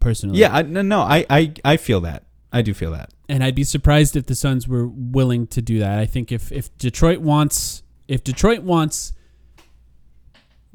personally. 0.00 0.38
Yeah, 0.38 0.54
I, 0.54 0.62
no, 0.62 0.82
no, 0.82 1.00
I, 1.00 1.24
I, 1.30 1.52
I 1.64 1.76
feel 1.76 2.00
that. 2.02 2.24
I 2.52 2.62
do 2.62 2.74
feel 2.74 2.90
that. 2.92 3.10
And 3.28 3.42
I'd 3.42 3.54
be 3.54 3.64
surprised 3.64 4.16
if 4.16 4.26
the 4.26 4.34
Suns 4.34 4.68
were 4.68 4.86
willing 4.86 5.46
to 5.48 5.62
do 5.62 5.78
that. 5.78 5.98
I 5.98 6.06
think 6.06 6.30
if 6.32 6.52
if 6.52 6.76
Detroit 6.78 7.20
wants 7.20 7.82
if 8.08 8.22
Detroit 8.22 8.62
wants 8.62 9.12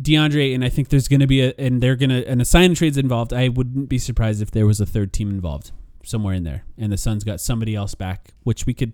DeAndre, 0.01 0.55
and 0.55 0.63
I 0.63 0.69
think 0.69 0.89
there's 0.89 1.07
going 1.07 1.19
to 1.19 1.27
be 1.27 1.41
a 1.41 1.53
and 1.57 1.81
they're 1.81 1.95
going 1.95 2.09
to 2.09 2.27
and 2.27 2.41
a 2.41 2.45
sign 2.45 2.65
and 2.65 2.75
trades 2.75 2.97
involved. 2.97 3.33
I 3.33 3.49
wouldn't 3.49 3.89
be 3.89 3.99
surprised 3.99 4.41
if 4.41 4.51
there 4.51 4.65
was 4.65 4.79
a 4.79 4.85
third 4.85 5.13
team 5.13 5.29
involved 5.29 5.71
somewhere 6.03 6.33
in 6.33 6.43
there, 6.43 6.63
and 6.77 6.91
the 6.91 6.97
Suns 6.97 7.23
got 7.23 7.41
somebody 7.41 7.75
else 7.75 7.95
back, 7.95 8.33
which 8.43 8.65
we 8.65 8.73
could 8.73 8.93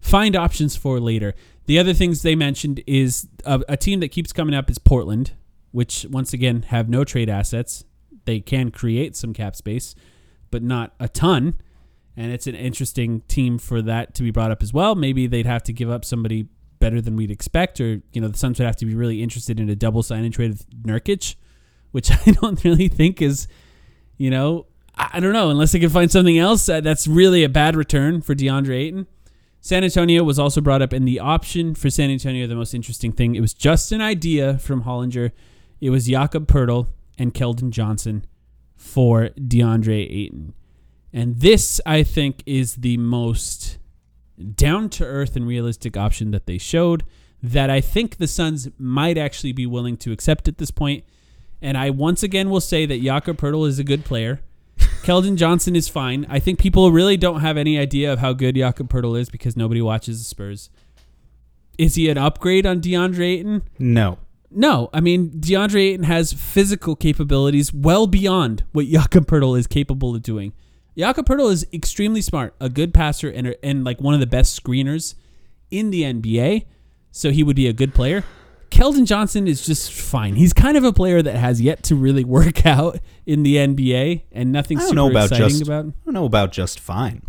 find 0.00 0.34
options 0.34 0.74
for 0.74 0.98
later. 0.98 1.34
The 1.66 1.78
other 1.78 1.92
things 1.92 2.22
they 2.22 2.34
mentioned 2.34 2.82
is 2.86 3.28
a, 3.44 3.60
a 3.68 3.76
team 3.76 4.00
that 4.00 4.08
keeps 4.08 4.32
coming 4.32 4.54
up 4.54 4.70
is 4.70 4.78
Portland, 4.78 5.32
which 5.72 6.06
once 6.10 6.32
again 6.32 6.62
have 6.68 6.88
no 6.88 7.04
trade 7.04 7.28
assets. 7.28 7.84
They 8.24 8.40
can 8.40 8.70
create 8.70 9.14
some 9.14 9.32
cap 9.32 9.54
space, 9.54 9.94
but 10.50 10.62
not 10.62 10.94
a 10.98 11.08
ton 11.08 11.56
and 12.16 12.32
it's 12.32 12.46
an 12.46 12.54
interesting 12.54 13.20
team 13.28 13.58
for 13.58 13.82
that 13.82 14.14
to 14.14 14.22
be 14.22 14.30
brought 14.30 14.50
up 14.50 14.62
as 14.62 14.72
well. 14.72 14.94
Maybe 14.94 15.26
they'd 15.26 15.46
have 15.46 15.62
to 15.64 15.72
give 15.72 15.90
up 15.90 16.04
somebody 16.04 16.48
better 16.78 17.00
than 17.00 17.16
we'd 17.16 17.30
expect, 17.30 17.80
or 17.80 18.00
you 18.12 18.20
know, 18.20 18.28
the 18.28 18.38
Suns 18.38 18.58
would 18.58 18.66
have 18.66 18.76
to 18.76 18.86
be 18.86 18.94
really 18.94 19.22
interested 19.22 19.60
in 19.60 19.68
a 19.68 19.76
double 19.76 20.02
sign 20.02 20.24
and 20.24 20.32
trade 20.32 20.50
with 20.50 20.70
Nurkic, 20.82 21.36
which 21.90 22.10
I 22.26 22.32
don't 22.32 22.62
really 22.64 22.88
think 22.88 23.20
is, 23.20 23.48
you 24.16 24.30
know, 24.30 24.66
I, 24.94 25.20
don't 25.20 25.32
know 25.32 25.50
unless 25.50 25.72
they 25.72 25.78
can 25.78 25.90
find 25.90 26.10
something 26.10 26.38
else 26.38 26.68
uh, 26.68 26.80
that's 26.80 27.06
really 27.06 27.44
a 27.44 27.50
bad 27.50 27.76
return 27.76 28.22
for 28.22 28.34
DeAndre 28.34 28.74
Ayton. 28.76 29.06
San 29.60 29.84
Antonio 29.84 30.22
was 30.22 30.38
also 30.38 30.60
brought 30.60 30.80
up 30.80 30.92
in 30.92 31.04
the 31.04 31.18
option 31.18 31.74
for 31.74 31.90
San 31.90 32.08
Antonio. 32.08 32.46
The 32.46 32.54
most 32.54 32.72
interesting 32.72 33.12
thing, 33.12 33.34
it 33.34 33.40
was 33.40 33.52
just 33.52 33.92
an 33.92 34.00
idea 34.00 34.58
from 34.58 34.84
Hollinger. 34.84 35.32
It 35.80 35.90
was 35.90 36.06
Jakob 36.06 36.46
Poeltl 36.46 36.86
and 37.18 37.34
Keldon 37.34 37.70
Johnson 37.70 38.24
for 38.76 39.30
DeAndre 39.30 40.08
Ayton. 40.08 40.54
And 41.12 41.40
this, 41.40 41.80
I 41.86 42.02
think, 42.02 42.42
is 42.46 42.76
the 42.76 42.96
most 42.96 43.78
down 44.54 44.90
to 44.90 45.04
earth 45.04 45.36
and 45.36 45.46
realistic 45.46 45.96
option 45.96 46.30
that 46.30 46.46
they 46.46 46.58
showed 46.58 47.04
that 47.42 47.70
I 47.70 47.80
think 47.80 48.16
the 48.16 48.26
Suns 48.26 48.68
might 48.78 49.16
actually 49.16 49.52
be 49.52 49.66
willing 49.66 49.96
to 49.98 50.12
accept 50.12 50.48
at 50.48 50.58
this 50.58 50.70
point. 50.70 51.04
And 51.62 51.78
I 51.78 51.90
once 51.90 52.22
again 52.22 52.50
will 52.50 52.60
say 52.60 52.86
that 52.86 53.02
Jakob 53.02 53.38
Poeltl 53.38 53.66
is 53.66 53.78
a 53.78 53.84
good 53.84 54.04
player. 54.04 54.40
Keldon 54.78 55.36
Johnson 55.36 55.76
is 55.76 55.88
fine. 55.88 56.26
I 56.28 56.38
think 56.38 56.58
people 56.58 56.90
really 56.90 57.16
don't 57.16 57.40
have 57.40 57.56
any 57.56 57.78
idea 57.78 58.12
of 58.12 58.18
how 58.18 58.32
good 58.32 58.56
Jakob 58.56 58.90
Poeltl 58.90 59.18
is 59.18 59.30
because 59.30 59.56
nobody 59.56 59.80
watches 59.80 60.18
the 60.18 60.24
Spurs. 60.24 60.70
Is 61.78 61.94
he 61.94 62.08
an 62.08 62.18
upgrade 62.18 62.66
on 62.66 62.80
DeAndre 62.80 63.38
Ayton? 63.38 63.62
No. 63.78 64.18
No, 64.50 64.90
I 64.92 65.00
mean 65.00 65.30
DeAndre 65.30 65.92
Ayton 65.92 66.04
has 66.04 66.32
physical 66.32 66.96
capabilities 66.96 67.72
well 67.72 68.06
beyond 68.06 68.64
what 68.72 68.86
Jakob 68.86 69.26
Poeltl 69.26 69.58
is 69.58 69.66
capable 69.66 70.14
of 70.14 70.22
doing. 70.22 70.52
Jakob 70.96 71.26
Poeltl 71.26 71.52
is 71.52 71.66
extremely 71.72 72.22
smart, 72.22 72.54
a 72.60 72.68
good 72.68 72.94
passer, 72.94 73.28
and 73.28 73.54
and 73.62 73.84
like 73.84 74.00
one 74.00 74.14
of 74.14 74.20
the 74.20 74.26
best 74.26 74.60
screeners 74.62 75.14
in 75.70 75.90
the 75.90 76.02
NBA. 76.02 76.66
So 77.10 77.30
he 77.30 77.42
would 77.42 77.56
be 77.56 77.66
a 77.66 77.72
good 77.72 77.94
player. 77.94 78.24
Keldon 78.70 79.06
Johnson 79.06 79.46
is 79.46 79.64
just 79.64 79.92
fine. 79.92 80.34
He's 80.36 80.52
kind 80.52 80.76
of 80.76 80.84
a 80.84 80.92
player 80.92 81.22
that 81.22 81.36
has 81.36 81.60
yet 81.60 81.82
to 81.84 81.96
really 81.96 82.24
work 82.38 82.66
out 82.66 82.98
in 83.24 83.42
the 83.42 83.56
NBA, 83.56 84.22
and 84.32 84.52
nothing 84.52 84.78
super 84.80 84.94
know 84.94 85.10
about 85.10 85.30
exciting 85.30 85.48
just. 85.48 85.62
about. 85.62 85.86
I 85.86 85.92
don't 86.04 86.14
know 86.14 86.24
about 86.24 86.52
just 86.52 86.80
fine. 86.80 87.22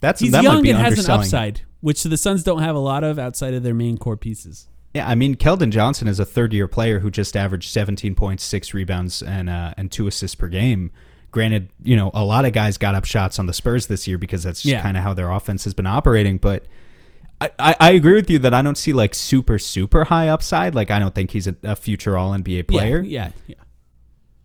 That's 0.00 0.20
He's 0.20 0.32
that 0.32 0.44
might 0.44 0.52
young 0.52 0.62
be 0.62 0.70
and 0.70 0.78
has 0.78 1.04
an 1.04 1.10
upside, 1.10 1.62
which 1.80 2.02
the 2.02 2.16
Suns 2.16 2.42
don't 2.42 2.62
have 2.62 2.74
a 2.74 2.80
lot 2.80 3.04
of 3.04 3.18
outside 3.18 3.54
of 3.54 3.62
their 3.62 3.74
main 3.74 3.98
core 3.98 4.16
pieces. 4.16 4.68
Yeah, 4.94 5.08
I 5.08 5.14
mean, 5.14 5.36
Keldon 5.36 5.70
Johnson 5.70 6.08
is 6.08 6.18
a 6.18 6.24
third-year 6.26 6.68
player 6.68 6.98
who 6.98 7.10
just 7.10 7.36
averaged 7.36 7.70
17 7.70 8.14
points, 8.14 8.44
six 8.44 8.74
rebounds, 8.74 9.22
and 9.22 9.48
uh, 9.48 9.74
and 9.76 9.90
two 9.90 10.06
assists 10.06 10.34
per 10.34 10.48
game. 10.48 10.90
Granted, 11.32 11.70
you 11.82 11.96
know, 11.96 12.10
a 12.14 12.24
lot 12.24 12.44
of 12.44 12.52
guys 12.52 12.78
got 12.78 12.94
up 12.94 13.04
shots 13.04 13.38
on 13.38 13.46
the 13.46 13.52
Spurs 13.52 13.88
this 13.88 14.06
year 14.06 14.18
because 14.18 14.42
that's 14.44 14.64
Yeah. 14.64 14.80
kind 14.82 14.96
of 14.96 15.02
how 15.02 15.14
their 15.14 15.30
offense 15.30 15.64
has 15.64 15.74
been 15.74 15.86
operating. 15.86 16.36
But 16.38 16.66
I, 17.40 17.50
I, 17.58 17.76
I 17.80 17.90
agree 17.92 18.14
with 18.14 18.30
you 18.30 18.38
that 18.40 18.54
I 18.54 18.62
don't 18.62 18.76
see 18.78 18.92
like 18.92 19.14
super 19.14 19.58
super 19.58 20.04
high 20.04 20.28
upside. 20.28 20.74
Like 20.74 20.90
I 20.90 20.98
don't 20.98 21.14
think 21.14 21.30
he's 21.32 21.46
a, 21.48 21.56
a 21.64 21.74
future 21.74 22.16
All 22.16 22.32
NBA 22.32 22.68
player. 22.68 23.00
Yeah, 23.00 23.30
yeah, 23.46 23.56
yeah. 23.58 23.64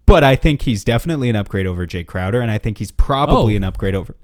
but 0.06 0.24
I 0.24 0.36
think 0.36 0.64
he's 0.64 0.84
definitely 0.84 1.30
an 1.30 1.36
upgrade 1.36 1.68
over 1.68 1.86
Jae 1.86 2.08
Crowder, 2.08 2.42
and 2.42 2.50
I 2.50 2.58
think 2.58 2.78
he's 2.78 2.92
probably 2.92 3.54
Oh. 3.54 3.58
an 3.58 3.64
upgrade 3.66 3.94
over. 3.94 4.16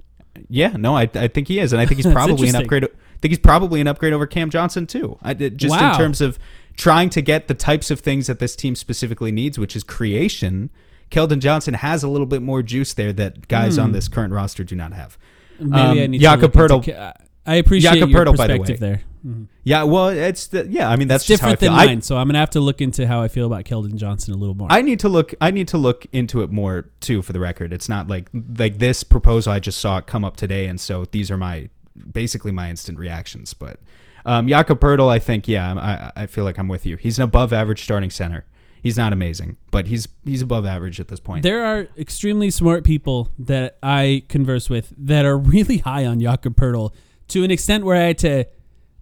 Yeah, 0.48 0.70
no, 0.76 0.96
I, 0.96 1.02
I 1.14 1.28
think 1.28 1.46
he 1.48 1.60
is, 1.60 1.72
and 1.72 1.80
I 1.80 1.86
think 1.86 2.02
he's 2.02 2.12
probably 2.20 2.48
an 2.48 2.56
upgrade. 2.56 2.84
I 2.84 2.88
think 3.20 3.30
he's 3.30 3.38
probably 3.38 3.80
an 3.80 3.86
upgrade 3.86 4.12
over 4.12 4.26
Cam 4.26 4.50
Johnson 4.50 4.86
too. 4.86 5.18
I 5.22 5.34
just 5.34 5.70
Wow. 5.78 5.92
in 5.92 5.96
terms 5.98 6.20
of 6.20 6.38
trying 6.76 7.10
to 7.10 7.20
get 7.22 7.46
the 7.46 7.54
types 7.54 7.90
of 7.90 8.00
things 8.00 8.26
that 8.26 8.38
this 8.40 8.56
team 8.56 8.74
specifically 8.74 9.30
needs, 9.30 9.58
which 9.58 9.76
is 9.76 9.84
creation. 9.84 10.70
Keldon 11.10 11.38
Johnson 11.40 11.74
has 11.74 12.02
a 12.02 12.08
little 12.08 12.26
bit 12.26 12.42
more 12.42 12.62
juice 12.62 12.94
there 12.94 13.12
that 13.12 13.48
guys 13.48 13.76
Hmm. 13.76 13.82
on 13.82 13.92
this 13.92 14.08
current 14.08 14.32
roster 14.32 14.64
do 14.64 14.74
not 14.76 14.92
have. 14.92 15.16
Maybe 15.60 15.72
Um, 15.80 15.98
I 15.98 16.06
need 16.08 16.20
Jakob 16.20 16.52
to 16.52 16.66
look 16.66 16.88
into 16.88 17.14
I 17.46 17.56
appreciate 17.56 17.94
Jakob 17.94 18.08
your 18.10 18.24
Poeltl, 18.24 18.36
by 18.38 18.46
the 18.46 18.58
perspective 18.58 18.80
way. 18.80 18.88
there. 18.88 19.00
Mhm. 19.26 19.46
Yeah, 19.64 19.82
well, 19.84 20.08
it's 20.08 20.46
the, 20.48 20.66
yeah. 20.68 20.88
I 20.88 20.96
mean, 20.96 21.08
that's 21.08 21.22
It's 21.24 21.28
just 21.28 21.42
how 21.42 21.48
I 21.48 21.52
different 21.52 21.72
feel. 21.72 21.78
than 21.78 21.88
I- 21.88 21.92
mine, 21.92 22.02
so 22.02 22.16
I'm 22.16 22.26
gonna 22.26 22.38
have 22.38 22.50
to 22.50 22.60
look 22.60 22.80
into 22.80 23.06
how 23.06 23.20
I 23.22 23.28
feel 23.28 23.46
about 23.46 23.64
Keldon 23.64 23.96
Johnson 23.96 24.32
a 24.34 24.36
little 24.36 24.54
more. 24.54 24.68
I 24.70 24.80
need 24.82 24.98
to 25.00 25.08
look. 25.10 25.34
I 25.42 25.50
need 25.50 25.68
to 25.68 25.78
look 25.78 26.06
into 26.12 26.42
it 26.42 26.50
more 26.50 26.86
too. 27.00 27.20
For 27.22 27.32
the 27.34 27.40
record, 27.40 27.72
it's 27.72 27.88
not 27.88 28.08
like 28.08 28.28
like 28.58 28.78
this 28.78 29.04
proposal. 29.04 29.52
I 29.52 29.60
just 29.60 29.78
saw 29.78 29.98
it 29.98 30.06
come 30.06 30.24
up 30.24 30.36
today, 30.36 30.66
and 30.66 30.80
so 30.80 31.04
these 31.10 31.30
are 31.30 31.36
my 31.36 31.68
basically 32.12 32.50
my 32.52 32.68
instant 32.70 32.98
reactions. 32.98 33.52
But 33.54 33.78
um, 34.26 34.48
Jakob 34.48 34.80
Poeltl, 34.80 35.08
I 35.10 35.18
think, 35.18 35.46
yeah, 35.46 36.10
I, 36.16 36.22
I 36.22 36.26
feel 36.26 36.44
like 36.44 36.58
I'm 36.58 36.68
with 36.68 36.86
you. 36.86 36.96
He's 36.96 37.18
an 37.18 37.24
above 37.24 37.52
average 37.52 37.82
starting 37.82 38.10
center. 38.10 38.44
He's 38.84 38.98
not 38.98 39.14
amazing, 39.14 39.56
but 39.70 39.86
he's 39.86 40.06
he's 40.26 40.42
above 40.42 40.66
average 40.66 41.00
at 41.00 41.08
this 41.08 41.18
point. 41.18 41.42
There 41.42 41.64
are 41.64 41.88
extremely 41.96 42.50
smart 42.50 42.84
people 42.84 43.30
that 43.38 43.78
I 43.82 44.24
converse 44.28 44.68
with 44.68 44.92
that 44.98 45.24
are 45.24 45.38
really 45.54 45.78
high 45.78 46.04
on 46.04 46.20
Jakob 46.20 46.54
Poeltl 46.54 46.92
to 47.28 47.42
an 47.42 47.50
extent 47.50 47.86
where 47.86 47.96
I 47.96 48.08
had 48.08 48.18
to 48.18 48.44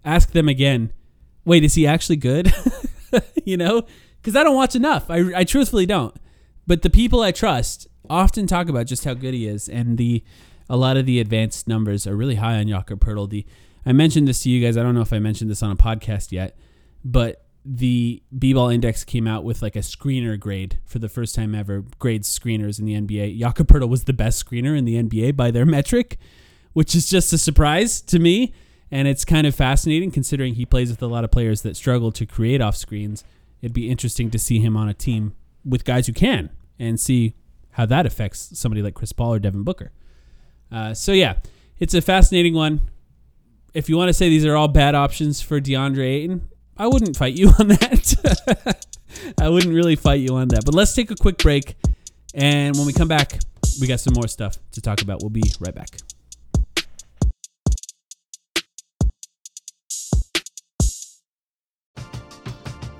ask 0.05 0.31
them 0.31 0.49
again, 0.49 0.93
wait, 1.45 1.65
is 1.65 1.75
he 1.75 1.85
actually 1.85 2.15
good? 2.15 2.55
you 3.45 3.57
know? 3.57 3.83
Because 4.21 4.37
I 4.37 4.45
don't 4.45 4.55
watch 4.55 4.77
enough. 4.77 5.11
I, 5.11 5.39
I 5.39 5.43
truthfully 5.43 5.85
don't. 5.85 6.15
But 6.65 6.83
the 6.83 6.91
people 6.91 7.21
I 7.21 7.33
trust 7.33 7.89
often 8.09 8.47
talk 8.47 8.69
about 8.69 8.87
just 8.87 9.05
how 9.05 9.15
good 9.15 9.35
he 9.35 9.49
is, 9.49 9.69
and 9.69 9.99
the 9.99 10.23
a 10.71 10.77
lot 10.77 10.97
of 10.97 11.07
the 11.07 11.19
advanced 11.19 11.67
numbers 11.67 12.07
are 12.07 12.15
really 12.15 12.37
high 12.37 12.55
on 12.61 12.69
Jakob 12.69 13.01
Poeltl. 13.01 13.29
The 13.29 13.45
I 13.85 13.91
mentioned 13.91 14.29
this 14.29 14.45
to 14.45 14.49
you 14.49 14.65
guys. 14.65 14.77
I 14.77 14.85
don't 14.85 14.95
know 14.95 15.01
if 15.01 15.13
I 15.13 15.19
mentioned 15.19 15.51
this 15.51 15.61
on 15.61 15.73
a 15.73 15.77
podcast 15.77 16.31
yet, 16.31 16.57
but 17.05 17.45
the 17.65 18.23
B-ball 18.37 18.71
index 18.71 19.05
came 19.05 19.29
out 19.29 19.45
with 19.45 19.63
like 19.63 19.77
a 19.77 19.81
screener 19.81 20.39
grade 20.39 20.81
for 20.85 20.99
the 20.99 21.09
first 21.09 21.35
time 21.35 21.55
ever. 21.55 21.85
Grades 21.99 22.39
screeners 22.39 22.79
in 22.79 22.87
the 22.87 22.95
NBA. 22.95 23.39
Jakob 23.39 23.69
Poeltl 23.69 23.89
was 23.89 24.05
the 24.05 24.13
best 24.13 24.45
screener 24.45 24.77
in 24.77 24.85
the 24.85 25.01
NBA 25.01 25.37
by 25.37 25.51
their 25.51 25.65
metric, 25.65 26.19
which 26.73 26.95
is 26.95 27.09
just 27.09 27.33
a 27.33 27.39
surprise 27.39 28.01
to 28.01 28.19
me. 28.19 28.53
And 28.91 29.09
it's 29.09 29.25
kind 29.25 29.47
of 29.47 29.55
fascinating 29.55 30.11
considering 30.11 30.55
he 30.55 30.67
plays 30.67 30.91
with 30.91 31.03
a 31.03 31.07
lot 31.07 31.25
of 31.25 31.31
players 31.31 31.63
that 31.63 31.77
struggle 31.77 32.13
to 32.13 32.27
create 32.27 32.61
off 32.61 32.77
screens. 32.77 33.25
It'd 33.63 33.73
be 33.73 33.89
interesting 33.89 34.31
to 34.33 34.39
see 34.39 34.59
him 34.59 34.77
on 34.77 34.89
a 34.89 34.95
team 34.95 35.35
with 35.65 35.85
guys 35.85 36.09
who 36.09 36.13
can 36.13 36.51
and 36.79 36.99
see 36.99 37.35
how 37.71 37.87
that 37.87 38.07
affects 38.07 38.59
somebody 38.59 38.83
like 38.83 38.95
Chris 38.95 39.13
Paul 39.13 39.35
or 39.35 39.39
Devin 39.39 39.63
Booker. 39.63 39.93
Uh, 40.71 40.95
so 40.95 41.13
yeah, 41.13 41.37
it's 41.79 41.95
a 41.95 42.03
fascinating 42.03 42.55
one. 42.55 42.81
If 43.73 43.89
you 43.89 43.97
want 43.97 44.09
to 44.09 44.13
say 44.13 44.29
these 44.29 44.45
are 44.45 44.57
all 44.57 44.69
bad 44.69 44.95
options 44.95 45.41
for 45.41 45.61
DeAndre 45.61 46.07
Ayton, 46.07 46.49
I 46.77 46.87
wouldn't 46.87 47.17
fight 47.17 47.35
you 47.35 47.49
on 47.59 47.69
that. 47.69 48.87
I 49.41 49.49
wouldn't 49.49 49.75
really 49.75 49.97
fight 49.97 50.21
you 50.21 50.37
on 50.37 50.49
that. 50.49 50.65
But 50.65 50.75
let's 50.75 50.95
take 50.95 51.11
a 51.11 51.17
quick 51.17 51.39
break, 51.39 51.77
and 52.35 52.77
when 52.77 52.87
we 52.87 52.93
come 52.93 53.09
back, 53.09 53.39
we 53.81 53.87
got 53.87 54.01
some 54.01 54.15
more 54.15 54.29
stuff 54.29 54.59
to 54.73 54.81
talk 54.81 55.03
about. 55.03 55.21
We'll 55.21 55.31
be 55.31 55.53
right 55.61 55.75
back. 55.75 55.99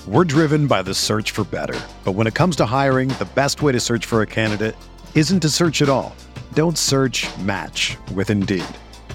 We're 0.07 0.25
driven 0.25 0.67
by 0.67 0.83
the 0.83 0.95
search 0.95 1.31
for 1.31 1.45
better. 1.45 1.79
But 2.05 2.13
when 2.13 2.27
it 2.27 2.35
comes 2.35 2.57
to 2.57 2.67
hiring, 2.67 3.09
the 3.09 3.29
best 3.35 3.63
way 3.63 3.73
to 3.73 3.81
search 3.81 4.05
for 4.05 4.21
a 4.23 4.27
candidate 4.27 4.77
isn't 5.15 5.41
to 5.41 5.49
search 5.49 5.81
at 5.81 5.89
all. 5.89 6.15
Don't 6.55 6.77
search 6.77 7.29
match 7.39 7.97
with 8.15 8.29
Indeed. 8.29 8.65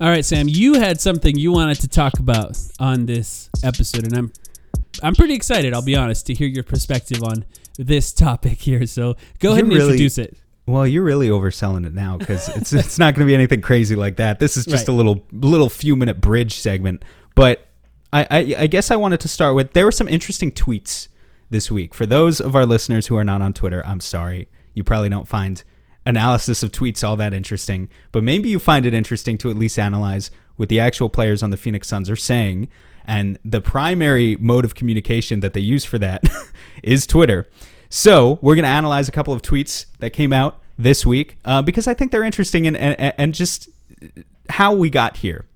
All 0.00 0.08
right, 0.08 0.24
Sam, 0.24 0.48
you 0.48 0.74
had 0.74 1.00
something 1.00 1.36
you 1.36 1.50
wanted 1.52 1.80
to 1.80 1.88
talk 1.88 2.18
about 2.20 2.56
on 2.78 3.06
this 3.06 3.50
episode, 3.64 4.04
and 4.04 4.16
I'm 4.16 4.32
I'm 5.02 5.14
pretty 5.14 5.34
excited. 5.34 5.74
I'll 5.74 5.82
be 5.82 5.96
honest 5.96 6.26
to 6.26 6.34
hear 6.34 6.46
your 6.48 6.62
perspective 6.64 7.22
on 7.24 7.44
this 7.78 8.12
topic 8.12 8.58
here. 8.60 8.86
So 8.86 9.16
go 9.40 9.52
ahead 9.52 9.58
You're 9.58 9.64
and 9.64 9.68
really- 9.72 9.82
introduce 9.92 10.18
it. 10.18 10.36
Well, 10.66 10.86
you're 10.86 11.02
really 11.02 11.28
overselling 11.30 11.86
it 11.86 11.94
now 11.94 12.18
because 12.18 12.48
it's 12.56 12.72
it's 12.74 12.98
not 12.98 13.14
going 13.14 13.26
to 13.26 13.30
be 13.30 13.34
anything 13.34 13.60
crazy 13.62 13.96
like 13.96 14.16
that. 14.16 14.38
This 14.38 14.56
is 14.56 14.66
just 14.66 14.86
Right. 14.86 14.94
a 14.94 14.96
little 14.96 15.24
little 15.32 15.70
few 15.70 15.96
minute 15.96 16.20
bridge 16.20 16.58
segment. 16.58 17.02
But 17.34 17.66
I, 18.12 18.26
I 18.30 18.54
I 18.58 18.66
guess 18.66 18.90
I 18.90 18.96
wanted 18.96 19.18
to 19.20 19.28
start 19.28 19.54
with 19.56 19.72
there 19.72 19.84
were 19.86 19.92
some 19.92 20.08
interesting 20.08 20.52
tweets 20.52 21.08
this 21.50 21.70
week. 21.70 21.94
For 21.94 22.04
those 22.04 22.38
of 22.40 22.54
our 22.54 22.66
listeners 22.66 23.06
who 23.06 23.16
are 23.16 23.24
not 23.24 23.40
on 23.40 23.54
Twitter, 23.54 23.82
I'm 23.86 24.00
sorry. 24.00 24.48
You 24.74 24.84
probably 24.84 25.08
don't 25.08 25.26
find 25.26 25.64
analysis 26.08 26.62
of 26.62 26.72
tweets 26.72 27.06
all 27.06 27.16
that 27.16 27.34
interesting, 27.34 27.88
but 28.10 28.24
maybe 28.24 28.48
you 28.48 28.58
find 28.58 28.86
it 28.86 28.94
interesting 28.94 29.36
to 29.38 29.50
at 29.50 29.56
least 29.56 29.78
analyze 29.78 30.30
what 30.56 30.70
the 30.70 30.80
actual 30.80 31.08
players 31.08 31.42
on 31.42 31.50
the 31.50 31.56
Phoenix 31.56 31.86
Suns 31.86 32.10
are 32.10 32.16
saying. 32.16 32.68
And 33.04 33.38
the 33.44 33.60
primary 33.60 34.36
mode 34.40 34.64
of 34.64 34.74
communication 34.74 35.40
that 35.40 35.52
they 35.52 35.60
use 35.60 35.84
for 35.84 35.98
that 35.98 36.24
is 36.82 37.06
Twitter. 37.06 37.46
So 37.90 38.38
we're 38.42 38.54
going 38.54 38.64
to 38.64 38.70
analyze 38.70 39.08
a 39.08 39.12
couple 39.12 39.32
of 39.32 39.42
tweets 39.42 39.86
that 39.98 40.10
came 40.10 40.32
out 40.32 40.60
this 40.78 41.06
week 41.06 41.38
uh, 41.44 41.62
because 41.62 41.86
I 41.86 41.94
think 41.94 42.10
they're 42.10 42.24
interesting 42.24 42.66
and, 42.66 42.76
and, 42.76 43.14
and 43.16 43.34
just 43.34 43.68
how 44.48 44.74
we 44.74 44.90
got 44.90 45.18
here. 45.18 45.46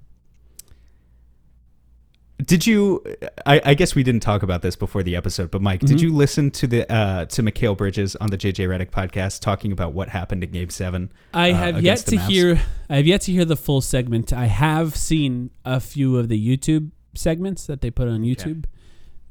Did 2.43 2.67
you? 2.67 3.05
I, 3.45 3.61
I 3.65 3.75
guess 3.75 3.95
we 3.95 4.03
didn't 4.03 4.23
talk 4.23 4.43
about 4.43 4.63
this 4.63 4.75
before 4.75 5.03
the 5.03 5.17
episode, 5.17 5.51
but 5.51 5.61
Mike, 5.61 5.81
did 5.81 6.01
you 6.01 6.13
listen 6.13 6.51
to 6.53 6.67
the 6.67 6.91
uh, 6.91 7.27
to 7.27 7.43
Mikal 7.43 7.77
Bridges 7.77 8.17
on 8.17 8.31
the 8.31 8.39
JJ 8.39 8.69
Redick 8.69 8.91
podcast 8.91 9.41
talking 9.41 9.71
about 9.71 9.93
what 9.93 10.09
happened 10.09 10.43
in 10.43 10.51
Game 10.51 10.71
Seven? 10.71 11.13
I 11.35 11.53
uh, 11.53 11.55
have 11.55 11.83
yet 11.83 11.99
to 11.99 12.19
hear. 12.19 12.61
I 12.89 12.97
have 12.97 13.07
yet 13.07 13.21
to 13.23 13.33
hear 13.33 13.45
the 13.45 13.57
full 13.57 13.81
segment. 13.81 14.33
I 14.33 14.47
have 14.47 14.97
seen 14.97 15.51
a 15.65 15.79
few 15.79 16.19
of 16.19 16.29
the 16.29 16.57
YouTube 16.59 16.91
segments 17.15 17.67
that 17.67 17.83
they 17.83 17.91
put 17.91 18.09
on 18.09 18.23
YouTube, 18.23 18.65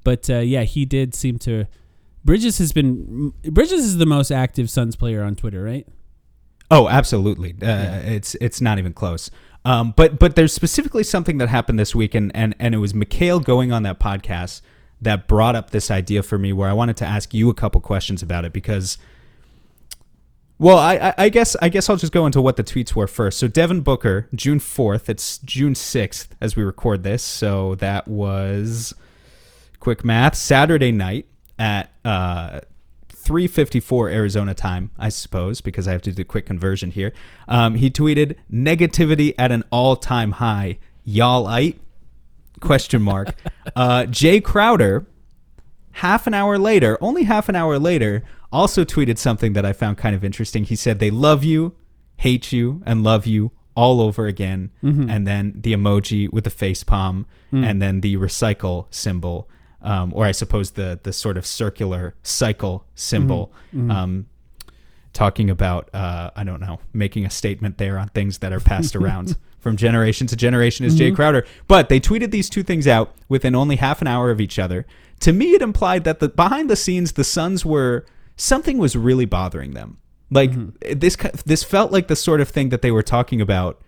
but 0.03 0.29
uh, 0.29 0.39
yeah, 0.39 0.63
he 0.63 0.85
did 0.85 1.15
seem 1.15 1.39
to. 1.39 1.65
Bridges 2.23 2.59
has 2.59 2.71
been. 2.71 3.33
Bridges 3.43 3.83
is 3.83 3.97
the 3.97 4.05
most 4.05 4.31
active 4.31 4.69
Suns 4.69 4.95
player 4.95 5.23
on 5.23 5.35
Twitter, 5.35 5.63
right? 5.63 5.87
Oh, 6.69 6.87
absolutely. 6.87 7.55
Uh, 7.61 7.99
It's 8.03 8.35
it's 8.35 8.61
not 8.61 8.79
even 8.79 8.93
close. 8.93 9.29
Um, 9.63 9.93
but 9.95 10.17
but 10.19 10.35
there's 10.35 10.53
specifically 10.53 11.03
something 11.03 11.37
that 11.37 11.49
happened 11.49 11.77
this 11.77 11.93
week, 11.93 12.15
and 12.15 12.35
and 12.35 12.55
and 12.59 12.73
it 12.73 12.79
was 12.79 12.93
Mikal 12.93 13.43
going 13.43 13.71
on 13.71 13.83
that 13.83 13.99
podcast 13.99 14.61
that 15.01 15.27
brought 15.27 15.55
up 15.55 15.69
this 15.71 15.91
idea 15.91 16.23
for 16.23 16.37
me, 16.37 16.51
where 16.53 16.69
I 16.69 16.73
wanted 16.73 16.97
to 16.97 17.05
ask 17.05 17.33
you 17.33 17.49
a 17.49 17.53
couple 17.53 17.81
questions 17.81 18.21
about 18.23 18.45
it 18.45 18.53
because. 18.53 18.97
Well, 20.57 20.77
I, 20.77 21.11
I- 21.17 21.29
guess 21.29 21.55
I 21.59 21.69
guess 21.69 21.89
I'll 21.89 21.95
just 21.97 22.13
go 22.13 22.27
into 22.27 22.39
what 22.39 22.55
the 22.55 22.63
tweets 22.63 22.93
were 22.95 23.07
first. 23.07 23.39
So 23.39 23.47
Devin 23.47 23.81
Booker, 23.81 24.27
June 24.35 24.59
fourth. 24.59 25.09
It's 25.09 25.39
June 25.39 25.73
sixth 25.73 26.35
as 26.39 26.55
we 26.55 26.61
record 26.63 27.01
this. 27.01 27.23
So 27.23 27.73
that 27.75 28.07
was 28.07 28.93
quick 29.79 30.05
math. 30.05 30.35
Saturday 30.35 30.91
night 30.91 31.25
at 31.57 31.91
uh, 32.05 32.59
3:54 33.23 34.11
Arizona 34.11 34.53
time, 34.53 34.91
I 34.97 35.09
suppose, 35.09 35.61
because 35.61 35.87
I 35.87 35.91
have 35.91 36.01
to 36.03 36.11
do 36.11 36.21
a 36.21 36.25
quick 36.25 36.45
conversion 36.45 36.91
here. 36.91 37.13
Um, 37.47 37.75
he 37.75 37.89
tweeted 37.89 38.35
negativity 38.51 39.33
at 39.37 39.51
an 39.51 39.63
all-time 39.71 40.33
high. 40.33 40.79
Y'all 41.03 41.47
ite? 41.47 41.79
Question 42.59 43.01
mark. 43.01 43.35
uh, 43.75 44.03
Jae 44.03 44.43
Crowder, 44.43 45.05
half 45.93 46.27
an 46.27 46.33
hour 46.33 46.57
later, 46.57 46.97
only 47.01 47.23
half 47.23 47.49
an 47.49 47.55
hour 47.55 47.79
later, 47.79 48.23
also 48.51 48.83
tweeted 48.83 49.17
something 49.17 49.53
that 49.53 49.65
I 49.65 49.73
found 49.73 49.97
kind 49.97 50.15
of 50.15 50.23
interesting. 50.23 50.63
He 50.65 50.75
said 50.75 50.99
they 50.99 51.11
love 51.11 51.43
you, 51.43 51.75
hate 52.17 52.51
you, 52.51 52.81
and 52.85 53.03
love 53.03 53.25
you 53.25 53.51
all 53.75 54.01
over 54.01 54.27
again, 54.27 54.69
and 55.09 55.25
then 55.25 55.53
the 55.55 55.73
emoji 55.73 56.31
with 56.31 56.43
the 56.43 56.49
face 56.49 56.83
palm, 56.83 57.25
and 57.51 57.81
then 57.81 58.01
the 58.01 58.17
recycle 58.17 58.85
symbol, 58.89 59.49
um, 59.81 60.13
or 60.15 60.25
I 60.25 60.31
suppose 60.31 60.71
the 60.71 60.99
the 61.01 61.13
sort 61.13 61.37
of 61.37 61.45
circular 61.45 62.15
cycle 62.23 62.85
symbol. 62.95 63.51
Um, 63.91 64.27
talking 65.13 65.49
about 65.49 65.89
uh, 65.93 66.31
I 66.35 66.43
don't 66.43 66.61
know, 66.61 66.79
making 66.93 67.25
a 67.25 67.29
statement 67.29 67.77
there 67.77 67.97
on 67.97 68.07
things 68.09 68.39
that 68.39 68.53
are 68.53 68.59
passed 68.59 68.95
around 68.97 69.35
from 69.59 69.77
generation 69.77 70.27
to 70.27 70.35
generation 70.35 70.85
is 70.85 70.99
Jae 70.99 71.15
Crowder. 71.15 71.45
But 71.67 71.89
they 71.89 71.99
tweeted 71.99 72.31
these 72.31 72.49
two 72.49 72.63
things 72.63 72.87
out 72.87 73.13
within 73.29 73.55
only 73.55 73.75
half 73.75 74.01
an 74.01 74.07
hour 74.07 74.31
of 74.31 74.41
each 74.41 74.57
other. 74.57 74.85
To 75.21 75.33
me, 75.33 75.53
it 75.53 75.61
implied 75.61 76.03
that 76.03 76.19
the 76.19 76.29
behind 76.29 76.69
the 76.69 76.75
scenes, 76.75 77.13
the 77.13 77.23
Suns 77.23 77.65
were 77.65 78.05
something 78.35 78.77
was 78.77 78.95
really 78.95 79.25
bothering 79.25 79.71
them. 79.71 79.97
Like 80.33 80.51
this, 80.79 81.17
this 81.45 81.63
felt 81.63 81.91
like 81.91 82.07
the 82.07 82.15
sort 82.15 82.39
of 82.39 82.49
thing 82.49 82.69
that 82.69 82.81
they 82.81 82.89
were 82.89 83.03
talking 83.03 83.41
about, 83.41 83.81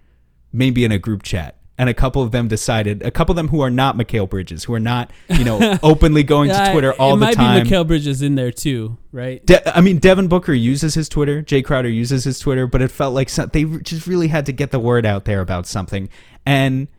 maybe 0.52 0.84
in 0.84 0.92
a 0.92 1.00
group 1.00 1.24
chat. 1.24 1.58
And 1.76 1.90
a 1.90 1.94
couple 1.96 2.22
of 2.22 2.30
them 2.32 2.48
decided, 2.48 3.02
a 3.02 3.10
couple 3.10 3.34
of 3.34 3.36
them 3.36 3.48
who 3.48 3.62
are 3.62 3.72
not 3.72 3.98
Mikal 3.98 4.30
Bridges, 4.30 4.66
who 4.66 4.76
are 4.76 4.80
not, 4.80 5.10
you 5.28 5.44
know, 5.44 5.80
openly 5.84 6.22
going 6.22 6.52
to 6.52 6.72
Twitter 6.72 6.94
all 6.94 7.14
it 7.14 7.16
the 7.16 7.26
might 7.26 7.34
time. 7.34 7.64
be 7.64 7.70
Mikal 7.70 7.88
Bridges 7.88 8.22
in 8.22 8.36
there 8.36 8.52
too, 8.52 8.98
right? 9.12 9.44
De- 9.44 9.76
I 9.76 9.82
mean, 9.82 9.98
Devin 9.98 10.28
Booker 10.28 10.54
uses 10.54 10.94
his 10.94 11.10
Twitter. 11.10 11.42
Jae 11.42 11.66
Crowder 11.66 11.90
uses 11.90 12.26
his 12.26 12.38
Twitter, 12.38 12.68
but 12.68 12.84
it 12.84 12.92
felt 12.92 13.16
like 13.16 13.28
some- 13.28 13.50
they 13.54 13.64
just 13.64 14.06
really 14.06 14.28
had 14.28 14.46
to 14.46 14.52
get 14.52 14.70
the 14.70 14.80
word 14.80 15.04
out 15.04 15.26
there 15.26 15.42
about 15.42 15.66
something. 15.66 16.10
And 16.46 16.90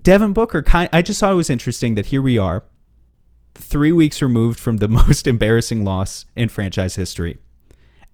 Devin 0.00 0.32
Booker, 0.32 0.62
kind, 0.62 0.88
I 0.90 1.02
just 1.02 1.20
thought 1.20 1.32
it 1.32 1.36
was 1.36 1.50
interesting 1.50 1.94
that 1.96 2.06
here 2.06 2.22
we 2.22 2.38
are, 2.38 2.64
three 3.54 3.92
weeks 3.92 4.22
removed 4.22 4.58
from 4.58 4.78
the 4.78 4.88
most 5.00 5.26
embarrassing 5.26 5.84
loss 5.84 6.24
in 6.34 6.48
franchise 6.48 6.96
history, 6.96 7.36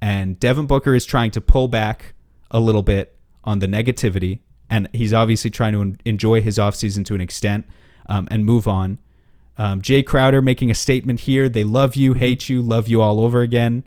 and 0.00 0.38
Devin 0.40 0.66
Booker 0.66 0.94
is 0.96 1.06
trying 1.06 1.30
to 1.30 1.40
pull 1.40 1.68
back 1.68 2.14
a 2.50 2.58
little 2.58 2.82
bit 2.82 3.16
on 3.44 3.60
the 3.60 3.66
negativity, 3.68 4.40
and 4.70 4.88
he's 4.92 5.12
obviously 5.12 5.50
trying 5.50 5.72
to 5.74 5.80
en- 5.80 5.98
enjoy 6.04 6.40
his 6.40 6.56
offseason 6.56 7.04
to 7.06 7.14
an 7.14 7.20
extent 7.20 7.66
um, 8.06 8.26
and 8.30 8.44
move 8.46 8.66
on. 8.68 8.98
Um, 9.58 9.82
Jay 9.82 10.02
Crowder 10.02 10.40
making 10.40 10.70
a 10.70 10.74
statement 10.74 11.20
here. 11.20 11.48
They 11.48 11.64
love 11.64 11.96
you, 11.96 12.14
hate 12.14 12.48
you, 12.48 12.62
love 12.62 12.88
you 12.88 13.02
all 13.02 13.20
over 13.20 13.42
again. 13.42 13.84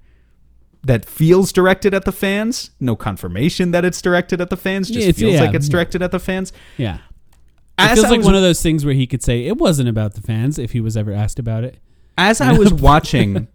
That 0.83 1.05
feels 1.05 1.51
directed 1.53 1.93
at 1.93 2.03
the 2.05 2.11
fans. 2.11 2.71
No 2.79 2.95
confirmation 2.95 3.71
that 3.71 3.85
it's 3.85 4.01
directed 4.01 4.41
at 4.41 4.49
the 4.49 4.57
fans. 4.57 4.89
Just 4.89 4.99
it's- 5.07 5.17
feels 5.19 5.33
yeah. 5.35 5.41
like 5.41 5.55
it's 5.55 5.69
directed 5.69 6.01
at 6.01 6.11
the 6.11 6.19
fans. 6.19 6.51
Yeah. 6.77 6.97
It 7.79 7.95
feels 7.95 8.05
I 8.05 8.09
like 8.09 8.17
was- 8.19 8.25
one 8.27 8.35
of 8.35 8.41
those 8.41 8.61
things 8.61 8.83
where 8.85 8.93
he 8.93 9.07
could 9.07 9.23
say 9.23 9.45
it 9.45 9.57
wasn't 9.57 9.89
about 9.89 10.13
the 10.13 10.21
fans 10.21 10.59
if 10.59 10.73
he 10.73 10.81
was 10.81 10.95
ever 10.97 11.11
asked 11.13 11.39
about 11.39 11.63
it. 11.63 11.77
As 12.17 12.41
I 12.41 12.51
was 12.57 12.71
watching 12.73 13.47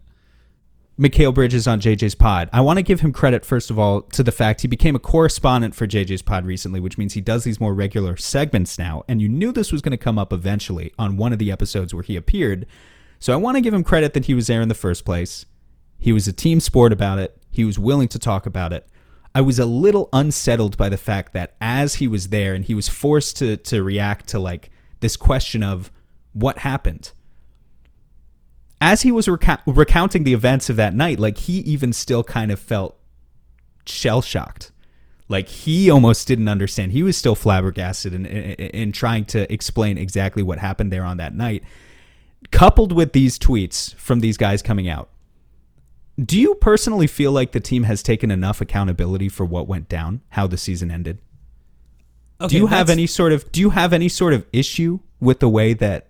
Mikal 0.99 1.33
Bridges 1.33 1.65
on 1.65 1.79
JJ's 1.79 2.13
pod, 2.13 2.49
I 2.51 2.59
want 2.59 2.77
to 2.77 2.83
give 2.83 2.99
him 2.99 3.13
credit, 3.13 3.45
first 3.45 3.69
of 3.69 3.79
all, 3.79 4.01
to 4.01 4.21
the 4.21 4.33
fact 4.33 4.63
he 4.63 4.67
became 4.67 4.97
a 4.97 4.99
correspondent 4.99 5.73
for 5.73 5.87
JJ's 5.87 6.21
pod 6.21 6.45
recently, 6.45 6.81
which 6.81 6.97
means 6.97 7.13
he 7.13 7.21
does 7.21 7.45
these 7.45 7.57
more 7.57 7.73
regular 7.73 8.17
segments 8.17 8.77
now. 8.77 9.05
And 9.07 9.21
you 9.21 9.29
knew 9.29 9.53
this 9.53 9.71
was 9.71 9.81
going 9.81 9.91
to 9.91 9.97
come 9.97 10.19
up 10.19 10.33
eventually 10.33 10.91
on 10.99 11.15
one 11.15 11.31
of 11.31 11.39
the 11.39 11.53
episodes 11.53 11.93
where 11.93 12.03
he 12.03 12.17
appeared. 12.17 12.65
So 13.17 13.31
I 13.31 13.37
want 13.37 13.55
to 13.55 13.61
give 13.61 13.73
him 13.73 13.81
credit 13.81 14.11
that 14.13 14.25
he 14.25 14.33
was 14.33 14.47
there 14.47 14.61
in 14.61 14.67
the 14.67 14.75
first 14.75 15.05
place. 15.05 15.45
He 15.97 16.11
was 16.11 16.27
a 16.27 16.33
team 16.33 16.59
sport 16.59 16.91
about 16.91 17.17
it, 17.17 17.41
he 17.49 17.63
was 17.63 17.79
willing 17.79 18.09
to 18.09 18.19
talk 18.19 18.45
about 18.45 18.73
it. 18.73 18.85
I 19.33 19.39
was 19.39 19.57
a 19.57 19.65
little 19.65 20.09
unsettled 20.11 20.75
by 20.75 20.89
the 20.89 20.97
fact 20.97 21.31
that 21.31 21.55
as 21.61 21.95
he 21.95 22.09
was 22.09 22.27
there 22.27 22.53
and 22.53 22.65
he 22.65 22.75
was 22.75 22.89
forced 22.89 23.37
to, 23.37 23.55
to 23.55 23.83
react 23.83 24.27
to 24.29 24.39
like 24.39 24.69
this 24.99 25.15
question 25.15 25.63
of 25.63 25.91
what 26.33 26.57
happened 26.57 27.13
as 28.81 29.01
he 29.01 29.11
was 29.11 29.27
recount- 29.27 29.61
recounting 29.65 30.23
the 30.23 30.33
events 30.33 30.69
of 30.69 30.75
that 30.77 30.95
night, 30.95 31.19
like 31.19 31.37
he 31.37 31.59
even 31.59 31.93
still 31.93 32.23
kind 32.23 32.51
of 32.51 32.59
felt 32.59 32.97
shell 33.85 34.21
shocked. 34.21 34.71
Like 35.27 35.47
he 35.47 35.89
almost 35.91 36.27
didn't 36.27 36.47
understand. 36.47 36.91
He 36.91 37.03
was 37.03 37.15
still 37.15 37.35
flabbergasted 37.35 38.13
in, 38.13 38.25
in, 38.25 38.53
in 38.53 38.91
trying 38.91 39.25
to 39.25 39.51
explain 39.51 39.97
exactly 39.97 40.41
what 40.41 40.57
happened 40.57 40.91
there 40.91 41.03
on 41.03 41.17
that 41.17 41.35
night. 41.35 41.63
Coupled 42.51 42.91
with 42.91 43.13
these 43.13 43.37
tweets 43.37 43.93
from 43.95 44.21
these 44.21 44.37
guys 44.37 44.61
coming 44.61 44.87
out, 44.89 45.09
do 46.17 46.39
you 46.39 46.55
personally 46.55 47.07
feel 47.07 47.31
like 47.31 47.51
the 47.51 47.59
team 47.59 47.83
has 47.83 48.01
taken 48.01 48.31
enough 48.31 48.59
accountability 48.59 49.29
for 49.29 49.45
what 49.45 49.67
went 49.67 49.87
down, 49.87 50.21
how 50.29 50.47
the 50.47 50.57
season 50.57 50.89
ended? 50.89 51.19
do 52.47 52.55
you 52.55 52.67
have 52.67 52.89
any 52.89 53.05
sort 53.05 53.33
of 53.33 53.51
do 53.51 53.59
you 53.59 53.71
have 53.71 53.91
any 53.91 54.07
sort 54.07 54.33
of 54.33 54.45
issue 54.53 54.99
with 55.19 55.39
the 55.39 55.49
way 55.49 55.73
that 55.73 56.07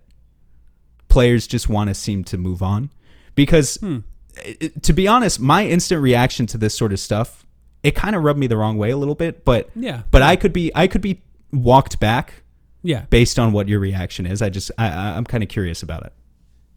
players 1.10 1.46
just 1.46 1.68
want 1.68 1.88
to 1.88 1.94
seem 1.94 2.24
to 2.24 2.38
move 2.38 2.62
on 2.62 2.90
because 3.34 3.76
Hmm. 3.76 3.98
it- 4.44 4.56
it- 4.60 4.82
to 4.84 4.92
be 4.92 5.06
honest 5.08 5.38
my 5.40 5.66
instant 5.66 6.00
reaction 6.02 6.46
to 6.46 6.58
this 6.58 6.74
sort 6.74 6.92
of 6.92 7.00
stuff 7.00 7.44
it 7.82 7.94
kind 7.94 8.14
of 8.16 8.22
rubbed 8.22 8.38
me 8.38 8.46
the 8.46 8.56
wrong 8.56 8.78
way 8.78 8.90
a 8.90 8.96
little 8.96 9.14
bit 9.14 9.44
but 9.44 9.68
Yeah. 9.74 10.02
but 10.10 10.22
i 10.22 10.36
could 10.36 10.52
be 10.52 10.70
i 10.74 10.86
could 10.86 11.00
be 11.02 11.20
walked 11.52 11.98
back 12.00 12.42
Yeah. 12.82 13.04
based 13.10 13.38
on 13.38 13.52
what 13.52 13.68
your 13.68 13.80
reaction 13.80 14.24
is 14.26 14.40
i 14.40 14.48
just 14.48 14.70
i 14.78 14.88
I- 14.88 15.16
i'm 15.16 15.24
kind 15.24 15.42
of 15.42 15.48
curious 15.48 15.82
about 15.82 16.04
it 16.06 16.12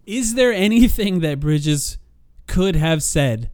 Is 0.05 0.33
there 0.35 0.51
anything 0.51 1.19
that 1.21 1.39
Bridges 1.39 1.97
could 2.47 2.75
have 2.75 3.01
said 3.01 3.49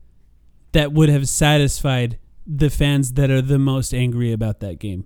that 0.72 0.92
would 0.94 1.10
have 1.10 1.28
satisfied 1.30 2.18
the 2.48 2.70
fans 2.72 3.14
that 3.14 3.30
are 3.30 3.42
the 3.44 3.60
most 3.60 3.94
angry 3.94 4.32
about 4.32 4.60
that 4.62 4.80
game? 4.80 5.06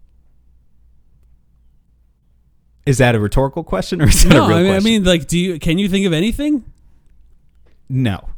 Is 2.85 2.97
that 2.97 3.15
a 3.15 3.19
rhetorical 3.19 3.63
question 3.63 4.01
or 4.01 4.07
is 4.09 4.23
that 4.23 4.29
No, 4.33 4.45
a 4.45 4.47
real 4.49 4.57
I 4.57 4.61
mean, 4.63 4.73
I 4.73 4.79
mean, 4.79 5.03
like, 5.03 5.27
do 5.27 5.37
you 5.39 5.59
can 5.59 5.77
you 5.77 5.87
think 5.89 6.05
of 6.05 6.13
anything? 6.13 6.63
no 7.89 8.29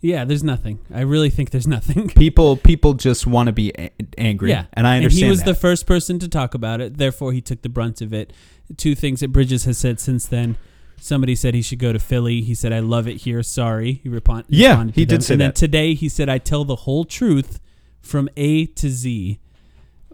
Yeah, 0.00 0.24
there's 0.24 0.42
nothing. 0.44 0.80
I 0.92 1.02
really 1.02 1.30
think 1.30 1.50
there's 1.50 1.66
nothing. 1.66 2.08
people 2.16 2.56
people 2.56 2.94
just 2.94 3.26
want 3.26 3.46
to 3.48 3.52
be 3.52 3.72
a- 3.78 3.90
angry 4.18 4.50
Yeah, 4.50 4.64
and 4.72 4.86
i 4.86 4.96
understand 4.96 5.24
he 5.24 5.30
was 5.30 5.40
that. 5.40 5.46
the 5.46 5.54
first 5.54 5.86
person 5.86 6.18
to 6.20 6.28
talk 6.28 6.54
about 6.54 6.80
it. 6.80 6.96
Therefore, 6.98 7.32
he 7.32 7.40
took 7.40 7.62
the 7.62 7.68
brunt 7.68 8.00
of 8.00 8.12
it. 8.12 8.32
Two 8.76 8.94
things 8.94 9.20
that 9.20 9.28
Bridges 9.28 9.64
has 9.64 9.78
said 9.78 10.00
since 10.00 10.26
then. 10.26 10.56
Somebody 10.98 11.34
said 11.34 11.54
he 11.54 11.62
should 11.62 11.78
go 11.80 11.92
to 11.92 11.98
Philly. 11.98 12.42
He 12.42 12.54
said, 12.54 12.72
"I 12.72 12.78
love 12.78 13.06
it 13.08 13.18
here. 13.22 13.42
Sorry." 13.42 13.94
He 14.04 14.08
repon- 14.08 14.44
Yeah, 14.48 14.68
responded 14.68 14.94
to 14.94 15.00
he 15.00 15.04
did 15.04 15.14
them. 15.16 15.20
say 15.22 15.34
and 15.34 15.40
that. 15.40 15.44
then 15.46 15.52
today 15.54 15.94
he 15.94 16.08
said, 16.08 16.28
"I 16.28 16.38
tell 16.38 16.64
the 16.64 16.76
whole 16.76 17.04
truth 17.04 17.60
from 18.00 18.28
A 18.36 18.66
to 18.66 18.88
Z." 18.88 19.38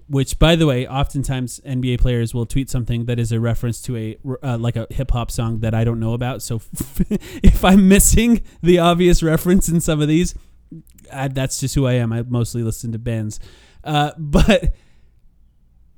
Which, 0.09 0.39
by 0.39 0.57
the 0.57 0.67
way, 0.67 0.87
oftentimes 0.87 1.61
NBA 1.67 2.01
players 2.01 2.33
will 2.33 2.47
tweet 2.47 2.71
something 2.71 3.05
that 3.05 3.19
is 3.19 3.31
a 3.31 3.39
reference 3.39 3.83
to 3.83 3.97
a 3.97 4.19
uh, 4.43 4.57
like 4.57 4.77
a 4.77 4.87
hip 4.91 5.11
hop 5.11 5.31
song 5.31 5.61
that 5.61 5.75
I 5.75 5.85
don't 5.85 6.01
know 6.01 6.15
about. 6.15 6.43
So 6.43 6.57
if 7.43 7.63
I'm 7.65 7.89
missing 7.89 8.43
the 8.63 8.79
obvious 8.79 9.23
reference 9.23 9.69
in 9.69 9.81
some 9.81 10.01
of 10.01 10.09
these, 10.09 10.35
I, 11.13 11.29
that's 11.29 11.61
just 11.61 11.75
who 11.75 11.87
I 11.87 11.95
am. 11.95 12.13
I 12.13 12.23
mostly 12.23 12.63
listen 12.63 12.93
to 12.93 12.99
bands, 12.99 13.39
uh, 13.85 14.13
but 14.19 14.75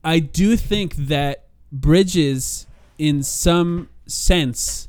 I 0.02 0.18
do 0.18 0.56
think 0.56 0.96
that 0.96 1.46
Bridges, 1.72 2.66
in 2.98 3.22
some 3.22 3.90
sense, 4.06 4.88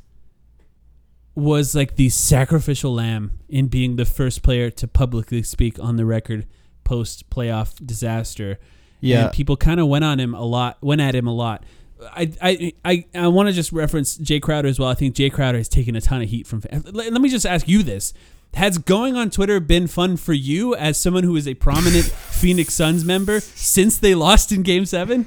was 1.34 1.74
like 1.74 1.96
the 1.96 2.08
sacrificial 2.08 2.94
lamb 2.94 3.38
in 3.48 3.68
being 3.68 3.96
the 3.96 4.04
first 4.04 4.42
player 4.42 4.70
to 4.70 4.88
publicly 4.88 5.42
speak 5.42 5.78
on 5.78 5.96
the 5.96 6.04
record 6.04 6.46
post 6.84 7.30
playoff 7.30 7.84
disaster. 7.84 8.58
Yeah. 9.02 9.24
and 9.24 9.32
people 9.32 9.56
kind 9.56 9.80
of 9.80 9.88
went 9.88 10.04
on 10.04 10.18
him 10.18 10.34
a 10.34 10.44
lot, 10.44 10.78
went 10.80 11.00
at 11.00 11.14
him 11.14 11.26
a 11.26 11.34
lot. 11.34 11.64
I 12.00 12.32
I 12.40 12.72
I, 12.84 13.04
I 13.14 13.28
want 13.28 13.48
to 13.48 13.52
just 13.52 13.72
reference 13.72 14.16
Jae 14.16 14.40
Crowder 14.40 14.68
as 14.68 14.78
well. 14.78 14.88
I 14.88 14.94
think 14.94 15.14
Jae 15.14 15.30
Crowder 15.30 15.58
has 15.58 15.68
taken 15.68 15.94
a 15.94 16.00
ton 16.00 16.22
of 16.22 16.28
heat 16.30 16.46
from. 16.46 16.62
Let, 16.70 17.12
let 17.12 17.20
me 17.20 17.28
just 17.28 17.44
ask 17.44 17.68
you 17.68 17.82
this: 17.82 18.14
Has 18.54 18.78
going 18.78 19.14
on 19.16 19.30
Twitter 19.30 19.60
been 19.60 19.86
fun 19.86 20.16
for 20.16 20.32
you 20.32 20.74
as 20.74 21.00
someone 21.00 21.24
who 21.24 21.36
is 21.36 21.46
a 21.46 21.54
prominent 21.54 22.04
Phoenix 22.06 22.74
Suns 22.74 23.04
member 23.04 23.40
since 23.40 23.98
they 23.98 24.14
lost 24.14 24.50
in 24.52 24.62
Game 24.62 24.86
Seven? 24.86 25.26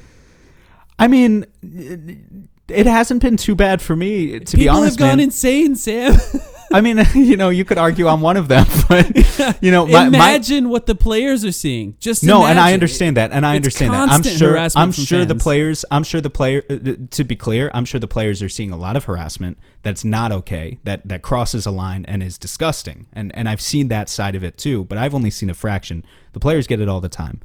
i 0.97 1.09
mean 1.09 1.45
it 1.61 2.85
hasn't 2.87 3.21
been 3.21 3.37
too 3.37 3.53
bad 3.55 3.81
for 3.81 3.95
me 3.95 4.39
to 4.39 4.57
be 4.57 4.67
honest. 4.67 4.83
People 4.83 4.83
have 4.83 4.97
gone 4.97 5.17
man. 5.17 5.25
insane, 5.25 5.75
Sam. 5.75 6.13
I 6.71 6.81
mean, 6.81 6.99
you 7.15 7.37
know, 7.37 7.49
you 7.49 7.65
could 7.65 7.77
argue 7.77 8.07
I'm 8.07 8.21
one 8.21 8.37
of 8.37 8.47
them, 8.47 8.65
but 8.89 9.61
you 9.61 9.71
know, 9.71 9.85
my, 9.85 10.09
my 10.09 10.17
imagine 10.17 10.69
what 10.69 10.85
the 10.85 10.95
players 10.95 11.45
are 11.45 11.51
seeing. 11.51 11.95
Just 11.99 12.23
no, 12.23 12.45
and 12.45 12.59
I 12.59 12.73
understand 12.73 13.17
that, 13.17 13.31
and 13.31 13.45
I 13.45 13.55
It's 13.55 13.57
understand 13.57 13.93
that. 13.93 14.09
I'm 14.09 14.23
sure. 14.23 14.57
I'm 14.75 14.91
sure 14.91 15.25
the 15.25 15.35
players. 15.35 15.85
I'm 15.91 16.03
sure 16.03 16.21
the 16.21 16.29
player. 16.29 16.63
uh, 16.69 16.77
To 17.09 17.23
be 17.23 17.35
clear, 17.35 17.71
I'm 17.73 17.85
sure 17.85 17.99
the 17.99 18.07
players 18.07 18.41
are 18.41 18.49
seeing 18.49 18.71
a 18.71 18.77
lot 18.77 18.95
of 18.95 19.05
harassment 19.05 19.57
that's 19.83 20.03
not 20.03 20.31
okay. 20.31 20.79
That 20.83 21.07
that 21.07 21.21
crosses 21.21 21.65
a 21.65 21.71
line 21.71 22.05
and 22.07 22.23
is 22.23 22.37
disgusting. 22.37 23.07
And 23.13 23.35
and 23.35 23.47
I've 23.47 23.61
seen 23.61 23.87
that 23.89 24.09
side 24.09 24.35
of 24.35 24.43
it 24.43 24.57
too, 24.57 24.85
but 24.85 24.97
I've 24.97 25.13
only 25.13 25.29
seen 25.29 25.49
a 25.49 25.53
fraction. 25.53 26.03
The 26.33 26.39
players 26.39 26.67
get 26.67 26.79
it 26.81 26.89
all 26.89 27.01
the 27.01 27.09
time. 27.09 27.41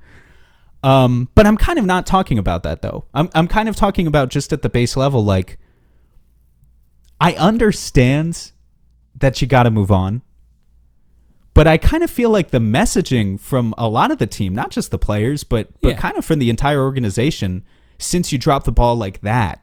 Um, 0.83 1.29
but 1.35 1.47
I'm 1.47 1.59
kind 1.59 1.79
of 1.79 1.85
not 1.85 2.07
talking 2.07 2.39
about 2.39 2.62
that 2.62 2.81
though. 2.83 3.05
I'm 3.12 3.29
I'm 3.35 3.49
kind 3.49 3.68
of 3.68 3.77
talking 3.77 4.07
about 4.07 4.31
just 4.31 4.53
at 4.53 4.62
the 4.62 4.68
base 4.71 4.97
level, 4.97 5.25
like. 5.25 5.59
I 7.23 7.35
understand 7.35 8.53
that 9.19 9.41
you 9.41 9.47
got 9.49 9.65
to 9.65 9.71
move 9.71 9.91
on. 9.91 10.23
But 11.53 11.67
I 11.67 11.77
kind 11.79 12.03
of 12.03 12.11
feel 12.11 12.31
like 12.31 12.51
the 12.51 12.59
messaging 12.59 13.39
from 13.39 13.75
a 13.77 13.89
lot 13.89 14.11
of 14.11 14.19
the 14.19 14.27
team, 14.27 14.55
not 14.55 14.71
just 14.71 14.91
the 14.91 14.99
players, 14.99 15.45
but 15.45 15.69
but 15.81 15.91
Yeah. 15.91 15.97
kind 15.97 16.17
of 16.17 16.25
from 16.25 16.39
the 16.39 16.49
entire 16.49 16.81
organization, 16.83 17.65
since 17.99 18.33
you 18.33 18.39
dropped 18.39 18.67
the 18.67 18.73
ball 18.73 18.97
like 18.97 19.21
that, 19.23 19.63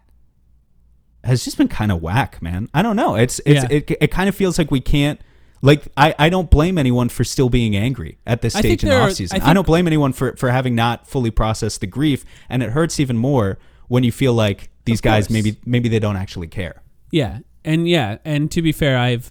has 1.23 1.43
just 1.43 1.57
been 1.57 1.67
kind 1.67 1.91
of 1.91 2.01
whack, 2.01 2.41
man. 2.41 2.69
I 2.73 2.81
don't 2.81 2.95
know. 2.95 3.15
It's 3.15 3.39
it's 3.45 3.63
Yeah. 3.63 3.77
it, 3.77 3.91
it 4.01 4.11
kind 4.11 4.29
of 4.29 4.35
feels 4.35 4.57
like 4.57 4.69
we 4.71 4.79
can't. 4.81 5.19
Like 5.61 5.87
I, 5.97 6.13
I 6.19 6.29
don't 6.29 6.51
blame 6.51 6.77
anyone 6.77 7.09
for 7.09 7.23
still 7.23 7.49
being 7.49 7.75
angry 7.75 8.19
at 8.27 8.41
this 8.41 8.53
stage 8.53 8.83
in 8.83 8.89
the 8.89 8.95
offseason. 8.95 9.41
I 9.41 9.49
I, 9.49 9.53
don't 9.53 9.65
blame 9.65 9.87
anyone 9.87 10.13
for, 10.13 10.35
for 10.35 10.51
having 10.51 10.75
not 10.75 11.07
fully 11.07 11.31
processed 11.31 11.81
the 11.81 11.87
grief, 11.87 12.23
and 12.47 12.61
it 12.61 12.69
hurts 12.71 12.99
even 12.99 13.17
more 13.17 13.57
when 13.87 14.03
you 14.03 14.11
feel 14.11 14.33
like 14.33 14.69
these 14.85 15.01
guys 15.01 15.25
course. 15.27 15.33
maybe 15.33 15.57
maybe 15.65 15.89
they 15.89 15.97
don't 15.99 16.15
actually 16.15 16.47
care. 16.47 16.83
Yeah, 17.09 17.39
and 17.67 17.87
yeah, 17.87 18.17
and 18.23 18.49
to 18.51 18.61
be 18.61 18.71
fair, 18.71 18.97
I've 18.97 19.29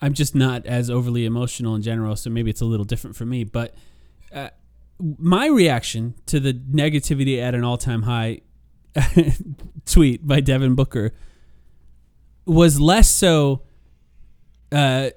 I'm 0.00 0.14
just 0.14 0.34
not 0.34 0.64
as 0.64 0.88
overly 0.88 1.24
emotional 1.24 1.74
in 1.74 1.82
general, 1.82 2.14
so 2.14 2.30
maybe 2.30 2.48
it's 2.48 2.60
a 2.60 2.64
little 2.64 2.84
different 2.84 3.16
for 3.16 3.26
me. 3.26 3.42
But 3.42 3.74
uh, 4.32 4.50
my 5.18 5.46
reaction 5.48 6.14
to 6.26 6.38
the 6.38 6.54
negativity 6.54 7.42
at 7.42 7.54
an 7.54 7.64
all-time 7.64 8.02
high 8.02 8.42
tweet 9.86 10.24
by 10.24 10.40
Devin 10.40 10.76
Booker 10.76 11.12
was 12.46 12.78
less 12.78 13.10
so 13.10 13.62
uh, 14.70 15.10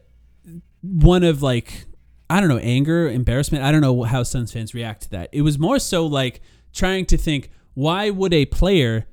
one 0.82 1.24
of 1.24 1.44
like 1.44 1.86
I 2.28 2.40
don't 2.40 2.50
know 2.50 2.58
anger, 2.58 3.08
embarrassment. 3.08 3.64
I 3.64 3.72
don't 3.72 3.82
know 3.82 4.02
how 4.02 4.24
Suns 4.24 4.52
fans 4.52 4.74
react 4.74 5.04
to 5.04 5.10
that. 5.12 5.30
It 5.32 5.44
was 5.44 5.60
more 5.60 5.78
so 5.78 6.08
like 6.08 6.42
trying 6.74 7.06
to 7.06 7.18
think 7.18 7.52
why 7.76 8.10
would 8.10 8.34
a 8.34 8.46
player 8.46 9.06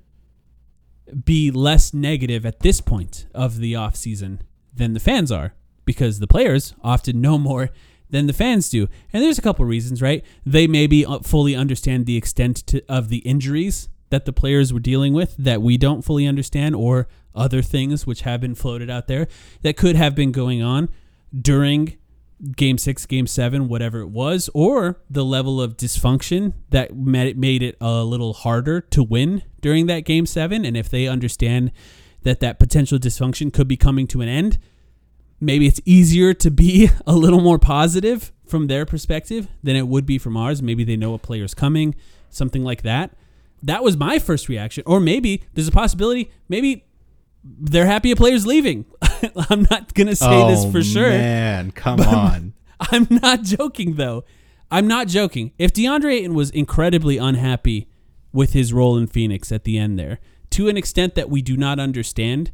be 1.25 1.51
less 1.51 1.93
negative 1.93 2.47
at 2.47 2.61
this 2.61 2.81
point 2.81 3.27
of 3.35 3.59
the 3.59 3.75
offseason 3.75 4.41
than 4.73 4.95
the 4.95 5.01
fans 5.01 5.31
are 5.31 5.55
because 5.85 6.19
the 6.19 6.27
players 6.27 6.75
often 6.83 7.21
know 7.21 7.39
more 7.39 7.71
than 8.11 8.27
the 8.27 8.33
fans 8.33 8.69
do. 8.69 8.89
And 9.13 9.23
there's 9.23 9.39
a 9.39 9.43
couple 9.43 9.65
reasons, 9.65 10.01
right? 10.01 10.25
They 10.47 10.67
maybe 10.67 11.05
uh, 11.05 11.21
fully 11.21 11.55
understand 11.55 12.07
the 12.07 12.17
extent 12.17 12.67
to, 12.69 12.83
of 12.89 13.09
the 13.09 13.19
injuries 13.19 13.89
that 14.11 14.25
the 14.25 14.33
players 14.33 14.73
were 14.73 14.81
dealing 14.81 15.13
with 15.13 15.37
that 15.37 15.61
we 15.61 15.77
don't 15.77 16.03
fully 16.03 16.27
understand 16.27 16.75
or 16.77 17.09
other 17.35 17.63
things 17.63 18.07
which 18.07 18.21
have 18.21 18.41
been 18.41 18.55
floated 18.55 18.89
out 18.89 19.09
there 19.09 19.27
that 19.63 19.77
could 19.77 19.97
have 19.97 20.15
been 20.15 20.31
going 20.31 20.63
on 20.63 20.89
during 21.37 21.97
game 22.57 22.79
six, 22.79 23.07
game 23.07 23.27
seven, 23.27 23.69
whatever 23.69 24.01
it 24.01 24.09
was, 24.09 24.51
or 24.55 25.01
the 25.11 25.25
level 25.25 25.61
of 25.61 25.77
dysfunction 25.77 26.53
that 26.71 26.95
made 26.95 27.63
it 27.63 27.77
a 27.81 28.05
little 28.05 28.33
harder 28.33 28.81
to 28.81 29.03
win 29.03 29.43
during 29.65 29.87
that 29.87 30.01
game 30.01 30.27
seven. 30.27 30.63
And 30.67 30.77
if 30.77 30.91
they 30.91 31.09
understand 31.09 31.73
that 32.23 32.41
that 32.41 32.59
potential 32.59 32.99
dysfunction 32.99 33.51
could 33.51 33.67
be 33.67 33.79
coming 33.79 34.07
to 34.09 34.21
an 34.21 34.29
end, 34.29 34.59
maybe 35.41 35.67
it's 35.67 35.81
easier 35.87 36.35
to 36.35 36.51
be 36.51 36.91
a 37.07 37.15
little 37.15 37.41
more 37.41 37.59
positive 37.59 38.31
from 38.47 38.67
their 38.67 38.85
perspective 38.85 39.49
than 39.63 39.75
it 39.75 39.89
would 39.89 40.05
be 40.05 40.19
from 40.19 40.37
ours. 40.37 40.61
Maybe 40.61 40.85
they 40.85 40.97
know 40.97 41.15
a 41.15 41.19
player's 41.19 41.55
coming, 41.55 41.95
something 42.29 42.63
like 42.63 42.83
that. 42.83 43.17
That 43.63 43.83
was 43.83 43.97
my 43.97 44.19
first 44.19 44.51
reaction. 44.51 44.85
Or 44.87 45.01
maybe 45.01 45.45
there's 45.55 45.69
a 45.69 45.73
possibility, 45.73 46.31
maybe 46.47 46.85
they're 47.43 47.87
happy 47.87 48.11
a 48.11 48.17
player's 48.17 48.47
leaving. 48.47 48.85
I'm 49.49 49.67
not 49.71 49.95
going 49.95 50.09
to 50.09 50.17
say 50.17 50.47
this 50.49 50.71
for 50.71 50.79
oh, 50.79 50.83
sure. 50.83 51.07
Oh, 51.07 51.09
Man, 51.09 51.71
come 51.71 52.01
on. 52.01 52.53
I'm 52.81 53.07
not 53.09 53.45
joking 53.45 53.95
though. 53.95 54.25
I'm 54.71 54.87
not 54.87 55.09
joking. 55.09 55.53
If 55.57 55.73
DeAndre 55.73 56.13
Ayton 56.13 56.35
was 56.35 56.51
incredibly 56.51 57.17
unhappy 57.17 57.89
with 58.35 58.53
his 58.53 58.73
role 58.73 58.99
in 58.99 59.07
Phoenix 59.07 59.51
at 59.51 59.65
the 59.65 59.79
end 59.79 59.99
there, 59.99 60.19
to 60.51 60.69
an 60.69 60.77
extent 60.77 61.15
that 61.15 61.31
we 61.31 61.41
do 61.41 61.57
not 61.57 61.81
understand, 61.81 62.51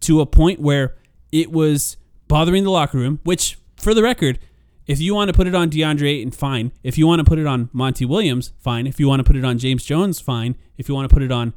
to 0.00 0.20
a 0.20 0.26
point 0.26 0.60
where 0.60 0.96
it 1.30 1.52
was 1.52 1.98
bothering 2.26 2.64
the 2.64 2.70
locker 2.70 2.96
room, 2.96 3.20
which 3.24 3.58
for 3.76 3.92
the 3.92 4.02
record, 4.02 4.38
if 4.86 5.00
you 5.00 5.14
want 5.14 5.28
to 5.28 5.34
put 5.34 5.46
it 5.46 5.54
on 5.54 5.68
DeAndre 5.68 6.08
Ayton, 6.08 6.30
fine. 6.30 6.72
If 6.82 6.96
you 6.96 7.06
want 7.06 7.20
to 7.20 7.24
put 7.24 7.38
it 7.38 7.46
on 7.46 7.68
Monty 7.74 8.06
Williams, 8.06 8.52
fine. 8.58 8.86
If 8.86 8.98
you 8.98 9.06
want 9.06 9.20
to 9.20 9.24
put 9.24 9.36
it 9.36 9.44
on 9.44 9.58
James 9.58 9.84
Jones, 9.84 10.18
fine. 10.18 10.56
If 10.78 10.88
you 10.88 10.94
want 10.94 11.10
to 11.10 11.14
put 11.14 11.22
it 11.22 11.30
on 11.30 11.52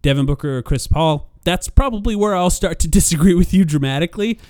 Devin 0.00 0.26
Booker 0.26 0.58
or 0.58 0.62
Chris 0.62 0.88
Paul, 0.88 1.30
that's 1.44 1.68
probably 1.68 2.16
where 2.16 2.34
I'll 2.34 2.50
start 2.50 2.80
to 2.80 2.88
disagree 2.98 3.34
with 3.34 3.54
you 3.54 3.64
dramatically 3.64 4.40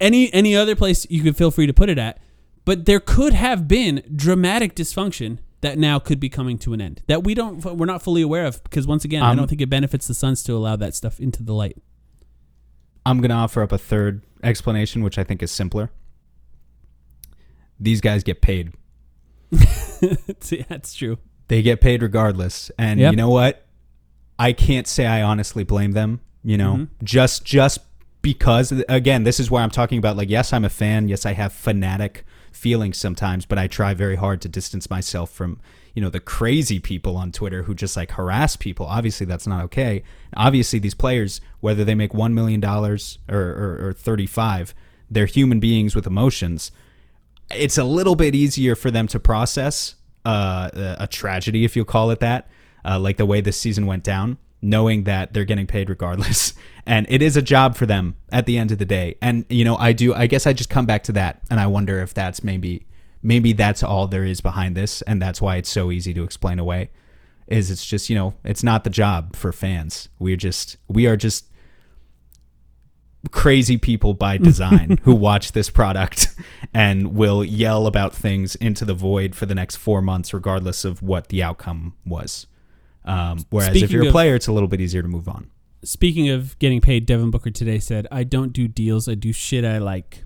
any 0.00 0.32
any 0.32 0.56
other 0.56 0.74
place 0.74 1.06
you 1.10 1.22
could 1.22 1.36
feel 1.36 1.50
free 1.50 1.66
to 1.66 1.72
put 1.72 1.88
it 1.88 1.98
at 1.98 2.18
but 2.64 2.86
there 2.86 3.00
could 3.00 3.34
have 3.34 3.68
been 3.68 4.02
dramatic 4.14 4.74
dysfunction 4.74 5.38
that 5.62 5.78
now 5.78 5.98
could 5.98 6.18
be 6.20 6.28
coming 6.28 6.56
to 6.58 6.72
an 6.72 6.80
end 6.80 7.02
that 7.06 7.22
we 7.24 7.34
don't 7.34 7.64
we're 7.76 7.86
not 7.86 8.02
fully 8.02 8.22
aware 8.22 8.46
of 8.46 8.62
because 8.64 8.86
once 8.86 9.04
again 9.04 9.22
i 9.22 9.30
Um, 9.30 9.36
don't 9.36 9.46
think 9.48 9.60
it 9.60 9.68
benefits 9.70 10.06
the 10.06 10.14
suns 10.14 10.42
to 10.44 10.52
allow 10.54 10.76
that 10.76 10.94
stuff 10.94 11.20
into 11.20 11.42
the 11.42 11.52
light 11.52 11.76
I'm 13.06 13.18
going 13.20 13.30
to 13.30 13.34
offer 13.36 13.62
up 13.62 13.72
a 13.72 13.78
third 13.78 14.22
explanation, 14.42 15.02
which 15.02 15.16
I 15.16 15.24
think 15.24 15.42
is 15.42 15.50
simpler. 15.50 15.90
These 17.78 18.02
guys 18.02 18.22
get 18.22 18.42
paid. 18.42 18.72
See, 20.40 20.64
that's 20.68 20.94
true 20.94 21.16
They 21.48 21.62
get 21.62 21.80
paid 21.80 22.02
regardless. 22.02 22.70
And 22.78 23.00
Yep. 23.00 23.12
you 23.12 23.16
know 23.16 23.30
what? 23.30 23.66
I 24.38 24.52
can't 24.52 24.86
say 24.86 25.06
I 25.06 25.22
honestly 25.22 25.64
blame 25.64 25.92
them, 25.92 26.20
you 26.44 26.56
know. 26.56 26.74
Mm-hmm. 26.74 27.04
Just 27.04 27.44
just 27.44 27.80
because 28.22 28.72
again, 28.88 29.24
this 29.24 29.40
is 29.40 29.50
where 29.50 29.62
I'm 29.62 29.70
talking 29.70 29.98
about 29.98 30.16
like 30.16 30.30
yes, 30.30 30.52
I'm 30.52 30.64
a 30.64 30.70
fan, 30.70 31.08
yes, 31.08 31.26
I 31.26 31.32
have 31.32 31.52
fanatic 31.52 32.24
feelings 32.52 32.98
sometimes, 32.98 33.46
but 33.46 33.58
I 33.58 33.66
try 33.66 33.94
very 33.94 34.16
hard 34.16 34.40
to 34.42 34.48
distance 34.48 34.90
myself 34.90 35.30
from, 35.30 35.60
you 35.94 36.02
know, 36.02 36.10
the 36.10 36.20
crazy 36.20 36.78
people 36.78 37.16
on 37.16 37.32
Twitter 37.32 37.64
who 37.64 37.74
just 37.74 37.96
like 37.96 38.12
harass 38.12 38.56
people. 38.56 38.86
Obviously, 38.86 39.26
that's 39.26 39.46
not 39.46 39.64
okay. 39.64 40.02
Obviously, 40.36 40.78
these 40.78 40.94
players, 40.94 41.40
whether 41.60 41.84
they 41.84 41.94
make 41.94 42.14
1 42.14 42.34
million 42.34 42.60
dollars 42.60 43.18
or, 43.28 43.38
or 43.38 43.88
or 43.88 43.92
35, 43.92 44.74
they're 45.10 45.26
human 45.26 45.60
beings 45.60 45.94
with 45.94 46.06
emotions 46.06 46.70
it's 47.54 47.78
a 47.78 47.84
little 47.84 48.14
bit 48.14 48.34
easier 48.34 48.74
for 48.74 48.90
them 48.90 49.06
to 49.08 49.18
process 49.18 49.96
uh, 50.24 50.70
a 50.72 50.96
a 51.00 51.06
tragedy, 51.06 51.64
if 51.64 51.76
you'll 51.76 51.84
call 51.84 52.10
it 52.10 52.20
that, 52.20 52.48
uh, 52.84 52.98
like 52.98 53.16
the 53.16 53.26
way 53.26 53.40
this 53.40 53.56
season 53.56 53.86
went 53.86 54.04
down, 54.04 54.38
knowing 54.62 55.04
that 55.04 55.32
they're 55.32 55.44
getting 55.44 55.66
paid 55.66 55.88
regardless. 55.88 56.54
And 56.86 57.06
it 57.08 57.22
is 57.22 57.36
a 57.36 57.42
job 57.42 57.76
for 57.76 57.86
them 57.86 58.16
at 58.32 58.46
the 58.46 58.58
end 58.58 58.72
of 58.72 58.78
the 58.78 58.86
day. 58.86 59.14
And, 59.22 59.44
you 59.48 59.64
know, 59.64 59.76
I 59.76 59.92
do, 59.92 60.12
I 60.12 60.26
guess 60.26 60.44
I 60.44 60.52
just 60.52 60.70
come 60.70 60.86
back 60.86 61.04
to 61.04 61.12
that 61.12 61.40
and 61.48 61.60
I 61.60 61.68
wonder 61.68 62.00
if 62.00 62.14
that's 62.14 62.42
maybe, 62.42 62.84
maybe 63.22 63.52
that's 63.52 63.84
all 63.84 64.08
there 64.08 64.24
is 64.24 64.40
behind 64.40 64.76
this. 64.76 65.00
And 65.02 65.22
that's 65.22 65.40
why 65.40 65.56
it's 65.56 65.68
so 65.68 65.92
easy 65.92 66.12
to 66.14 66.24
explain 66.24 66.58
away 66.58 66.90
is 67.46 67.70
it's 67.70 67.86
just, 67.86 68.08
you 68.08 68.16
know, 68.16 68.34
it's 68.42 68.64
not 68.64 68.82
the 68.82 68.90
job 68.90 69.36
for 69.36 69.52
fans. 69.52 70.08
We're 70.18 70.36
just, 70.36 70.78
we 70.88 71.06
are 71.06 71.16
just 71.16 71.50
crazy 73.30 73.76
people 73.76 74.14
by 74.14 74.36
design 74.38 74.98
who 75.02 75.14
watch 75.14 75.52
this 75.52 75.68
product 75.68 76.34
and 76.74 77.14
will 77.14 77.44
yell 77.44 77.86
about 77.86 78.14
things 78.14 78.54
into 78.56 78.84
the 78.84 78.94
void 78.94 79.34
for 79.34 79.46
the 79.46 79.54
next 79.54 79.76
four 79.76 80.00
months, 80.00 80.32
regardless 80.32 80.84
of 80.84 81.02
what 81.02 81.28
the 81.28 81.42
outcome 81.42 81.94
was. 82.06 82.46
Um, 83.04 83.44
whereas 83.50 83.80
if 83.82 83.90
you're 83.90 84.04
a 84.04 84.06
of- 84.06 84.12
player, 84.12 84.34
it's 84.34 84.46
a 84.46 84.52
little 84.52 84.68
bit 84.68 84.80
easier 84.80 85.02
to 85.02 85.08
move 85.08 85.28
on. 85.28 85.50
speaking 85.82 86.28
of 86.28 86.58
getting 86.58 86.80
paid 86.80 87.06
devin 87.06 87.30
booker 87.30 87.50
today 87.50 87.78
said 87.78 88.06
i 88.12 88.22
don't 88.22 88.52
do 88.52 88.68
deals. 88.68 89.08
I 89.08 89.14
do 89.14 89.32
shit 89.32 89.64
i 89.64 89.78
like. 89.78 90.24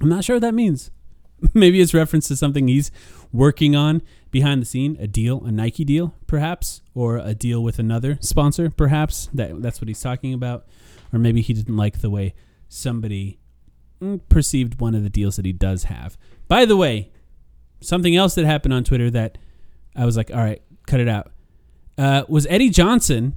I'm 0.00 0.08
not 0.08 0.24
sure 0.24 0.36
what 0.36 0.42
that 0.42 0.54
means. 0.54 0.90
Maybe 1.54 1.80
it's 1.80 1.92
reference 1.92 2.28
to 2.28 2.36
something 2.36 2.68
he's 2.68 2.90
working 3.32 3.74
on 3.74 4.02
behind 4.30 4.62
the 4.62 4.66
scene 4.66 4.96
a 5.00 5.06
deal 5.08 5.42
a 5.44 5.50
nike 5.50 5.84
deal 5.84 6.14
perhaps 6.28 6.82
or 6.94 7.16
a 7.16 7.34
deal 7.34 7.62
with 7.62 7.78
another 7.80 8.16
sponsor 8.20 8.70
perhaps 8.70 9.28
that 9.34 9.60
that's 9.62 9.80
what 9.80 9.88
he's 9.88 10.00
talking 10.00 10.32
about. 10.32 10.66
Or 11.12 11.18
maybe 11.18 11.40
he 11.42 11.52
didn't 11.52 11.76
like 11.76 12.00
the 12.00 12.10
way 12.10 12.34
somebody 12.68 13.40
mm, 14.00 14.20
perceived 14.28 14.80
one 14.80 14.94
of 14.94 15.02
the 15.02 15.10
deals 15.10 15.34
that 15.36 15.44
he 15.44 15.52
does 15.52 15.84
have. 15.84 16.16
By 16.46 16.64
the 16.64 16.76
way 16.76 17.10
something 17.80 18.14
else 18.14 18.34
that 18.36 18.44
happened 18.44 18.74
on 18.74 18.84
twitter 18.84 19.10
that 19.10 19.38
i 19.96 20.04
was 20.04 20.14
like 20.16 20.30
all 20.30 20.36
right 20.36 20.60
cut 20.86 21.00
it 21.00 21.08
out 21.08 21.32
uh, 22.00 22.24
was 22.28 22.46
eddie 22.48 22.70
johnson 22.70 23.34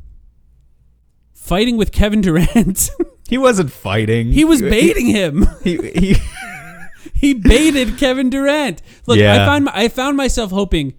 fighting 1.33 1.77
with 1.77 1.91
kevin 1.91 2.21
durant 2.21 2.89
He 3.29 3.37
wasn't 3.37 3.71
fighting. 3.71 4.31
he 4.31 4.43
was 4.45 4.61
baiting 4.61 5.07
him 5.07 5.47
He, 5.63 5.77
he, 5.77 6.15
he 7.13 7.33
baited 7.33 7.97
Kevin 7.97 8.29
Durant. 8.29 8.81
Look, 9.07 9.17
I 9.17 9.21
Yeah. 9.21 9.45
found 9.45 9.69
I 9.69 9.87
found 9.87 10.17
myself 10.17 10.51
hoping 10.51 10.93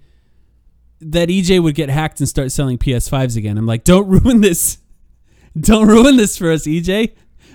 that 1.00 1.28
EJ 1.28 1.62
would 1.62 1.74
get 1.74 1.90
hacked 1.90 2.18
and 2.20 2.28
start 2.28 2.50
selling 2.50 2.78
PS5s 2.78 3.36
again. 3.36 3.58
I'm 3.58 3.66
like, 3.66 3.84
don't 3.84 4.08
ruin 4.08 4.40
this. 4.40 4.78
Don't 5.60 5.86
ruin 5.86 6.16
this 6.16 6.36
for 6.38 6.50
us, 6.50 6.66
EJ. 6.66 7.12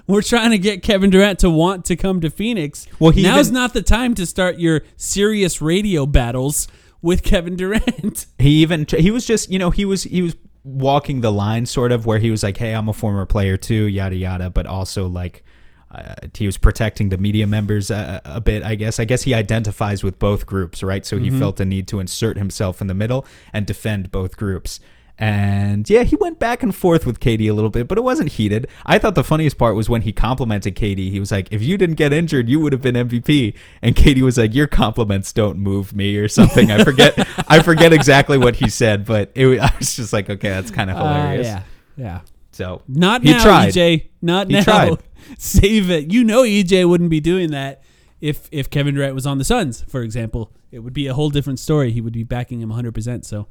we're 0.07 0.21
trying 0.21 0.51
to 0.51 0.57
get 0.59 0.83
Kevin 0.83 1.09
Durant 1.09 1.39
to 1.39 1.49
want 1.49 1.83
to 1.85 1.95
come 1.97 2.21
to 2.21 2.29
Phoenix. 2.29 2.85
Well, 2.99 3.11
he 3.11 3.23
now's 3.23 3.47
even- 3.47 3.55
not 3.55 3.73
the 3.73 3.81
time 3.81 4.13
to 4.15 4.25
start 4.25 4.59
your 4.59 4.83
serious 4.95 5.61
radio 5.61 6.05
battles 6.05 6.67
with 7.01 7.23
Kevin 7.23 7.55
Durant. 7.55 8.25
He 8.39 8.61
even 8.61 8.85
he 8.89 9.11
was 9.11 9.25
just 9.25 9.51
you 9.51 9.59
know 9.59 9.69
he 9.69 9.85
was 9.85 10.03
he 10.03 10.21
was 10.21 10.35
walking 10.63 11.21
the 11.21 11.31
line 11.31 11.65
sort 11.65 11.91
of 11.91 12.05
where 12.05 12.19
he 12.19 12.31
was 12.31 12.43
like, 12.43 12.57
hey, 12.57 12.73
I'm 12.73 12.89
a 12.89 12.93
former 12.93 13.25
player 13.25 13.57
too, 13.57 13.85
yada 13.85 14.15
yada, 14.15 14.49
but 14.49 14.65
also 14.65 15.07
like. 15.07 15.43
Uh, 15.91 16.13
he 16.35 16.45
was 16.45 16.55
protecting 16.55 17.09
the 17.09 17.17
media 17.17 17.47
members 17.47 17.89
uh, 17.89 18.19
a 18.23 18.39
bit, 18.39 18.61
I 18.61 18.75
guess. 18.75 18.99
I 18.99 19.05
guess 19.05 19.23
he 19.23 19.33
identifies 19.33 20.03
with 20.03 20.19
both 20.19 20.45
groups, 20.45 20.83
right? 20.83 21.03
So 21.03 21.17
he 21.17 21.31
felt 21.31 21.59
a 21.59 21.65
need 21.65 21.87
to 21.87 21.99
insert 21.99 22.37
himself 22.37 22.79
in 22.79 22.85
the 22.85 22.93
middle 22.93 23.25
and 23.53 23.65
defend 23.65 24.11
both 24.11 24.37
groups. 24.37 24.79
And 25.21 25.89
yeah, 25.89 26.03
he 26.03 26.15
went 26.15 26.39
back 26.39 26.63
and 26.63 26.73
forth 26.73 27.05
with 27.05 27.19
KD 27.19 27.49
a 27.49 27.51
little 27.51 27.69
bit, 27.69 27.89
but 27.89 27.97
it 27.97 28.01
wasn't 28.05 28.31
heated. 28.31 28.67
I 28.85 28.97
thought 28.97 29.15
the 29.15 29.23
funniest 29.23 29.57
part 29.57 29.75
was 29.75 29.89
when 29.89 30.03
he 30.03 30.13
complimented 30.13 30.75
KD. 30.77 31.11
He 31.11 31.19
was 31.19 31.29
like, 31.29 31.49
"If 31.51 31.61
you 31.61 31.77
didn't 31.77 31.95
get 31.95 32.13
injured, 32.13 32.47
you 32.47 32.61
would 32.61 32.71
have 32.71 32.81
been 32.81 32.95
MVP." 32.95 33.53
And 33.81 33.97
KD 33.97 34.21
was 34.21 34.37
like, 34.37 34.55
"Your 34.55 34.65
compliments 34.67 35.33
don't 35.33 35.59
move 35.59 35.93
me," 35.93 36.15
or 36.15 36.29
something. 36.29 36.71
I 36.71 36.85
forget. 36.85 37.17
I 37.49 37.61
forget 37.61 37.91
exactly 37.91 38.37
what 38.37 38.55
he 38.55 38.69
said, 38.69 39.03
but 39.03 39.29
it, 39.35 39.45
I 39.59 39.73
was 39.77 39.93
just 39.97 40.13
like, 40.13 40.29
"Okay, 40.29 40.49
that's 40.49 40.71
kind 40.71 40.89
of 40.89 40.95
hilarious." 40.95 41.47
Uh, 41.47 41.49
yeah, 41.97 42.05
yeah. 42.05 42.21
So 42.53 42.81
Not 42.87 43.21
he 43.23 43.31
now, 43.33 43.43
tried. 43.43 43.73
EJ. 43.73 44.07
Not 44.21 44.47
He 44.47 44.53
now. 44.53 44.63
tried. 44.63 44.97
Save 45.37 45.89
it. 45.91 46.13
You 46.13 46.23
know 46.23 46.43
EJ 46.43 46.87
wouldn't 46.87 47.09
be 47.09 47.19
doing 47.19 47.51
that 47.51 47.83
if 48.21 48.47
if 48.53 48.69
Kevin 48.69 48.95
Durant 48.95 49.15
was 49.15 49.25
on 49.25 49.37
the 49.37 49.43
Suns, 49.43 49.83
for 49.89 50.01
example. 50.01 50.51
It 50.71 50.79
would 50.79 50.93
be 50.93 51.07
a 51.07 51.13
whole 51.13 51.29
different 51.29 51.59
story. 51.59 51.91
He 51.91 51.99
would 51.99 52.13
be 52.13 52.23
backing 52.23 52.61
him 52.61 52.69
100%. 52.69 53.25
So 53.25 53.47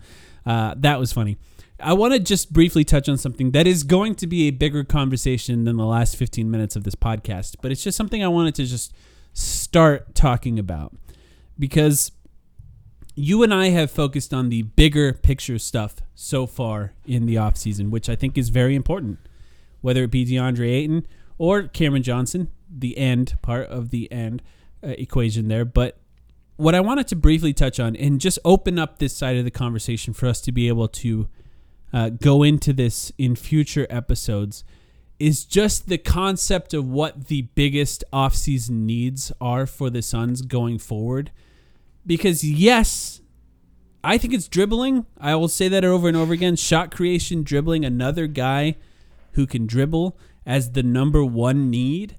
uh, 0.46 0.74
that 0.78 0.98
was 1.00 1.12
funny. 1.12 1.36
I 1.80 1.92
want 1.92 2.12
to 2.12 2.18
just 2.18 2.52
briefly 2.52 2.84
touch 2.84 3.08
on 3.08 3.18
something 3.18 3.52
that 3.52 3.66
is 3.66 3.84
going 3.84 4.16
to 4.16 4.26
be 4.26 4.48
a 4.48 4.50
bigger 4.50 4.82
conversation 4.82 5.64
than 5.64 5.76
the 5.76 5.86
last 5.86 6.16
15 6.16 6.50
minutes 6.50 6.74
of 6.74 6.84
this 6.84 6.96
podcast, 6.96 7.56
but 7.62 7.70
it's 7.70 7.84
just 7.84 7.96
something 7.96 8.22
I 8.22 8.28
wanted 8.28 8.56
to 8.56 8.64
just 8.64 8.92
start 9.32 10.14
talking 10.14 10.58
about 10.58 10.96
because 11.58 12.10
you 13.14 13.42
and 13.42 13.54
I 13.54 13.68
have 13.68 13.90
focused 13.90 14.34
on 14.34 14.48
the 14.48 14.62
bigger 14.62 15.12
picture 15.12 15.58
stuff 15.58 15.96
so 16.14 16.46
far 16.46 16.94
in 17.06 17.26
the 17.26 17.36
offseason, 17.36 17.90
which 17.90 18.08
I 18.08 18.16
think 18.16 18.36
is 18.36 18.48
very 18.48 18.74
important. 18.74 19.18
Whether 19.80 20.04
it 20.04 20.10
be 20.10 20.24
DeAndre 20.24 20.70
Ayton 20.70 21.06
or 21.36 21.64
Cameron 21.64 22.02
Johnson, 22.02 22.50
the 22.68 22.98
end 22.98 23.36
part 23.40 23.68
of 23.68 23.90
the 23.90 24.10
end 24.10 24.42
uh, 24.82 24.88
equation 24.98 25.48
there. 25.48 25.64
But 25.64 25.98
what 26.56 26.74
I 26.74 26.80
wanted 26.80 27.06
to 27.08 27.16
briefly 27.16 27.52
touch 27.52 27.78
on 27.78 27.94
and 27.94 28.20
just 28.20 28.38
open 28.44 28.78
up 28.78 28.98
this 28.98 29.16
side 29.16 29.36
of 29.36 29.44
the 29.44 29.50
conversation 29.50 30.12
for 30.12 30.26
us 30.26 30.40
to 30.42 30.52
be 30.52 30.66
able 30.66 30.88
to 30.88 31.28
uh, 31.92 32.10
go 32.10 32.42
into 32.42 32.72
this 32.72 33.12
in 33.18 33.34
future 33.36 33.86
episodes 33.90 34.64
is 35.18 35.44
just 35.44 35.88
the 35.88 35.98
concept 35.98 36.72
of 36.74 36.86
what 36.88 37.26
the 37.26 37.42
biggest 37.54 38.04
offseason 38.12 38.70
needs 38.86 39.32
are 39.40 39.66
for 39.66 39.90
the 39.90 40.00
Suns 40.02 40.42
going 40.42 40.78
forward 40.78 41.30
because 42.06 42.44
yes, 42.44 43.20
I 44.04 44.16
think 44.16 44.32
it's 44.32 44.46
dribbling. 44.48 45.06
I 45.20 45.34
will 45.34 45.48
say 45.48 45.66
that 45.68 45.84
over 45.84 46.06
and 46.08 46.16
over 46.16 46.32
again. 46.32 46.56
Shot 46.56 46.90
creation, 46.94 47.42
dribbling, 47.42 47.84
another 47.84 48.26
guy 48.28 48.76
who 49.32 49.46
can 49.46 49.66
dribble 49.66 50.16
as 50.46 50.72
the 50.72 50.82
number 50.82 51.24
one 51.24 51.68
need. 51.68 52.16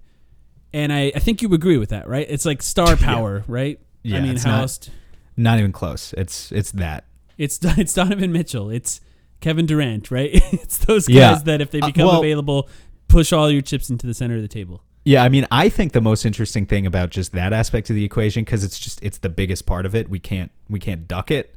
And 0.74 0.92
I, 0.94 1.12
I 1.16 1.20
think 1.20 1.42
you 1.42 1.52
agree 1.54 1.78
with 1.78 1.90
that, 1.90 2.08
right? 2.08 2.28
It's 2.30 2.46
like 2.46 2.62
star 2.62 2.96
power, 2.98 3.44
right? 3.48 3.80
I 3.82 3.86
Yeah, 4.04 4.22
mean, 4.22 4.32
it's 4.36 4.46
not- 4.46 4.90
Not 5.38 5.58
even 5.58 5.72
close. 5.72 6.14
It's 6.18 6.52
it's 6.52 6.72
that. 6.74 7.06
It's 7.38 7.58
it's 7.64 7.94
Donovan 8.00 8.32
Mitchell. 8.34 8.70
It's 8.70 9.00
Kevin 9.42 9.66
Durant, 9.66 10.12
right? 10.12 10.30
it's 10.52 10.78
those 10.80 11.08
guys 11.08 11.16
Yeah. 11.16 11.36
that 11.46 11.62
if 11.62 11.72
they 11.72 11.80
Uh, 11.82 11.88
become 11.88 12.08
well- 12.08 12.20
available, 12.20 12.70
push 13.08 13.32
all 13.34 13.50
your 13.50 13.62
chips 13.62 13.90
into 13.90 14.06
the 14.08 14.14
center 14.14 14.36
of 14.36 14.42
the 14.42 14.48
table. 14.48 14.84
Yeah, 15.06 15.24
I 15.24 15.30
mean, 15.30 15.48
I 15.50 15.70
think 15.70 15.94
the 15.94 16.02
most 16.02 16.26
interesting 16.26 16.66
thing 16.66 16.86
about 16.86 17.10
just 17.10 17.32
that 17.32 17.54
aspect 17.54 17.90
of 17.90 17.96
the 17.96 18.04
equation, 18.04 18.44
because 18.44 18.64
it's 18.64 18.78
just 18.78 19.02
it's 19.02 19.18
the 19.20 19.30
biggest 19.30 19.66
part 19.66 19.86
of 19.86 19.96
it. 19.96 20.10
We 20.10 20.20
can't 20.20 20.52
we 20.70 20.78
can't 20.80 21.08
duck 21.08 21.32
it. 21.32 21.56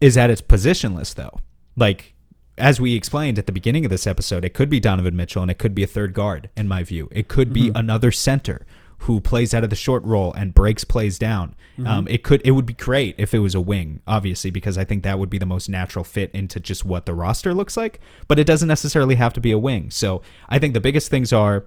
Is 0.00 0.14
that 0.14 0.30
it's 0.30 0.40
positionless 0.42 1.14
though. 1.14 1.40
Like 1.76 2.14
as 2.56 2.80
we 2.80 2.94
explained 2.94 3.38
at 3.38 3.46
the 3.46 3.52
beginning 3.52 3.84
of 3.84 3.90
this 3.90 4.06
episode, 4.06 4.44
it 4.44 4.54
could 4.54 4.70
be 4.70 4.80
Donovan 4.80 5.14
Mitchell 5.14 5.42
and 5.42 5.50
it 5.50 5.58
could 5.58 5.74
be 5.74 5.82
a 5.82 5.86
third 5.86 6.14
guard. 6.14 6.48
In 6.56 6.66
my 6.66 6.82
view, 6.82 7.08
it 7.12 7.28
could 7.28 7.52
be 7.52 7.70
another 7.74 8.10
center 8.10 8.64
who 9.04 9.20
plays 9.20 9.52
out 9.52 9.62
of 9.64 9.70
the 9.70 9.76
short 9.76 10.02
roll 10.04 10.32
and 10.32 10.54
breaks 10.54 10.82
plays 10.82 11.18
down. 11.18 11.54
Um, 11.84 12.08
it 12.08 12.22
could 12.22 12.40
it 12.44 12.52
would 12.52 12.64
be 12.64 12.72
great 12.72 13.14
if 13.18 13.34
it 13.34 13.40
was 13.40 13.54
a 13.54 13.60
wing, 13.60 14.00
obviously, 14.06 14.50
because 14.50 14.78
I 14.78 14.84
think 14.84 15.02
that 15.02 15.18
would 15.18 15.28
be 15.28 15.38
the 15.38 15.46
most 15.46 15.68
natural 15.68 16.04
fit 16.04 16.30
into 16.32 16.58
just 16.58 16.84
what 16.84 17.04
the 17.04 17.14
roster 17.14 17.52
looks 17.52 17.76
like. 17.76 18.00
But 18.28 18.38
it 18.38 18.46
doesn't 18.46 18.68
necessarily 18.68 19.16
have 19.16 19.32
to 19.34 19.40
be 19.40 19.50
a 19.50 19.58
wing. 19.58 19.90
So 19.90 20.22
I 20.48 20.58
think 20.58 20.72
the 20.72 20.80
biggest 20.80 21.10
things 21.10 21.32
are 21.32 21.66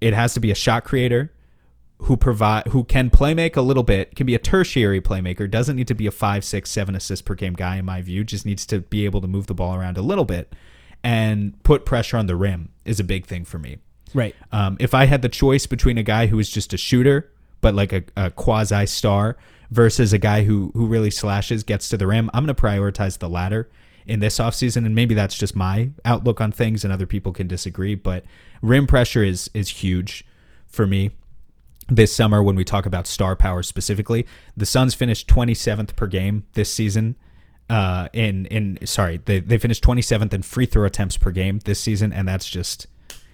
it 0.00 0.14
has 0.14 0.34
to 0.34 0.40
be 0.40 0.50
a 0.50 0.54
shot 0.54 0.84
creator 0.84 1.32
who 2.02 2.16
provide 2.16 2.68
who 2.68 2.84
can 2.84 3.10
play 3.10 3.34
make 3.34 3.56
a 3.56 3.62
little 3.62 3.82
bit 3.82 4.14
can 4.14 4.26
be 4.26 4.34
a 4.34 4.38
tertiary 4.38 5.00
playmaker 5.00 5.50
doesn't 5.50 5.76
need 5.76 5.88
to 5.88 5.94
be 5.94 6.06
a 6.06 6.10
five 6.10 6.44
six 6.44 6.70
seven 6.70 6.94
assists 6.94 7.22
per 7.22 7.34
game 7.34 7.52
guy 7.52 7.76
in 7.76 7.84
my 7.84 8.00
view 8.00 8.24
just 8.24 8.46
needs 8.46 8.64
to 8.64 8.80
be 8.80 9.04
able 9.04 9.20
to 9.20 9.28
move 9.28 9.46
the 9.48 9.54
ball 9.54 9.74
around 9.74 9.98
a 9.98 10.02
little 10.02 10.24
bit 10.24 10.54
and 11.04 11.62
put 11.62 11.84
pressure 11.84 12.16
on 12.16 12.26
the 12.26 12.36
rim 12.36 12.70
is 12.86 12.98
a 13.00 13.04
big 13.04 13.26
thing 13.26 13.44
for 13.44 13.58
me 13.58 13.78
Right. 14.14 14.34
um, 14.52 14.76
if 14.80 14.94
I 14.94 15.06
had 15.06 15.22
the 15.22 15.28
choice 15.28 15.66
between 15.66 15.98
a 15.98 16.02
guy 16.02 16.26
who 16.26 16.38
is 16.38 16.50
just 16.50 16.72
a 16.72 16.76
shooter, 16.76 17.30
but 17.60 17.74
like 17.74 17.92
a, 17.92 18.02
a 18.16 18.30
quasi 18.30 18.86
star, 18.86 19.36
versus 19.70 20.12
a 20.12 20.18
guy 20.18 20.42
who 20.44 20.72
who 20.74 20.86
really 20.86 21.10
slashes, 21.10 21.62
gets 21.62 21.88
to 21.88 21.96
the 21.96 22.06
rim, 22.06 22.30
I'm 22.34 22.44
going 22.44 22.54
to 22.54 22.60
prioritize 22.60 23.18
the 23.18 23.28
latter 23.28 23.68
in 24.06 24.20
this 24.20 24.38
offseason. 24.38 24.84
And 24.84 24.94
maybe 24.94 25.14
that's 25.14 25.36
just 25.36 25.54
my 25.54 25.90
outlook 26.04 26.40
on 26.40 26.52
things, 26.52 26.84
and 26.84 26.92
other 26.92 27.06
people 27.06 27.32
can 27.32 27.46
disagree. 27.46 27.94
But 27.94 28.24
rim 28.62 28.86
pressure 28.86 29.22
is 29.22 29.50
is 29.54 29.68
huge 29.68 30.24
for 30.66 30.86
me 30.86 31.10
this 31.88 32.14
summer 32.14 32.42
when 32.42 32.56
we 32.56 32.64
talk 32.64 32.86
about 32.86 33.06
star 33.06 33.34
power 33.34 33.62
specifically. 33.62 34.26
The 34.56 34.66
Suns 34.66 34.94
finished 34.94 35.28
27th 35.28 35.96
per 35.96 36.06
game 36.06 36.44
this 36.54 36.72
season. 36.72 37.16
Uh, 37.68 38.08
in 38.12 38.46
in 38.46 38.78
sorry, 38.86 39.20
they 39.24 39.40
they 39.40 39.58
finished 39.58 39.84
27th 39.84 40.32
in 40.34 40.42
free 40.42 40.66
throw 40.66 40.84
attempts 40.84 41.16
per 41.16 41.30
game 41.30 41.60
this 41.64 41.80
season, 41.80 42.12
and 42.12 42.26
that's 42.26 42.48
just 42.48 42.88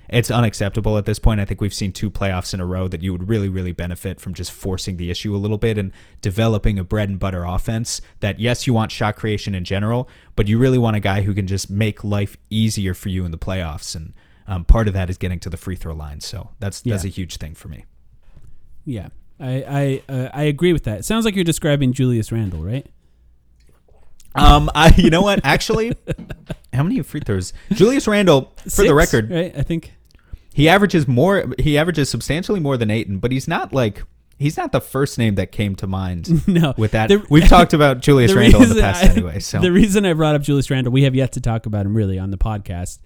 it's 0.08 0.30
unacceptable 0.30 0.96
at 0.98 1.04
this 1.04 1.18
point. 1.18 1.40
I 1.40 1.44
think 1.44 1.60
we've 1.60 1.74
seen 1.74 1.92
two 1.92 2.10
playoffs 2.10 2.54
in 2.54 2.60
a 2.60 2.66
row 2.66 2.88
that 2.88 3.02
you 3.02 3.12
would 3.12 3.28
really, 3.28 3.48
really 3.48 3.72
benefit 3.72 4.20
from 4.20 4.34
just 4.34 4.52
forcing 4.52 4.96
the 4.96 5.10
issue 5.10 5.34
a 5.34 5.38
little 5.38 5.58
bit 5.58 5.78
and 5.78 5.92
developing 6.22 6.78
a 6.78 6.84
bread 6.84 7.08
and 7.08 7.18
butter 7.18 7.44
offense 7.44 8.00
that, 8.20 8.38
yes, 8.40 8.66
you 8.66 8.72
want 8.72 8.92
shot 8.92 9.16
creation 9.16 9.54
in 9.54 9.64
general, 9.64 10.08
but 10.36 10.46
you 10.48 10.58
really 10.58 10.78
want 10.78 10.96
a 10.96 11.00
guy 11.00 11.22
who 11.22 11.34
can 11.34 11.46
just 11.46 11.68
make 11.70 12.04
life 12.04 12.36
easier 12.50 12.94
for 12.94 13.08
you 13.08 13.24
in 13.24 13.30
the 13.30 13.38
playoffs. 13.38 13.94
And 13.96 14.12
um, 14.46 14.64
part 14.64 14.86
of 14.88 14.94
that 14.94 15.10
is 15.10 15.18
getting 15.18 15.40
to 15.40 15.50
the 15.50 15.56
free 15.56 15.76
throw 15.76 15.94
line. 15.94 16.20
So 16.20 16.50
that's, 16.60 16.80
that's 16.82 17.04
Yeah. 17.04 17.08
a 17.08 17.12
huge 17.12 17.36
thing 17.38 17.54
for 17.54 17.68
me. 17.68 17.84
Yeah. 18.84 19.08
I 19.38 20.02
I 20.08 20.12
uh, 20.12 20.28
I 20.32 20.42
agree 20.44 20.72
with 20.72 20.84
that. 20.84 21.00
It 21.00 21.04
sounds 21.04 21.26
like 21.26 21.34
you're 21.34 21.44
describing 21.44 21.92
Julius 21.92 22.32
Randle, 22.32 22.62
right? 22.62 22.86
Um, 24.34 24.70
I, 24.74 24.94
you 24.96 25.10
know 25.10 25.22
what? 25.22 25.40
Actually, 25.44 25.94
how 26.72 26.82
many 26.82 27.00
free 27.02 27.20
throws? 27.20 27.52
Julius 27.72 28.06
Randle, 28.06 28.52
for 28.64 28.70
Six, 28.70 28.88
the 28.88 28.94
record, 28.94 29.30
right? 29.30 29.52
I 29.56 29.62
think. 29.62 29.92
He 30.56 30.68
averages 30.70 31.06
more. 31.06 31.52
He 31.58 31.76
averages 31.76 32.08
substantially 32.08 32.60
more 32.60 32.78
than 32.78 32.90
Ayton, 32.90 33.18
but 33.18 33.30
he's 33.30 33.46
not 33.46 33.74
like 33.74 34.02
he's 34.38 34.56
not 34.56 34.72
the 34.72 34.80
first 34.80 35.18
name 35.18 35.34
that 35.34 35.52
came 35.52 35.76
to 35.76 35.86
mind. 35.86 36.46
No. 36.48 36.72
with 36.78 36.92
that 36.92 37.08
The- 37.08 37.24
we've 37.28 37.46
talked 37.46 37.74
about 37.80 38.00
Julius 38.00 38.32
Randle 38.32 38.62
in 38.62 38.70
the 38.70 38.80
past 38.80 39.04
I- 39.04 39.08
anyway. 39.08 39.38
So 39.40 39.60
the 39.60 39.70
reason 39.72 40.06
I 40.06 40.14
brought 40.14 40.34
up 40.34 40.40
Julius 40.42 40.70
Randle, 40.70 40.92
we 40.92 41.02
have 41.02 41.14
yet 41.14 41.32
to 41.32 41.40
talk 41.40 41.66
about 41.66 41.84
him 41.84 41.94
really 41.94 42.18
on 42.18 42.30
the 42.30 42.38
podcast. 42.38 42.98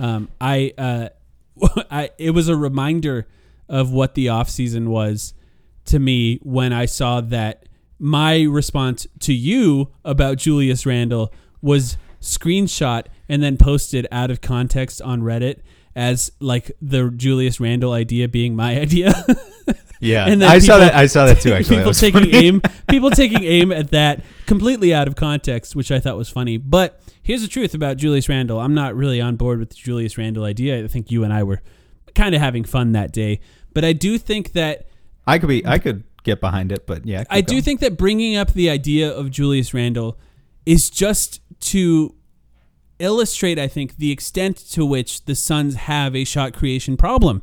Um, 0.00 0.28
I, 0.40 0.72
uh, 0.76 1.08
I, 1.90 2.10
it 2.18 2.32
was 2.32 2.48
a 2.48 2.56
reminder 2.56 3.26
of 3.68 3.92
what 3.92 4.14
the 4.14 4.26
offseason 4.26 4.88
was 4.88 5.32
to 5.86 5.98
me 6.00 6.38
when 6.42 6.72
I 6.72 6.86
saw 6.86 7.20
that 7.20 7.66
my 8.00 8.42
response 8.42 9.06
to 9.20 9.32
you 9.32 9.92
about 10.04 10.38
Julius 10.38 10.84
Randle 10.84 11.32
was 11.62 11.96
screenshot 12.20 13.06
and 13.28 13.42
then 13.42 13.56
posted 13.56 14.06
out 14.12 14.30
of 14.30 14.40
context 14.40 15.00
on 15.02 15.22
Reddit 15.22 15.60
as 15.96 16.30
like 16.40 16.70
the 16.80 17.10
Julius 17.10 17.58
Randle 17.58 17.92
idea 17.92 18.28
being 18.28 18.54
my 18.54 18.78
idea. 18.80 19.12
yeah, 19.98 20.26
and 20.28 20.40
then 20.40 20.48
I 20.48 20.58
saw 20.60 20.78
that. 20.78 20.94
I 20.94 21.06
saw 21.06 21.26
that 21.26 21.40
too. 21.40 21.52
Actually, 21.54 21.78
people 21.78 21.92
taking 21.94 22.20
funny. 22.20 22.34
aim, 22.36 22.62
people 22.88 23.10
taking 23.10 23.42
aim 23.42 23.72
at 23.72 23.90
that 23.90 24.22
completely 24.46 24.94
out 24.94 25.08
of 25.08 25.16
context, 25.16 25.74
which 25.74 25.90
I 25.90 25.98
thought 25.98 26.16
was 26.16 26.28
funny. 26.28 26.58
But 26.58 27.00
here's 27.22 27.42
the 27.42 27.48
truth 27.48 27.74
about 27.74 27.96
Julius 27.96 28.28
Randle: 28.28 28.60
I'm 28.60 28.74
not 28.74 28.94
really 28.94 29.20
on 29.20 29.36
board 29.36 29.58
with 29.58 29.70
the 29.70 29.76
Julius 29.76 30.16
Randle 30.18 30.44
idea. 30.44 30.84
I 30.84 30.86
think 30.86 31.10
you 31.10 31.24
and 31.24 31.32
I 31.32 31.42
were 31.42 31.62
kind 32.14 32.34
of 32.34 32.40
having 32.40 32.64
fun 32.64 32.92
that 32.92 33.10
day, 33.12 33.40
but 33.72 33.84
I 33.84 33.94
do 33.94 34.18
think 34.18 34.52
that 34.52 34.86
I 35.26 35.38
could 35.38 35.48
be. 35.48 35.66
I 35.66 35.78
could 35.78 36.04
get 36.24 36.40
behind 36.40 36.72
it, 36.72 36.86
but 36.86 37.06
yeah, 37.06 37.24
I 37.30 37.40
do 37.40 37.54
going. 37.54 37.62
think 37.62 37.80
that 37.80 37.96
bringing 37.96 38.36
up 38.36 38.52
the 38.52 38.68
idea 38.68 39.10
of 39.10 39.30
Julius 39.30 39.72
Randle 39.72 40.18
is 40.66 40.90
just 40.90 41.40
to 41.60 42.15
illustrate, 42.98 43.58
I 43.58 43.68
think, 43.68 43.96
the 43.96 44.10
extent 44.10 44.56
to 44.70 44.84
which 44.86 45.24
the 45.24 45.34
Suns 45.34 45.74
have 45.74 46.14
a 46.14 46.24
shot 46.24 46.52
creation 46.54 46.96
problem. 46.96 47.42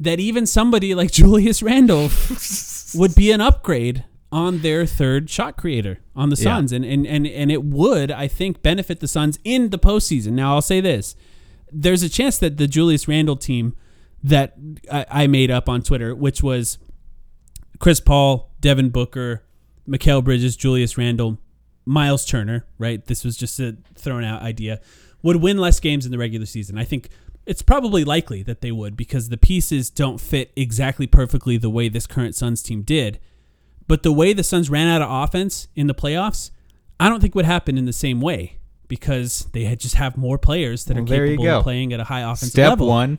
That 0.00 0.20
even 0.20 0.46
somebody 0.46 0.94
like 0.94 1.10
Julius 1.20 1.62
Randle 1.62 2.10
would 2.94 3.14
be 3.14 3.30
an 3.30 3.40
upgrade 3.40 4.04
on 4.32 4.60
their 4.60 4.84
third 4.84 5.30
shot 5.30 5.56
creator 5.56 6.00
on 6.16 6.28
the 6.28 6.36
Yeah. 6.36 6.42
Suns. 6.56 6.72
And, 6.72 6.84
and, 6.84 7.06
and, 7.06 7.26
and 7.26 7.52
it 7.52 7.62
would, 7.64 8.10
I 8.10 8.26
think, 8.26 8.62
benefit 8.62 9.00
the 9.00 9.06
Suns 9.08 9.38
in 9.44 9.70
the 9.70 9.78
postseason. 9.78 10.32
Now, 10.32 10.54
I'll 10.54 10.62
say 10.62 10.80
this 10.80 11.14
there's 11.76 12.02
a 12.04 12.08
chance 12.08 12.38
that 12.38 12.56
the 12.56 12.68
Julius 12.68 13.08
Randle 13.08 13.36
team 13.36 13.74
that 14.22 14.54
I, 14.90 15.06
I 15.10 15.26
made 15.26 15.50
up 15.50 15.68
on 15.68 15.82
Twitter, 15.82 16.14
which 16.14 16.42
was 16.42 16.78
Chris 17.80 18.00
Paul, 18.00 18.52
Devin 18.60 18.90
Booker, 18.90 19.42
Mikal 19.88 20.22
Bridges, 20.24 20.56
Julius 20.56 20.96
Randle, 20.96 21.38
Myles 21.84 22.24
Turner. 22.24 22.64
Right, 22.78 23.04
this 23.04 23.24
was 23.24 23.36
just 23.36 23.58
a 23.60 23.76
thrown 23.94 24.24
out 24.24 24.42
idea. 24.42 24.80
Would 25.22 25.36
win 25.36 25.58
less 25.58 25.80
games 25.80 26.04
in 26.04 26.12
the 26.12 26.18
regular 26.18 26.46
season. 26.46 26.76
I 26.78 26.84
think 26.84 27.08
it's 27.46 27.62
probably 27.62 28.04
likely 28.04 28.42
that 28.42 28.60
they 28.60 28.72
would 28.72 28.96
because 28.96 29.28
the 29.28 29.36
pieces 29.36 29.90
don't 29.90 30.18
fit 30.20 30.52
exactly 30.56 31.06
perfectly 31.06 31.56
the 31.56 31.70
way 31.70 31.88
this 31.88 32.06
current 32.06 32.34
Suns 32.34 32.62
team 32.62 32.82
did. 32.82 33.18
But 33.86 34.02
the 34.02 34.12
way 34.12 34.32
the 34.32 34.42
Suns 34.42 34.70
ran 34.70 34.88
out 34.88 35.02
of 35.02 35.10
offense 35.10 35.68
in 35.76 35.86
the 35.86 35.94
playoffs, 35.94 36.50
I 36.98 37.08
don't 37.08 37.20
think 37.20 37.34
would 37.34 37.44
happen 37.44 37.76
in 37.76 37.84
the 37.84 37.92
same 37.92 38.20
way 38.20 38.58
because 38.88 39.46
they 39.52 39.64
had 39.64 39.80
just 39.80 39.96
have 39.96 40.16
more 40.16 40.38
players 40.38 40.84
that 40.86 40.94
Well, 40.94 41.04
are 41.04 41.06
capable 41.06 41.48
of 41.48 41.62
playing 41.62 41.92
at 41.92 42.00
a 42.00 42.04
high 42.04 42.20
offensive 42.20 42.50
Step 42.50 42.70
level. 42.70 42.88
one, 42.88 43.18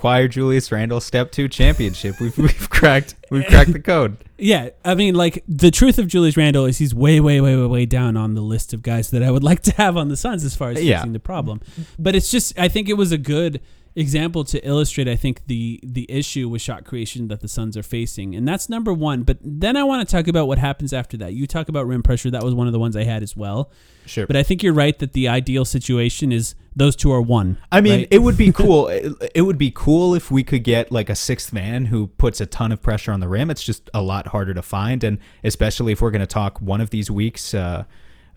acquire 0.00 0.28
Julius 0.28 0.72
Randle. 0.72 0.98
Step 0.98 1.30
two, 1.30 1.46
championship. 1.46 2.18
We've, 2.20 2.36
we've 2.38 2.70
cracked. 2.70 3.16
We've 3.30 3.44
cracked 3.46 3.72
the 3.74 3.80
code. 3.80 4.16
Yeah, 4.42 4.70
I 4.86 4.94
mean, 4.94 5.16
like 5.16 5.44
the 5.46 5.70
truth 5.70 5.98
of 5.98 6.06
Julius 6.08 6.34
Randle 6.34 6.64
is 6.64 6.78
he's 6.78 6.94
way, 6.94 7.20
way, 7.20 7.42
way, 7.42 7.54
way, 7.56 7.66
way 7.66 7.84
down 7.84 8.16
on 8.16 8.32
the 8.32 8.40
list 8.40 8.72
of 8.72 8.80
guys 8.80 9.10
that 9.10 9.22
I 9.22 9.30
would 9.30 9.44
like 9.44 9.60
to 9.64 9.72
have 9.72 9.98
on 9.98 10.08
the 10.08 10.16
Suns 10.16 10.46
as 10.46 10.56
far 10.56 10.70
as 10.70 10.82
Yeah. 10.82 10.96
fixing 10.96 11.12
the 11.12 11.18
problem. 11.20 11.60
But 11.98 12.16
it's 12.16 12.30
just, 12.30 12.58
I 12.58 12.68
think 12.68 12.88
it 12.88 12.94
was 12.94 13.12
a 13.12 13.18
good 13.18 13.60
example 13.96 14.44
to 14.44 14.66
illustrate. 14.66 15.08
I 15.08 15.16
think 15.16 15.46
the 15.46 15.80
the 15.82 16.10
issue 16.10 16.48
with 16.48 16.62
shot 16.62 16.84
creation 16.84 17.28
that 17.28 17.40
the 17.40 17.48
Suns 17.48 17.76
are 17.76 17.82
facing, 17.82 18.34
and 18.34 18.46
that's 18.46 18.68
number 18.68 18.92
one. 18.92 19.22
But 19.22 19.38
then 19.42 19.76
I 19.76 19.84
want 19.84 20.06
to 20.06 20.10
talk 20.10 20.28
about 20.28 20.46
what 20.46 20.58
happens 20.58 20.92
after 20.92 21.16
that. 21.18 21.34
You 21.34 21.46
talk 21.46 21.68
about 21.68 21.86
rim 21.86 22.02
pressure. 22.02 22.30
That 22.30 22.42
was 22.42 22.54
one 22.54 22.66
of 22.66 22.72
the 22.72 22.78
ones 22.78 22.96
I 22.96 23.04
had 23.04 23.22
as 23.22 23.36
well. 23.36 23.70
Sure. 24.06 24.26
But 24.26 24.36
I 24.36 24.42
think 24.42 24.62
you're 24.62 24.72
right 24.72 24.98
that 24.98 25.12
the 25.12 25.28
ideal 25.28 25.64
situation 25.64 26.32
is 26.32 26.54
those 26.74 26.96
two 26.96 27.12
are 27.12 27.20
one. 27.22 27.58
I 27.70 27.80
mean, 27.80 28.00
right? 28.00 28.08
it 28.10 28.18
would 28.18 28.36
be 28.36 28.52
cool. 28.52 28.88
it, 28.88 29.12
it 29.34 29.42
would 29.42 29.58
be 29.58 29.72
cool 29.74 30.14
if 30.14 30.30
we 30.30 30.42
could 30.42 30.64
get 30.64 30.90
like 30.90 31.10
a 31.10 31.14
sixth 31.14 31.52
man 31.52 31.86
who 31.86 32.06
puts 32.06 32.40
a 32.40 32.46
ton 32.46 32.72
of 32.72 32.80
pressure 32.82 33.12
on 33.12 33.20
the 33.20 33.28
rim. 33.28 33.50
It's 33.50 33.62
just 33.62 33.90
a 33.92 34.02
lot 34.02 34.28
harder 34.28 34.54
to 34.54 34.62
find, 34.62 35.04
and 35.04 35.18
especially 35.44 35.92
if 35.92 36.00
we're 36.00 36.10
going 36.10 36.20
to 36.20 36.26
talk 36.26 36.60
one 36.60 36.80
of 36.80 36.90
these 36.90 37.10
weeks 37.10 37.54
uh, 37.54 37.84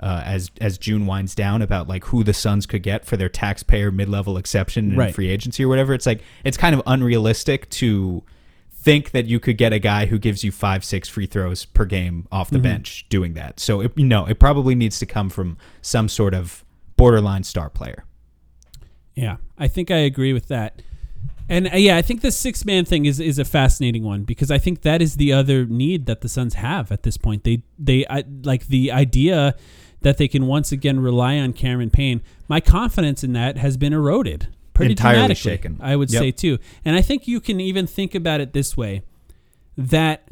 uh, 0.03 0.21
as 0.25 0.51
as 0.59 0.77
June 0.77 1.05
winds 1.05 1.33
down 1.33 1.61
about 1.61 1.87
like 1.87 2.03
who 2.05 2.23
the 2.23 2.33
Suns 2.33 2.65
could 2.65 2.83
get 2.83 3.05
for 3.05 3.15
their 3.15 3.29
taxpayer 3.29 3.89
mid 3.89 4.09
level 4.09 4.37
exception 4.37 4.91
in 4.91 4.97
Right. 4.97 5.15
free 5.15 5.29
agency 5.29 5.63
or 5.63 5.69
whatever. 5.69 5.93
It's 5.93 6.05
like 6.05 6.21
it's 6.43 6.57
kind 6.57 6.75
of 6.75 6.81
unrealistic 6.85 7.69
to 7.71 8.21
think 8.69 9.11
that 9.11 9.25
you 9.27 9.39
could 9.39 9.57
get 9.57 9.71
a 9.71 9.79
guy 9.79 10.05
who 10.07 10.19
gives 10.19 10.43
you 10.43 10.51
five 10.51 10.83
six 10.83 11.07
free 11.07 11.25
throws 11.25 11.63
per 11.63 11.85
game 11.85 12.27
off 12.33 12.49
the 12.49 12.59
bench 12.59 13.05
doing 13.07 13.33
that. 13.35 13.61
So 13.61 13.79
it, 13.79 13.93
you 13.95 14.05
know, 14.05 14.25
it 14.25 14.39
probably 14.39 14.75
needs 14.75 14.99
to 14.99 15.05
come 15.05 15.29
from 15.29 15.57
some 15.81 16.09
sort 16.09 16.33
of 16.33 16.65
borderline 16.97 17.43
star 17.43 17.69
player. 17.69 18.03
Yeah, 19.15 19.37
I 19.57 19.69
think 19.69 19.89
I 19.89 19.97
agree 19.97 20.33
with 20.33 20.47
that. 20.49 20.81
And 21.49 21.67
uh, 21.73 21.77
yeah, 21.77 21.97
I 21.97 22.01
think 22.01 22.21
the 22.21 22.31
six 22.31 22.65
man 22.65 22.83
thing 22.85 23.05
is 23.05 23.19
is 23.19 23.39
a 23.39 23.45
fascinating 23.45 24.03
one 24.03 24.23
because 24.23 24.51
I 24.51 24.57
think 24.57 24.81
that 24.81 25.01
is 25.01 25.15
the 25.15 25.31
other 25.33 25.65
need 25.65 26.05
that 26.07 26.21
the 26.21 26.29
Suns 26.29 26.55
have 26.55 26.91
at 26.91 27.03
this 27.03 27.17
point. 27.17 27.43
They 27.43 27.63
they 27.79 28.05
I, 28.09 28.23
like 28.43 28.67
the 28.67 28.91
idea 28.91 29.55
that 30.03 30.17
they 30.17 30.27
can 30.27 30.45
once 30.47 30.71
again 30.71 30.99
rely 30.99 31.37
on 31.37 31.53
Cameron 31.53 31.89
Payne. 31.89 32.21
My 32.47 32.59
confidence 32.59 33.23
in 33.23 33.33
that 33.33 33.57
has 33.57 33.75
been 33.77 33.91
eroded 33.93 34.47
pretty 34.73 34.91
Entirely 34.93 35.15
dramatically. 35.19 35.51
shaken. 35.51 35.77
I 35.81 35.95
would 35.95 36.11
Yep. 36.11 36.19
say 36.21 36.31
too. 36.31 36.57
And 36.85 36.95
I 36.95 37.01
think 37.01 37.27
you 37.27 37.39
can 37.39 37.59
even 37.59 37.87
think 37.87 38.15
about 38.15 38.41
it 38.41 38.53
this 38.53 38.75
way 38.77 39.01
that 39.77 40.27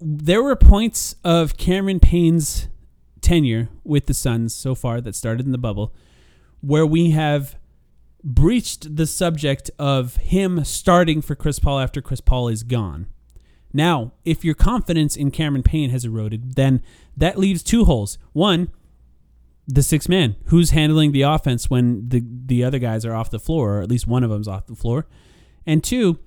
there 0.00 0.42
were 0.42 0.56
points 0.56 1.16
of 1.24 1.56
Cameron 1.56 2.00
Payne's 2.00 2.68
tenure 3.20 3.68
with 3.84 4.06
the 4.06 4.14
Suns 4.14 4.54
so 4.54 4.74
far 4.74 5.00
that 5.00 5.14
started 5.16 5.44
in 5.46 5.52
the 5.52 5.58
bubble 5.58 5.92
where 6.60 6.86
we 6.86 7.10
have 7.10 7.56
breached 8.24 8.96
the 8.96 9.06
subject 9.06 9.70
of 9.78 10.16
him 10.16 10.64
starting 10.64 11.20
for 11.22 11.34
Chris 11.34 11.58
Paul 11.58 11.78
after 11.80 12.00
Chris 12.00 12.20
Paul 12.20 12.48
is 12.48 12.62
gone. 12.62 13.06
Now, 13.72 14.12
if 14.24 14.44
your 14.44 14.54
confidence 14.54 15.14
in 15.16 15.30
Cameron 15.30 15.62
Payne 15.62 15.90
has 15.90 16.04
eroded, 16.04 16.54
then 16.54 16.82
that 17.18 17.38
leaves 17.38 17.62
two 17.62 17.84
holes. 17.84 18.18
One, 18.32 18.70
the 19.66 19.82
six 19.82 20.08
man, 20.08 20.36
who's 20.46 20.70
handling 20.70 21.12
the 21.12 21.22
offense 21.22 21.68
when 21.68 22.08
the 22.08 22.22
the 22.24 22.64
other 22.64 22.78
guys 22.78 23.04
are 23.04 23.14
off 23.14 23.30
the 23.30 23.38
floor, 23.38 23.78
or 23.78 23.82
at 23.82 23.90
least 23.90 24.06
one 24.06 24.24
of 24.24 24.30
them's 24.30 24.48
off 24.48 24.66
the 24.66 24.74
floor. 24.74 25.06
And 25.66 25.84
two, 25.84 26.18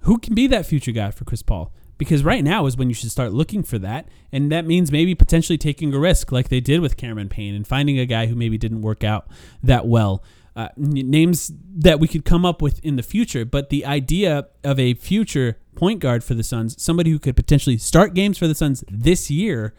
who 0.00 0.18
can 0.18 0.34
be 0.34 0.46
that 0.46 0.66
future 0.66 0.92
guy 0.92 1.10
for 1.10 1.24
Chris 1.24 1.42
Paul? 1.42 1.72
Because 1.98 2.24
right 2.24 2.42
now 2.42 2.66
is 2.66 2.76
when 2.76 2.88
you 2.88 2.94
should 2.94 3.10
start 3.10 3.32
looking 3.32 3.62
for 3.62 3.78
that, 3.78 4.08
and 4.32 4.50
that 4.50 4.64
means 4.64 4.90
maybe 4.90 5.14
potentially 5.14 5.58
taking 5.58 5.94
a 5.94 5.98
risk, 5.98 6.32
like 6.32 6.48
they 6.48 6.60
did 6.60 6.80
with 6.80 6.96
Cameron 6.96 7.28
Payne, 7.28 7.54
and 7.54 7.66
finding 7.66 7.98
a 7.98 8.06
guy 8.06 8.26
who 8.26 8.34
maybe 8.34 8.58
didn't 8.58 8.80
work 8.80 9.04
out 9.04 9.28
that 9.62 9.86
well. 9.86 10.24
Uh, 10.54 10.68
names 10.76 11.50
that 11.74 11.98
we 11.98 12.06
could 12.06 12.24
come 12.26 12.44
up 12.44 12.60
with 12.60 12.78
in 12.84 12.96
the 12.96 13.02
future, 13.02 13.44
but 13.44 13.70
the 13.70 13.86
idea 13.86 14.48
of 14.64 14.78
a 14.78 14.94
future 14.94 15.58
point 15.74 16.00
guard 16.00 16.22
for 16.22 16.34
the 16.34 16.42
Suns, 16.42 16.82
somebody 16.82 17.10
who 17.10 17.18
could 17.18 17.36
potentially 17.36 17.78
start 17.78 18.14
games 18.14 18.36
for 18.36 18.46
the 18.46 18.54
Suns 18.54 18.84
this 18.90 19.30
year, 19.30 19.74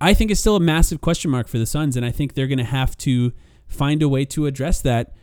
I 0.00 0.14
think 0.14 0.30
is 0.30 0.40
still 0.40 0.56
a 0.56 0.60
massive 0.60 1.00
question 1.00 1.30
mark 1.30 1.48
for 1.48 1.58
the 1.58 1.66
Suns, 1.66 1.96
and 1.96 2.04
I 2.04 2.10
think 2.10 2.34
they're 2.34 2.46
going 2.46 2.58
to 2.58 2.64
have 2.64 2.96
to 2.98 3.32
find 3.66 4.02
a 4.02 4.08
way 4.08 4.24
to 4.26 4.46
address 4.46 4.80
that 4.82 5.14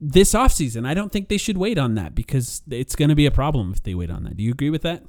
this 0.00 0.32
offseason. 0.32 0.86
I 0.86 0.94
don't 0.94 1.12
think 1.12 1.28
they 1.28 1.36
should 1.36 1.58
wait 1.58 1.78
on 1.78 1.94
that 1.96 2.14
because 2.14 2.62
it's 2.70 2.96
going 2.96 3.10
to 3.10 3.14
be 3.14 3.26
a 3.26 3.30
problem 3.30 3.72
if 3.72 3.82
they 3.82 3.94
wait 3.94 4.10
on 4.10 4.24
that. 4.24 4.36
Do 4.36 4.42
you 4.42 4.52
agree 4.52 4.70
with 4.70 4.82
that? 4.82 5.02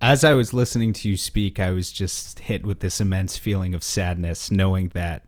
As 0.00 0.24
I 0.24 0.34
was 0.34 0.52
listening 0.52 0.92
to 0.94 1.08
you 1.08 1.16
speak, 1.16 1.60
I 1.60 1.70
was 1.70 1.92
just 1.92 2.40
hit 2.40 2.66
with 2.66 2.80
this 2.80 3.00
immense 3.00 3.36
feeling 3.36 3.74
of 3.74 3.84
sadness, 3.84 4.50
knowing 4.50 4.88
that 4.94 5.24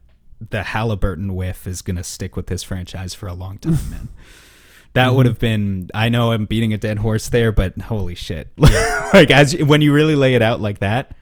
the 0.51 0.63
Halliburton 0.63 1.35
whiff 1.35 1.67
is 1.67 1.83
going 1.83 1.97
to 1.97 2.05
stick 2.05 2.37
with 2.37 2.47
this 2.47 2.63
franchise 2.63 3.15
for 3.15 3.27
a 3.27 3.35
long 3.35 3.59
time, 3.59 3.79
man. 3.91 4.09
That 4.95 5.15
would 5.15 5.27
mm-hmm. 5.27 5.33
have 5.33 5.39
been. 5.39 5.91
I 5.95 6.09
know 6.09 6.33
I'm 6.33 6.47
beating 6.47 6.73
a 6.73 6.79
dead 6.79 6.99
horse 6.99 7.29
there, 7.29 7.53
but 7.53 7.79
holy 7.79 8.15
shit! 8.15 8.49
like 8.57 9.31
as 9.31 9.55
when 9.57 9.83
you 9.83 9.93
really 9.93 10.15
lay 10.15 10.35
it 10.35 10.43
out 10.43 10.61
like 10.61 10.79
that, 10.79 11.15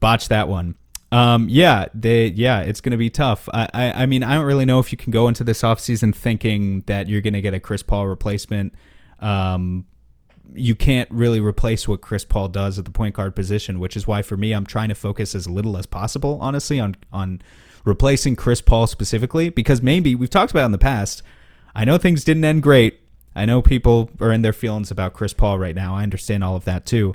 botch 0.00 0.28
that 0.28 0.48
one. 0.48 0.74
Um, 1.12 1.48
yeah, 1.48 1.86
they, 1.92 2.26
yeah, 2.26 2.60
it's 2.60 2.80
going 2.80 2.92
to 2.92 2.96
be 2.96 3.10
tough. 3.10 3.48
I, 3.52 3.68
I, 3.74 3.92
I 4.02 4.06
mean, 4.06 4.22
I 4.22 4.34
don't 4.34 4.46
really 4.46 4.64
know 4.64 4.78
if 4.78 4.92
you 4.92 4.98
can 4.98 5.10
go 5.10 5.26
into 5.26 5.42
this 5.42 5.62
offseason 5.62 6.14
thinking 6.14 6.82
that 6.86 7.08
you're 7.08 7.20
going 7.20 7.34
to 7.34 7.40
get 7.40 7.52
a 7.52 7.60
Chris 7.60 7.82
Paul 7.82 8.06
replacement. 8.06 8.74
Um, 9.18 9.86
you 10.54 10.74
can't 10.74 11.10
really 11.10 11.40
replace 11.40 11.86
what 11.86 12.00
Chris 12.00 12.24
Paul 12.24 12.48
does 12.48 12.78
at 12.78 12.84
the 12.84 12.90
point 12.90 13.14
guard 13.14 13.34
position, 13.34 13.78
which 13.78 13.96
is 13.96 14.06
why 14.06 14.22
for 14.22 14.36
me 14.36 14.52
I'm 14.52 14.66
trying 14.66 14.88
to 14.88 14.94
focus 14.94 15.34
as 15.34 15.48
little 15.48 15.76
as 15.76 15.86
possible, 15.86 16.38
honestly, 16.40 16.80
on 16.80 16.96
on 17.12 17.42
replacing 17.84 18.36
Chris 18.36 18.60
Paul 18.60 18.86
specifically, 18.86 19.48
because 19.48 19.80
maybe 19.80 20.14
we've 20.14 20.30
talked 20.30 20.50
about 20.50 20.66
in 20.66 20.72
the 20.72 20.78
past. 20.78 21.22
I 21.74 21.84
know 21.84 21.98
things 21.98 22.24
didn't 22.24 22.44
end 22.44 22.62
great. 22.62 23.00
I 23.34 23.46
know 23.46 23.62
people 23.62 24.10
are 24.20 24.32
in 24.32 24.42
their 24.42 24.52
feelings 24.52 24.90
about 24.90 25.14
Chris 25.14 25.32
Paul 25.32 25.58
right 25.58 25.74
now. 25.74 25.94
I 25.94 26.02
understand 26.02 26.42
all 26.42 26.56
of 26.56 26.64
that 26.64 26.84
too. 26.84 27.14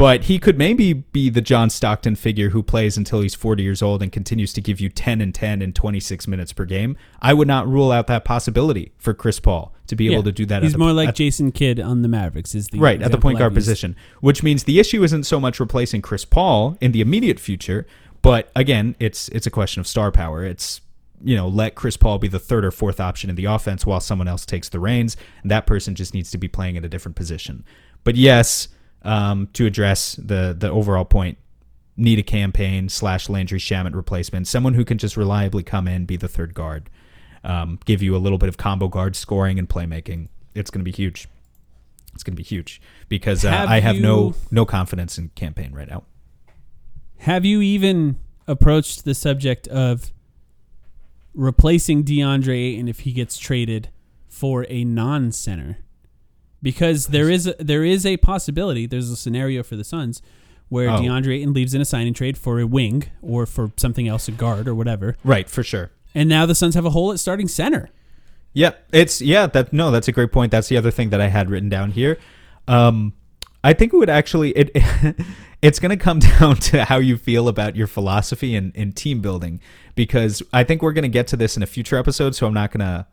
But 0.00 0.24
he 0.24 0.38
could 0.38 0.56
maybe 0.56 0.94
be 0.94 1.28
the 1.28 1.42
John 1.42 1.68
Stockton 1.68 2.16
figure 2.16 2.48
who 2.48 2.62
plays 2.62 2.96
until 2.96 3.20
he's 3.20 3.34
40 3.34 3.62
years 3.62 3.82
old 3.82 4.02
and 4.02 4.10
continues 4.10 4.50
to 4.54 4.62
give 4.62 4.80
you 4.80 4.88
10 4.88 5.20
and 5.20 5.34
10 5.34 5.60
in 5.60 5.74
26 5.74 6.26
minutes 6.26 6.54
per 6.54 6.64
game. 6.64 6.96
I 7.20 7.34
would 7.34 7.46
not 7.46 7.68
rule 7.68 7.92
out 7.92 8.06
that 8.06 8.24
possibility 8.24 8.92
for 8.96 9.12
Chris 9.12 9.38
Paul 9.40 9.74
to 9.88 9.96
be 9.96 10.10
able 10.10 10.22
to 10.22 10.32
do 10.32 10.46
that. 10.46 10.62
He's 10.62 10.72
at 10.72 10.78
the, 10.78 10.78
more 10.78 10.94
like 10.94 11.10
at- 11.10 11.16
Jason 11.16 11.52
Kidd 11.52 11.78
on 11.78 12.00
the 12.00 12.08
Mavericks. 12.08 12.54
Is 12.54 12.68
the 12.68 12.78
right 12.78 13.02
at 13.02 13.12
the 13.12 13.18
point 13.18 13.38
guard 13.38 13.52
position, 13.52 13.94
which 14.22 14.42
means 14.42 14.64
the 14.64 14.80
issue 14.80 15.02
isn't 15.02 15.24
so 15.24 15.38
much 15.38 15.60
replacing 15.60 16.00
Chris 16.00 16.24
Paul 16.24 16.78
in 16.80 16.92
the 16.92 17.02
immediate 17.02 17.38
future, 17.38 17.86
but 18.22 18.50
again, 18.56 18.96
it's 19.00 19.28
it's 19.28 19.46
a 19.46 19.50
question 19.50 19.80
of 19.80 19.86
star 19.86 20.10
power. 20.10 20.42
It's 20.42 20.80
you 21.22 21.36
know 21.36 21.46
let 21.46 21.74
Chris 21.74 21.98
Paul 21.98 22.18
be 22.18 22.28
the 22.28 22.38
third 22.38 22.64
or 22.64 22.70
fourth 22.70 23.00
option 23.00 23.28
in 23.28 23.36
the 23.36 23.44
offense 23.44 23.84
while 23.84 24.00
someone 24.00 24.28
else 24.28 24.46
takes 24.46 24.70
the 24.70 24.80
reins, 24.80 25.18
and 25.42 25.50
that 25.50 25.66
person 25.66 25.94
just 25.94 26.14
needs 26.14 26.30
to 26.30 26.38
be 26.38 26.48
playing 26.48 26.78
at 26.78 26.86
a 26.86 26.88
different 26.88 27.16
position. 27.16 27.66
But 28.02 28.16
yes, 28.16 28.68
um, 29.02 29.48
to 29.52 29.66
address 29.66 30.14
the 30.16 30.54
the 30.56 30.70
overall 30.70 31.04
point, 31.04 31.38
need 31.96 32.18
a 32.18 32.22
Cam 32.22 32.52
Payne 32.52 32.88
slash 32.88 33.28
Landry 33.28 33.58
Shamet 33.58 33.94
replacement, 33.94 34.48
someone 34.48 34.74
who 34.74 34.84
can 34.84 34.98
just 34.98 35.16
reliably 35.16 35.62
come 35.62 35.86
in, 35.86 36.04
be 36.04 36.16
the 36.16 36.28
third 36.28 36.54
guard, 36.54 36.90
um, 37.44 37.78
give 37.84 38.02
you 38.02 38.16
a 38.16 38.18
little 38.18 38.38
bit 38.38 38.48
of 38.48 38.56
combo 38.56 38.88
guard 38.88 39.16
scoring 39.16 39.58
and 39.58 39.68
playmaking. 39.68 40.28
It's 40.54 40.70
going 40.70 40.80
to 40.80 40.84
be 40.84 40.92
huge. 40.92 41.28
It's 42.14 42.22
going 42.22 42.34
to 42.34 42.36
be 42.36 42.42
huge 42.42 42.80
because 43.08 43.44
uh, 43.44 43.50
Have 43.50 43.68
I 43.68 43.80
have 43.80 43.96
no 43.96 44.34
no 44.50 44.66
confidence 44.66 45.16
in 45.18 45.30
Cam 45.34 45.54
Payne 45.54 45.72
right 45.72 45.88
now. 45.88 46.04
Have 47.18 47.44
you 47.44 47.60
even 47.60 48.18
approached 48.46 49.04
the 49.04 49.14
subject 49.14 49.68
of 49.68 50.10
replacing 51.34 52.04
DeAndre 52.04 52.72
Ayton 52.72 52.88
if 52.88 53.00
he 53.00 53.12
gets 53.12 53.38
traded 53.38 53.90
for 54.28 54.66
a 54.68 54.84
non-center? 54.84 55.78
Because 56.62 57.06
there 57.08 57.30
is 57.30 57.46
a, 57.46 57.54
there 57.58 57.84
is 57.84 58.04
a 58.04 58.16
possibility. 58.18 58.86
There's 58.86 59.10
a 59.10 59.16
scenario 59.16 59.62
for 59.62 59.76
the 59.76 59.84
Suns 59.84 60.20
where 60.68 60.90
Oh. 60.90 60.98
DeAndre 60.98 61.38
Ayton 61.38 61.52
leaves 61.52 61.74
in 61.74 61.80
a 61.80 61.84
signing 61.84 62.14
trade 62.14 62.36
for 62.38 62.60
a 62.60 62.66
wing 62.66 63.04
or 63.22 63.46
for 63.46 63.72
something 63.76 64.06
else, 64.06 64.28
a 64.28 64.32
guard 64.32 64.68
or 64.68 64.74
whatever, 64.74 65.16
Right, 65.24 65.48
for 65.50 65.62
sure. 65.64 65.90
and 66.14 66.28
now 66.28 66.46
the 66.46 66.54
Suns 66.54 66.74
have 66.74 66.84
a 66.84 66.90
hole 66.90 67.10
at 67.12 67.18
starting 67.18 67.48
center. 67.48 67.90
Yeah, 68.52 68.72
it's 68.92 69.20
yeah. 69.22 69.46
That 69.46 69.72
no, 69.72 69.90
that's 69.90 70.06
a 70.08 70.12
great 70.12 70.32
point. 70.32 70.50
That's 70.52 70.68
the 70.68 70.76
other 70.76 70.90
thing 70.90 71.10
that 71.10 71.20
I 71.20 71.28
had 71.28 71.48
written 71.50 71.68
down 71.68 71.92
here. 71.92 72.18
Um, 72.68 73.12
I 73.64 73.72
think 73.72 73.92
it 73.92 73.96
would 73.96 74.10
actually 74.10 74.50
it 74.50 74.70
it's 75.62 75.78
going 75.78 75.96
to 75.96 76.02
come 76.02 76.18
down 76.38 76.56
to 76.56 76.84
how 76.84 76.98
you 76.98 77.16
feel 77.16 77.48
about 77.48 77.74
your 77.76 77.86
philosophy 77.86 78.54
and 78.56 78.74
in 78.74 78.92
team 78.92 79.20
building 79.20 79.60
because 79.94 80.42
I 80.52 80.64
think 80.64 80.82
we're 80.82 80.92
going 80.92 81.02
to 81.02 81.08
get 81.08 81.26
to 81.28 81.36
this 81.36 81.56
in 81.56 81.62
a 81.62 81.66
future 81.66 81.96
episode. 81.96 82.34
So 82.34 82.46
I'm 82.46 82.54
not 82.54 82.70
gonna 82.72 83.06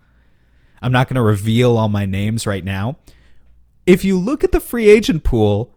I'm 0.82 0.92
not 0.92 1.08
going 1.08 1.16
to 1.16 1.22
reveal 1.22 1.78
all 1.78 1.90
my 1.90 2.06
names 2.06 2.46
right 2.48 2.64
now. 2.64 2.98
If 3.88 4.04
you 4.04 4.20
look 4.20 4.44
at 4.44 4.52
the 4.52 4.60
free 4.60 4.90
agent 4.90 5.24
pool, 5.24 5.74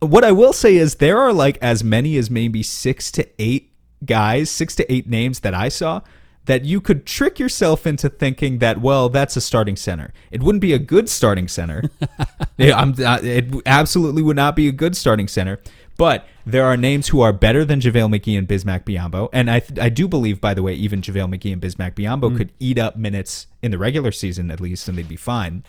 what 0.00 0.24
I 0.24 0.32
will 0.32 0.52
say 0.52 0.76
is 0.76 0.96
there 0.96 1.18
are 1.18 1.32
like 1.32 1.58
as 1.62 1.84
many 1.84 2.16
as 2.16 2.30
maybe 2.30 2.62
six 2.62 3.12
to 3.12 3.28
eight 3.38 3.72
guys, 4.04 4.50
six 4.50 4.74
to 4.76 4.92
eight 4.92 5.08
names 5.08 5.40
that 5.40 5.54
I 5.54 5.68
saw 5.68 6.00
that 6.46 6.64
you 6.64 6.80
could 6.80 7.06
trick 7.06 7.38
yourself 7.38 7.86
into 7.86 8.08
thinking 8.08 8.58
that 8.58 8.80
well 8.80 9.08
that's 9.08 9.36
a 9.36 9.40
starting 9.40 9.76
center. 9.76 10.12
It 10.30 10.42
wouldn't 10.42 10.60
be 10.62 10.72
a 10.72 10.78
good 10.78 11.08
starting 11.08 11.48
center. 11.48 11.84
Uh, 12.56 13.18
it 13.20 13.52
absolutely 13.66 14.22
would 14.22 14.36
not 14.36 14.54
be 14.54 14.68
a 14.68 14.72
good 14.72 14.96
starting 14.96 15.26
center. 15.26 15.60
But 15.96 16.24
there 16.46 16.64
are 16.64 16.76
names 16.76 17.08
who 17.08 17.20
are 17.20 17.32
better 17.32 17.64
than 17.64 17.80
JaVale 17.80 18.16
McGee 18.16 18.38
and 18.38 18.46
Bismack 18.46 18.84
Biyombo. 18.84 19.28
And 19.32 19.50
I, 19.50 19.58
th- 19.58 19.80
I 19.80 19.88
do 19.88 20.06
believe, 20.06 20.40
by 20.40 20.54
the 20.54 20.62
way, 20.62 20.72
even 20.74 21.00
JaVale 21.00 21.34
McGee 21.34 21.52
and 21.52 21.60
Bismack 21.60 21.96
Biyombo 21.96 22.36
could 22.36 22.52
eat 22.60 22.78
up 22.78 22.96
minutes 22.96 23.48
in 23.60 23.72
the 23.72 23.78
regular 23.78 24.12
season 24.12 24.52
at 24.52 24.60
least, 24.60 24.86
and 24.86 24.96
they'd 24.96 25.08
be 25.08 25.16
fine. 25.16 25.64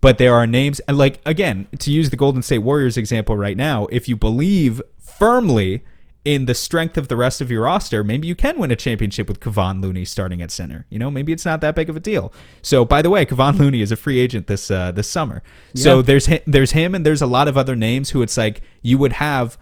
But 0.00 0.18
there 0.18 0.34
are 0.34 0.46
names, 0.46 0.80
and 0.80 0.96
like, 0.96 1.20
again, 1.26 1.66
to 1.78 1.92
use 1.92 2.10
the 2.10 2.16
Golden 2.16 2.42
State 2.42 2.58
Warriors 2.58 2.96
example 2.96 3.36
right 3.36 3.56
now, 3.56 3.86
if 3.86 4.08
you 4.08 4.16
believe 4.16 4.80
firmly 4.98 5.84
in 6.24 6.44
the 6.44 6.54
strength 6.54 6.98
of 6.98 7.08
the 7.08 7.16
rest 7.16 7.40
of 7.40 7.50
your 7.50 7.62
roster, 7.62 8.04
maybe 8.04 8.28
you 8.28 8.34
can 8.34 8.58
win 8.58 8.70
a 8.70 8.76
championship 8.76 9.26
with 9.28 9.40
Kevon 9.40 9.82
Looney 9.82 10.04
starting 10.04 10.42
at 10.42 10.50
center. 10.50 10.86
You 10.90 10.98
know, 10.98 11.10
maybe 11.10 11.32
it's 11.32 11.44
not 11.44 11.60
that 11.62 11.74
big 11.74 11.88
of 11.88 11.96
a 11.96 12.00
deal. 12.00 12.32
So, 12.62 12.84
by 12.84 13.02
the 13.02 13.10
way, 13.10 13.24
Kevon 13.24 13.58
Looney 13.58 13.80
is 13.80 13.90
a 13.90 13.96
free 13.96 14.18
agent 14.18 14.46
this 14.46 14.70
uh, 14.70 14.92
this 14.92 15.08
summer. 15.08 15.42
So 15.74 16.02
there's 16.02 16.26
hi- 16.26 16.42
there's 16.46 16.72
him, 16.72 16.94
and 16.94 17.04
there's 17.06 17.22
a 17.22 17.26
lot 17.26 17.48
of 17.48 17.56
other 17.56 17.76
names 17.76 18.10
who 18.10 18.22
it's 18.22 18.36
like 18.36 18.60
you 18.82 18.98
would 18.98 19.14
have 19.14 19.58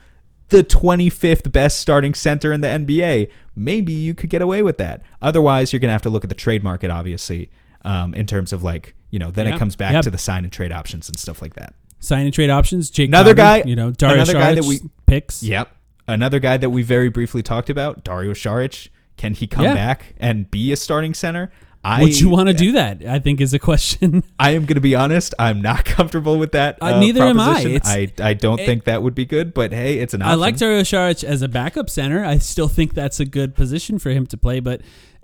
the 0.49 0.65
25th 0.65 1.53
best 1.53 1.79
starting 1.79 2.15
center 2.15 2.53
in 2.53 2.61
the 2.61 2.69
NBA. 2.69 3.31
Maybe 3.55 3.93
you 3.93 4.15
could 4.15 4.31
get 4.31 4.43
away 4.43 4.63
with 4.63 4.79
that. 4.79 5.03
Otherwise, 5.23 5.73
you're 5.73 5.81
gonna 5.81 5.93
have 5.93 6.03
to 6.03 6.11
look 6.11 6.25
at 6.25 6.31
the 6.31 6.35
trade 6.35 6.65
market, 6.65 6.91
obviously, 6.91 7.51
um, 7.85 8.15
in 8.15 8.27
terms 8.27 8.53
of 8.53 8.63
like 8.63 8.95
you 9.11 9.19
know, 9.19 9.31
then 9.31 9.47
Yeah. 9.47 9.55
it 9.55 9.59
comes 9.59 9.77
back 9.77 9.93
Yep. 9.93 10.05
to 10.05 10.11
the 10.11 10.19
sign 10.19 10.45
and 10.45 10.53
trade 10.53 10.73
options 10.73 11.09
and 11.09 11.19
stuff 11.19 11.41
like 11.43 11.55
that. 11.55 11.75
Sign 12.01 12.25
and 12.27 12.33
trade 12.35 12.51
options. 12.51 12.91
Jake 12.91 13.09
Another 13.09 13.35
guy- 13.35 13.63
you 13.67 13.75
know, 13.77 13.91
Dario 13.91 14.17
another 14.17 14.33
guy 14.35 14.55
that 14.55 14.65
we- 14.65 14.81
picks. 15.07 15.43
Yep. 15.43 15.69
Another 16.07 16.39
guy 16.39 16.57
that 16.57 16.71
we 16.71 16.83
very 16.83 17.09
briefly 17.09 17.43
talked 17.43 17.69
about, 17.71 18.05
Dario 18.05 18.33
Saric. 18.33 18.89
Can 19.17 19.35
he 19.35 19.47
come 19.47 19.65
Yeah. 19.65 19.75
back 19.75 20.15
and 20.19 20.51
be 20.51 20.71
a 20.73 20.77
starting 20.77 21.13
center? 21.13 21.51
I, 21.85 22.03
Would 22.03 22.21
you 22.21 22.29
want 22.29 22.49
to 22.49 22.55
do 22.55 22.73
that? 22.73 23.05
I 23.07 23.19
think 23.19 23.41
is 23.41 23.55
a 23.55 23.59
question. 23.59 24.23
I 24.39 24.51
am 24.51 24.63
going 24.67 24.75
to 24.77 24.81
be 24.81 24.95
honest. 24.95 25.33
I'm 25.39 25.61
not 25.63 25.85
comfortable 25.85 26.37
with 26.39 26.53
that. 26.53 26.77
Uh, 26.81 26.99
neither 27.01 27.23
am 27.23 27.39
I. 27.41 27.61
It's- 27.63 27.81
I, 27.89 28.09
I 28.21 28.35
don't 28.35 28.61
it- 28.61 28.67
think 28.67 28.85
that 28.85 29.03
would 29.03 29.15
be 29.15 29.25
good, 29.25 29.55
but 29.55 29.73
hey, 29.73 29.99
it's 29.99 30.13
an 30.15 30.23
option. 30.23 30.33
I 30.33 30.35
like 30.35 30.57
Dario 30.57 30.81
Saric 30.83 31.23
as 31.25 31.41
a 31.43 31.49
backup 31.49 31.89
center. 31.91 32.25
I 32.25 32.39
still 32.39 32.69
think 32.69 32.95
that's 32.95 33.21
a 33.21 33.25
good 33.25 33.55
position 33.55 33.99
for 33.99 34.11
him 34.11 34.27
to 34.27 34.37
play, 34.37 34.61
but 34.61 34.81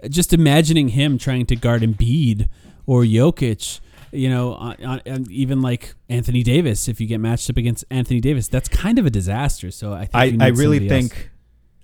just 0.08 0.32
imagining 0.32 0.88
him 0.88 1.18
trying 1.18 1.46
to 1.46 1.56
guard 1.56 1.82
Embiid 1.82 2.48
or 2.86 3.02
Jokic, 3.02 3.80
you 4.12 4.28
know, 4.28 4.54
on, 4.54 4.84
on, 4.84 5.02
and 5.06 5.30
even 5.30 5.60
like 5.62 5.94
Anthony 6.08 6.42
Davis, 6.42 6.88
if 6.88 7.00
you 7.00 7.06
get 7.06 7.18
matched 7.18 7.50
up 7.50 7.56
against 7.56 7.84
Anthony 7.90 8.20
Davis, 8.20 8.48
that's 8.48 8.68
kind 8.68 8.98
of 8.98 9.06
a 9.06 9.10
disaster. 9.10 9.70
So 9.70 9.92
I 9.92 10.00
think 10.06 10.14
I, 10.14 10.24
you 10.24 10.32
need 10.32 10.42
I 10.42 10.48
really 10.48 10.88
think 10.88 11.30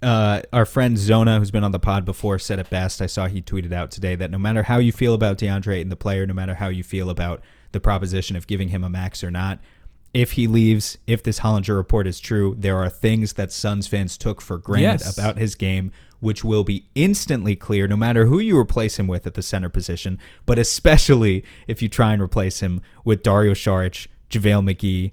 uh, 0.03 0.43
our 0.53 0.65
friend 0.65 0.97
Zona, 0.97 1.39
who's 1.39 1.51
been 1.51 1.65
on 1.65 1.73
the 1.73 1.79
pod 1.79 2.05
before, 2.05 2.39
said 2.39 2.59
it 2.59 2.71
best. 2.71 3.03
I 3.03 3.07
saw 3.07 3.27
he 3.27 3.43
tweeted 3.43 3.73
out 3.73 3.91
today 3.91 4.15
that 4.17 4.31
no 4.31 4.39
matter 4.39 4.63
how 4.65 4.79
you 4.79 4.93
feel 4.93 5.15
about 5.15 5.39
DeAndre 5.39 5.81
and 5.83 5.91
the 5.91 5.97
player, 5.97 6.27
no 6.27 6.35
matter 6.35 6.55
how 6.55 6.69
you 6.69 6.83
feel 6.83 7.11
about 7.11 7.43
the 7.73 7.81
proposition 7.81 8.37
of 8.37 8.47
giving 8.47 8.69
him 8.69 8.83
a 8.85 8.89
max 8.89 9.23
or 9.23 9.31
not, 9.31 9.59
if 10.15 10.33
he 10.33 10.47
leaves, 10.47 10.99
if 11.07 11.23
this 11.23 11.41
Hollinger 11.41 11.77
report 11.77 12.07
is 12.07 12.19
true, 12.19 12.57
there 12.59 12.77
are 12.79 12.89
things 12.89 13.35
that 13.35 13.53
Suns 13.53 13.87
fans 13.87 14.17
took 14.19 14.41
for 14.41 14.59
granted 14.59 15.05
Yes. 15.05 15.19
about 15.19 15.37
his 15.39 15.55
game, 15.55 15.93
which 16.21 16.45
will 16.45 16.65
be 16.65 16.87
instantly 16.95 17.57
clear 17.57 17.89
no 17.89 17.97
matter 17.97 18.27
who 18.27 18.39
you 18.39 18.57
replace 18.59 18.99
him 18.99 19.07
with 19.07 19.27
at 19.27 19.35
the 19.35 19.43
center 19.43 19.69
position, 19.69 20.19
but 20.47 20.59
especially 20.59 21.45
if 21.67 21.83
you 21.83 21.89
try 21.89 22.13
and 22.13 22.23
replace 22.23 22.61
him 22.61 22.81
with 23.05 23.23
Dario 23.23 23.53
Saric, 23.55 24.07
JaVale 24.31 24.75
McGee, 24.75 25.13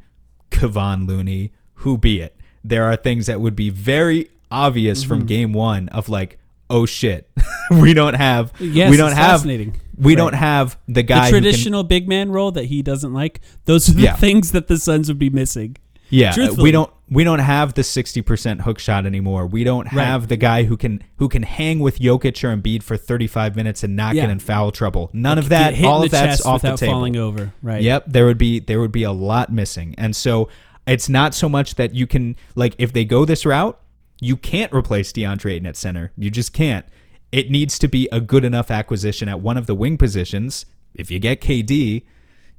Kevon 0.51 1.07
Looney, 1.07 1.51
who 1.75 1.97
be 1.97 2.21
it. 2.21 2.35
There 2.63 2.83
are 2.85 2.95
things 2.95 3.25
that 3.27 3.39
would 3.41 3.55
be 3.55 3.69
very 3.69 4.29
obvious 4.51 5.03
from 5.03 5.19
Mm-hmm. 5.19 5.27
game 5.27 5.53
one 5.53 5.89
of 5.89 6.09
like, 6.09 6.37
oh 6.69 6.85
shit, 6.85 7.29
we 7.71 7.93
don't 7.93 8.15
have, 8.15 8.51
Yes, 8.59 8.89
we 8.91 8.97
don't 8.97 9.11
have, 9.13 9.39
fascinating. 9.39 9.75
we 9.97 10.13
Right. 10.13 10.17
don't 10.17 10.33
have 10.35 10.77
the 10.87 10.95
the 10.95 11.03
guy 11.03 11.29
can- 11.29 11.31
traditional 11.41 11.83
big 11.83 12.07
man 12.07 12.31
role 12.31 12.51
that 12.51 12.65
he 12.65 12.81
doesn't 12.81 13.13
like. 13.13 13.41
Those 13.65 13.89
are 13.89 13.93
the 13.93 14.01
Yeah. 14.03 14.15
things 14.15 14.51
that 14.51 14.67
the 14.67 14.77
Suns 14.77 15.07
would 15.07 15.19
be 15.19 15.29
missing. 15.29 15.77
Yeah, 16.09 16.31
Truthfully. 16.31 16.63
we 16.63 16.71
don't 16.71 16.91
we 17.09 17.23
don't 17.23 17.39
have 17.39 17.73
the 17.73 17.83
sixty 17.83 18.21
percent 18.21 18.61
hook 18.61 18.79
shot 18.79 19.05
anymore. 19.05 19.45
We 19.47 19.63
don't 19.63 19.85
Right. 19.93 20.05
have 20.05 20.27
the 20.27 20.37
guy 20.37 20.63
who 20.63 20.77
can 20.77 21.01
who 21.17 21.27
can 21.29 21.43
hang 21.43 21.79
with 21.79 21.99
Jokic 21.99 22.43
or 22.43 22.55
Embiid 22.55 22.83
for 22.83 22.97
thirty 22.97 23.27
five 23.27 23.55
minutes 23.55 23.83
and 23.83 23.95
not 23.95 24.15
Yeah. 24.15 24.23
get 24.23 24.29
in 24.31 24.39
foul 24.39 24.71
trouble. 24.71 25.09
None 25.13 25.37
of 25.37 25.49
that. 25.49 25.81
All 25.83 26.03
of 26.03 26.11
that's 26.11 26.45
off 26.45 26.61
the 26.61 26.75
table. 26.77 26.93
falling 26.93 27.15
over. 27.17 27.53
Right. 27.61 27.81
Yep, 27.81 28.05
there 28.07 28.25
would 28.25 28.37
be 28.37 28.59
there 28.59 28.79
would 28.79 28.91
be 28.91 29.03
a 29.03 29.11
lot 29.11 29.51
missing, 29.51 29.95
and 29.97 30.15
so 30.15 30.49
it's 30.85 31.09
not 31.09 31.33
so 31.33 31.49
much 31.49 31.75
that 31.75 31.93
you 31.93 32.07
can 32.07 32.35
like 32.55 32.73
if 32.77 32.93
they 32.93 33.03
go 33.05 33.25
this 33.25 33.45
route, 33.45 33.77
you 34.21 34.35
can't 34.37 34.71
replace 34.73 35.11
DeAndre 35.11 35.53
Ayton 35.53 35.65
at 35.67 35.75
center. 35.75 36.11
You 36.17 36.29
just 36.31 36.53
can't. 36.53 36.85
It 37.31 37.51
needs 37.51 37.77
to 37.79 37.87
be 37.89 38.07
a 38.11 38.21
good 38.21 38.45
enough 38.45 38.71
acquisition 38.71 39.27
at 39.27 39.41
one 39.41 39.57
of 39.57 39.65
the 39.67 39.75
wing 39.75 39.97
positions. 39.97 40.65
If 40.95 41.11
you 41.11 41.19
get 41.19 41.41
KD, 41.41 42.03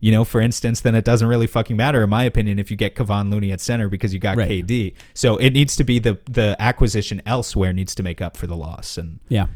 you 0.00 0.12
know, 0.12 0.24
for 0.24 0.40
instance, 0.40 0.80
then 0.80 0.94
it 0.94 1.04
doesn't 1.04 1.26
really 1.28 1.46
fucking 1.46 1.76
matter, 1.76 2.02
in 2.04 2.10
my 2.10 2.22
opinion, 2.24 2.58
if 2.58 2.70
you 2.70 2.76
get 2.76 2.94
Kevon 2.94 3.30
Looney 3.30 3.50
at 3.52 3.60
center 3.60 3.88
because 3.88 4.14
you 4.14 4.20
got 4.20 4.36
Right. 4.36 4.48
KD. 4.66 4.94
So 5.14 5.36
it 5.38 5.50
needs 5.52 5.74
to 5.76 5.84
be 5.84 5.98
the 5.98 6.18
the 6.30 6.56
acquisition 6.60 7.20
elsewhere 7.26 7.72
needs 7.72 7.94
to 7.96 8.02
make 8.02 8.20
up 8.20 8.36
for 8.36 8.46
the 8.46 8.56
loss, 8.56 8.96
and 8.98 9.18
Yeah. 9.28 9.46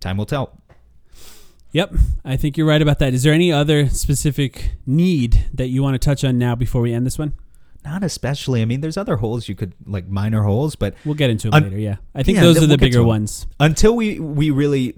time 0.00 0.16
will 0.16 0.26
tell. 0.26 0.58
Yep, 1.72 1.94
I 2.24 2.36
think 2.36 2.56
you're 2.58 2.66
right 2.66 2.82
about 2.82 2.98
that. 2.98 3.14
Is 3.14 3.22
there 3.22 3.32
any 3.32 3.50
other 3.50 3.88
specific 3.88 4.72
need 4.86 5.46
that 5.54 5.68
you 5.68 5.82
want 5.82 5.94
to 5.94 5.98
touch 5.98 6.22
on 6.22 6.36
now 6.38 6.54
before 6.54 6.82
we 6.82 6.92
end 6.92 7.06
this 7.06 7.18
one? 7.18 7.32
Not 7.84 8.04
especially. 8.04 8.60
I 8.62 8.66
mean, 8.66 8.80
there's 8.82 8.98
other 8.98 9.16
holes 9.16 9.48
you 9.48 9.54
could 9.54 9.72
like 9.86 10.06
minor 10.06 10.42
holes, 10.42 10.76
but 10.76 10.94
We'll 11.04 11.14
get 11.14 11.30
into 11.30 11.48
it 11.48 11.54
Un- 11.54 11.64
later. 11.64 11.78
Yeah, 11.78 11.96
I 12.14 12.22
think 12.22 12.36
Yeah, 12.36 12.42
those 12.42 12.58
are 12.58 12.60
the 12.60 12.66
we'll 12.68 12.76
to 12.76 12.80
bigger 12.84 13.02
ones. 13.02 13.46
until 13.58 13.96
we 13.96 14.20
we 14.20 14.50
really 14.50 14.94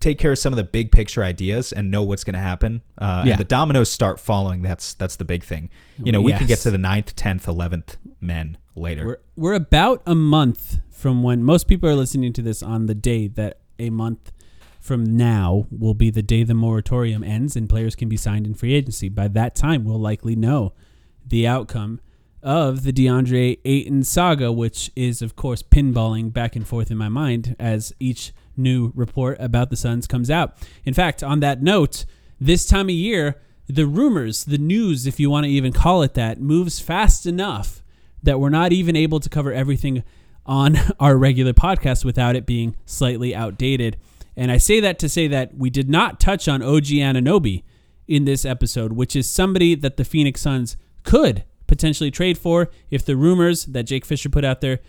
take 0.00 0.18
care 0.18 0.32
of 0.32 0.38
some 0.38 0.52
of 0.52 0.56
the 0.56 0.64
big 0.64 0.90
picture 0.92 1.22
ideas 1.22 1.72
and 1.72 1.90
know 1.90 2.02
what's 2.02 2.24
going 2.24 2.34
to 2.34 2.40
happen 2.40 2.82
uh, 2.98 3.22
Yeah. 3.24 3.32
and 3.32 3.40
the 3.40 3.44
dominoes 3.44 3.90
start 3.90 4.18
falling 4.20 4.62
that's 4.62 4.94
that's 4.94 5.16
the 5.16 5.24
big 5.24 5.42
thing 5.44 5.70
you 6.02 6.12
know 6.12 6.20
we 6.20 6.32
can 6.32 6.46
get 6.46 6.58
to 6.60 6.70
the 6.70 6.78
9th 6.78 7.14
10th 7.14 7.44
11th 7.44 7.96
men 8.20 8.56
later 8.74 9.06
We're 9.06 9.18
we're 9.36 9.54
about 9.54 10.02
a 10.06 10.14
month 10.14 10.78
from 10.90 11.22
when 11.22 11.42
most 11.44 11.68
people 11.68 11.88
are 11.88 11.94
listening 11.94 12.32
to 12.34 12.42
this 12.42 12.62
on 12.62 12.86
the 12.86 12.94
day 12.94 13.28
that 13.28 13.58
a 13.78 13.90
month 13.90 14.32
from 14.80 15.16
now 15.16 15.66
will 15.70 15.94
be 15.94 16.10
the 16.10 16.22
day 16.22 16.42
the 16.44 16.54
moratorium 16.54 17.24
ends 17.24 17.56
and 17.56 17.68
players 17.68 17.94
can 17.96 18.08
be 18.08 18.16
signed 18.18 18.46
in 18.46 18.52
free 18.54 18.74
agency. 18.74 19.08
By 19.08 19.28
that 19.28 19.54
time, 19.54 19.84
we'll 19.84 19.98
likely 19.98 20.36
know 20.36 20.74
the 21.26 21.46
outcome 21.46 22.00
of 22.42 22.82
the 22.82 22.92
DeAndre 22.92 23.58
Ayton 23.64 24.04
saga, 24.04 24.52
which 24.52 24.90
is, 24.94 25.22
of 25.22 25.36
course, 25.36 25.62
pinballing 25.62 26.30
back 26.32 26.54
and 26.54 26.68
forth 26.68 26.90
in 26.90 26.98
my 26.98 27.08
mind 27.08 27.56
as 27.58 27.94
each 27.98 28.32
new 28.56 28.92
report 28.94 29.36
about 29.40 29.70
the 29.70 29.76
Suns 29.76 30.06
comes 30.06 30.30
out. 30.30 30.56
In 30.84 30.94
fact, 30.94 31.22
on 31.22 31.40
that 31.40 31.62
note, 31.62 32.04
this 32.40 32.66
time 32.66 32.86
of 32.86 32.94
year, 32.94 33.40
the 33.66 33.86
rumors, 33.86 34.44
the 34.44 34.58
news, 34.58 35.06
if 35.06 35.18
you 35.18 35.30
want 35.30 35.44
to 35.44 35.50
even 35.50 35.72
call 35.72 36.02
it 36.02 36.14
that, 36.14 36.40
moves 36.40 36.80
fast 36.80 37.26
enough 37.26 37.82
that 38.22 38.40
we're 38.40 38.50
not 38.50 38.72
even 38.72 38.96
able 38.96 39.20
to 39.20 39.28
cover 39.28 39.52
everything 39.52 40.02
on 40.46 40.76
our 41.00 41.16
regular 41.16 41.52
podcast 41.52 42.04
without 42.04 42.36
it 42.36 42.46
being 42.46 42.76
slightly 42.84 43.34
outdated. 43.34 43.96
And 44.36 44.50
I 44.50 44.58
say 44.58 44.80
that 44.80 44.98
to 44.98 45.08
say 45.08 45.28
that 45.28 45.56
we 45.56 45.70
did 45.70 45.88
not 45.88 46.20
touch 46.20 46.48
on 46.48 46.62
OG 46.62 46.86
Anunoby 46.86 47.62
in 48.06 48.24
this 48.24 48.44
episode, 48.44 48.92
which 48.92 49.14
is 49.16 49.30
somebody 49.30 49.74
that 49.76 49.96
the 49.96 50.04
Phoenix 50.04 50.40
Suns 50.40 50.76
could 51.04 51.44
potentially 51.66 52.10
trade 52.10 52.36
for 52.36 52.70
if 52.90 53.04
the 53.04 53.16
rumors 53.16 53.64
that 53.66 53.84
Jake 53.84 54.04
Fisher 54.04 54.28
put 54.28 54.44
out 54.44 54.60
there 54.60 54.80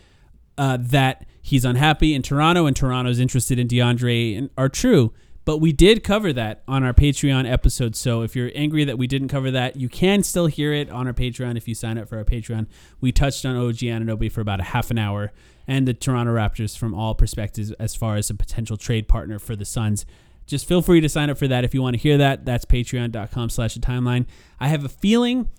uh, 0.57 0.77
that 0.79 1.25
he's 1.41 1.65
unhappy 1.65 2.13
in 2.13 2.21
Toronto 2.21 2.65
and 2.65 2.75
Toronto's 2.75 3.19
interested 3.19 3.59
in 3.59 3.67
DeAndre 3.67 4.37
and 4.37 4.49
are 4.57 4.69
true. 4.69 5.13
But 5.45 5.59
we 5.59 5.71
did 5.71 6.03
cover 6.03 6.33
that 6.33 6.63
on 6.67 6.83
our 6.83 6.93
Patreon 6.93 7.49
episode. 7.49 7.95
So 7.95 8.23
if 8.23 8.35
you're 8.35 8.51
angry 8.55 8.83
that 8.83 8.97
we 8.97 9.05
didn't 9.05 9.27
cover 9.27 9.51
that, 9.51 9.75
you 9.75 9.87
can 9.87 10.23
still 10.23 10.47
hear 10.47 10.73
it 10.73 10.89
on 10.89 11.05
our 11.05 11.13
Patreon 11.13 11.55
if 11.55 11.67
you 11.67 11.75
sign 11.75 11.99
up 11.99 12.09
for 12.09 12.17
our 12.17 12.23
Patreon. 12.23 12.65
We 12.99 13.11
touched 13.11 13.45
on 13.45 13.55
OG 13.55 13.77
Anunoby 13.77 14.31
for 14.31 14.41
about 14.41 14.59
a 14.59 14.63
half 14.63 14.89
an 14.89 14.97
hour 14.97 15.31
and 15.67 15.87
the 15.87 15.93
Toronto 15.93 16.33
Raptors 16.33 16.75
from 16.75 16.95
all 16.95 17.13
perspectives 17.13 17.71
as 17.73 17.95
far 17.95 18.15
as 18.15 18.31
a 18.31 18.33
potential 18.33 18.75
trade 18.75 19.07
partner 19.07 19.37
for 19.37 19.55
the 19.55 19.65
Suns. 19.65 20.05
Just 20.47 20.67
feel 20.67 20.81
free 20.81 21.01
to 21.01 21.09
sign 21.09 21.29
up 21.29 21.37
for 21.37 21.47
that 21.47 21.63
if 21.63 21.75
you 21.75 21.81
want 21.81 21.95
to 21.95 22.01
hear 22.01 22.17
that. 22.17 22.45
That's 22.45 22.65
patreon.com 22.65 23.49
slash 23.49 23.75
the 23.75 23.79
timeline. 23.79 24.25
I 24.59 24.67
have 24.69 24.83
a 24.83 24.89
feeling 24.89 25.49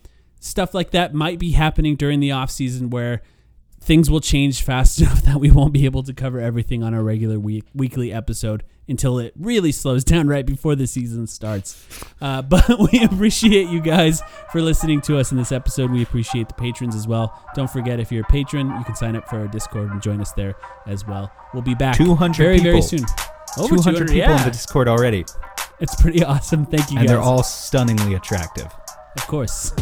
stuff 0.40 0.74
like 0.74 0.90
that 0.90 1.14
might 1.14 1.38
be 1.38 1.53
happening 1.53 1.97
during 1.97 2.20
the 2.20 2.32
off 2.32 2.51
season 2.51 2.90
where 2.90 3.22
things 3.87 4.11
will 4.11 4.20
change 4.20 4.62
fast 4.62 5.01
enough 5.01 5.22
that 5.22 5.39
we 5.39 5.51
won't 5.51 5.72
be 5.72 5.84
able 5.84 6.03
to 6.03 6.12
cover 6.12 6.41
everything 6.41 6.82
on 6.82 6.93
our 6.93 7.03
regular 7.03 7.39
week 7.39 7.64
weekly 7.74 8.12
episode 8.12 8.64
until 8.89 9.18
it 9.18 9.32
really 9.39 9.72
slows 9.72 10.05
down 10.12 10.28
right 10.28 10.45
before 10.45 10.74
the 10.74 10.87
season 10.87 11.26
starts. 11.26 11.82
Uh, 12.20 12.43
but 12.57 12.68
we 12.93 13.03
appreciate 13.05 13.68
you 13.68 13.80
guys 13.80 14.22
for 14.51 14.61
listening 14.61 15.01
to 15.01 15.16
us 15.18 15.30
in 15.30 15.39
this 15.39 15.53
episode. 15.53 15.91
We 15.91 16.03
appreciate 16.03 16.49
the 16.49 16.55
patrons 16.55 16.95
as 16.95 17.07
well. 17.07 17.41
Don't 17.55 17.70
forget 17.70 18.01
if 18.01 18.11
you're 18.12 18.24
a 18.24 18.30
patron, 18.30 18.68
you 18.76 18.84
can 18.84 18.97
sign 18.97 19.16
up 19.16 19.28
for 19.28 19.39
our 19.39 19.49
Discord 19.49 19.91
and 19.91 20.03
join 20.03 20.20
us 20.20 20.32
there 20.32 20.57
as 20.87 21.07
well. 21.07 21.30
We'll 21.55 21.62
be 21.62 21.74
back 21.74 21.97
200 21.97 22.37
very 22.37 22.59
very 22.59 22.80
people. 22.80 22.89
soon. 22.89 23.07
200 23.57 24.09
people 24.09 24.14
yeah. 24.14 24.37
in 24.37 24.45
the 24.45 24.51
discord 24.51 24.87
already 24.87 25.24
It's 25.80 26.01
pretty 26.01 26.22
awesome. 26.22 26.66
Thank 26.66 26.91
you 26.91 26.99
and 26.99 27.07
guys. 27.07 27.09
they're 27.09 27.22
all 27.22 27.43
stunningly 27.43 28.14
attractive. 28.14 28.66
of 29.16 29.26
course. 29.26 29.72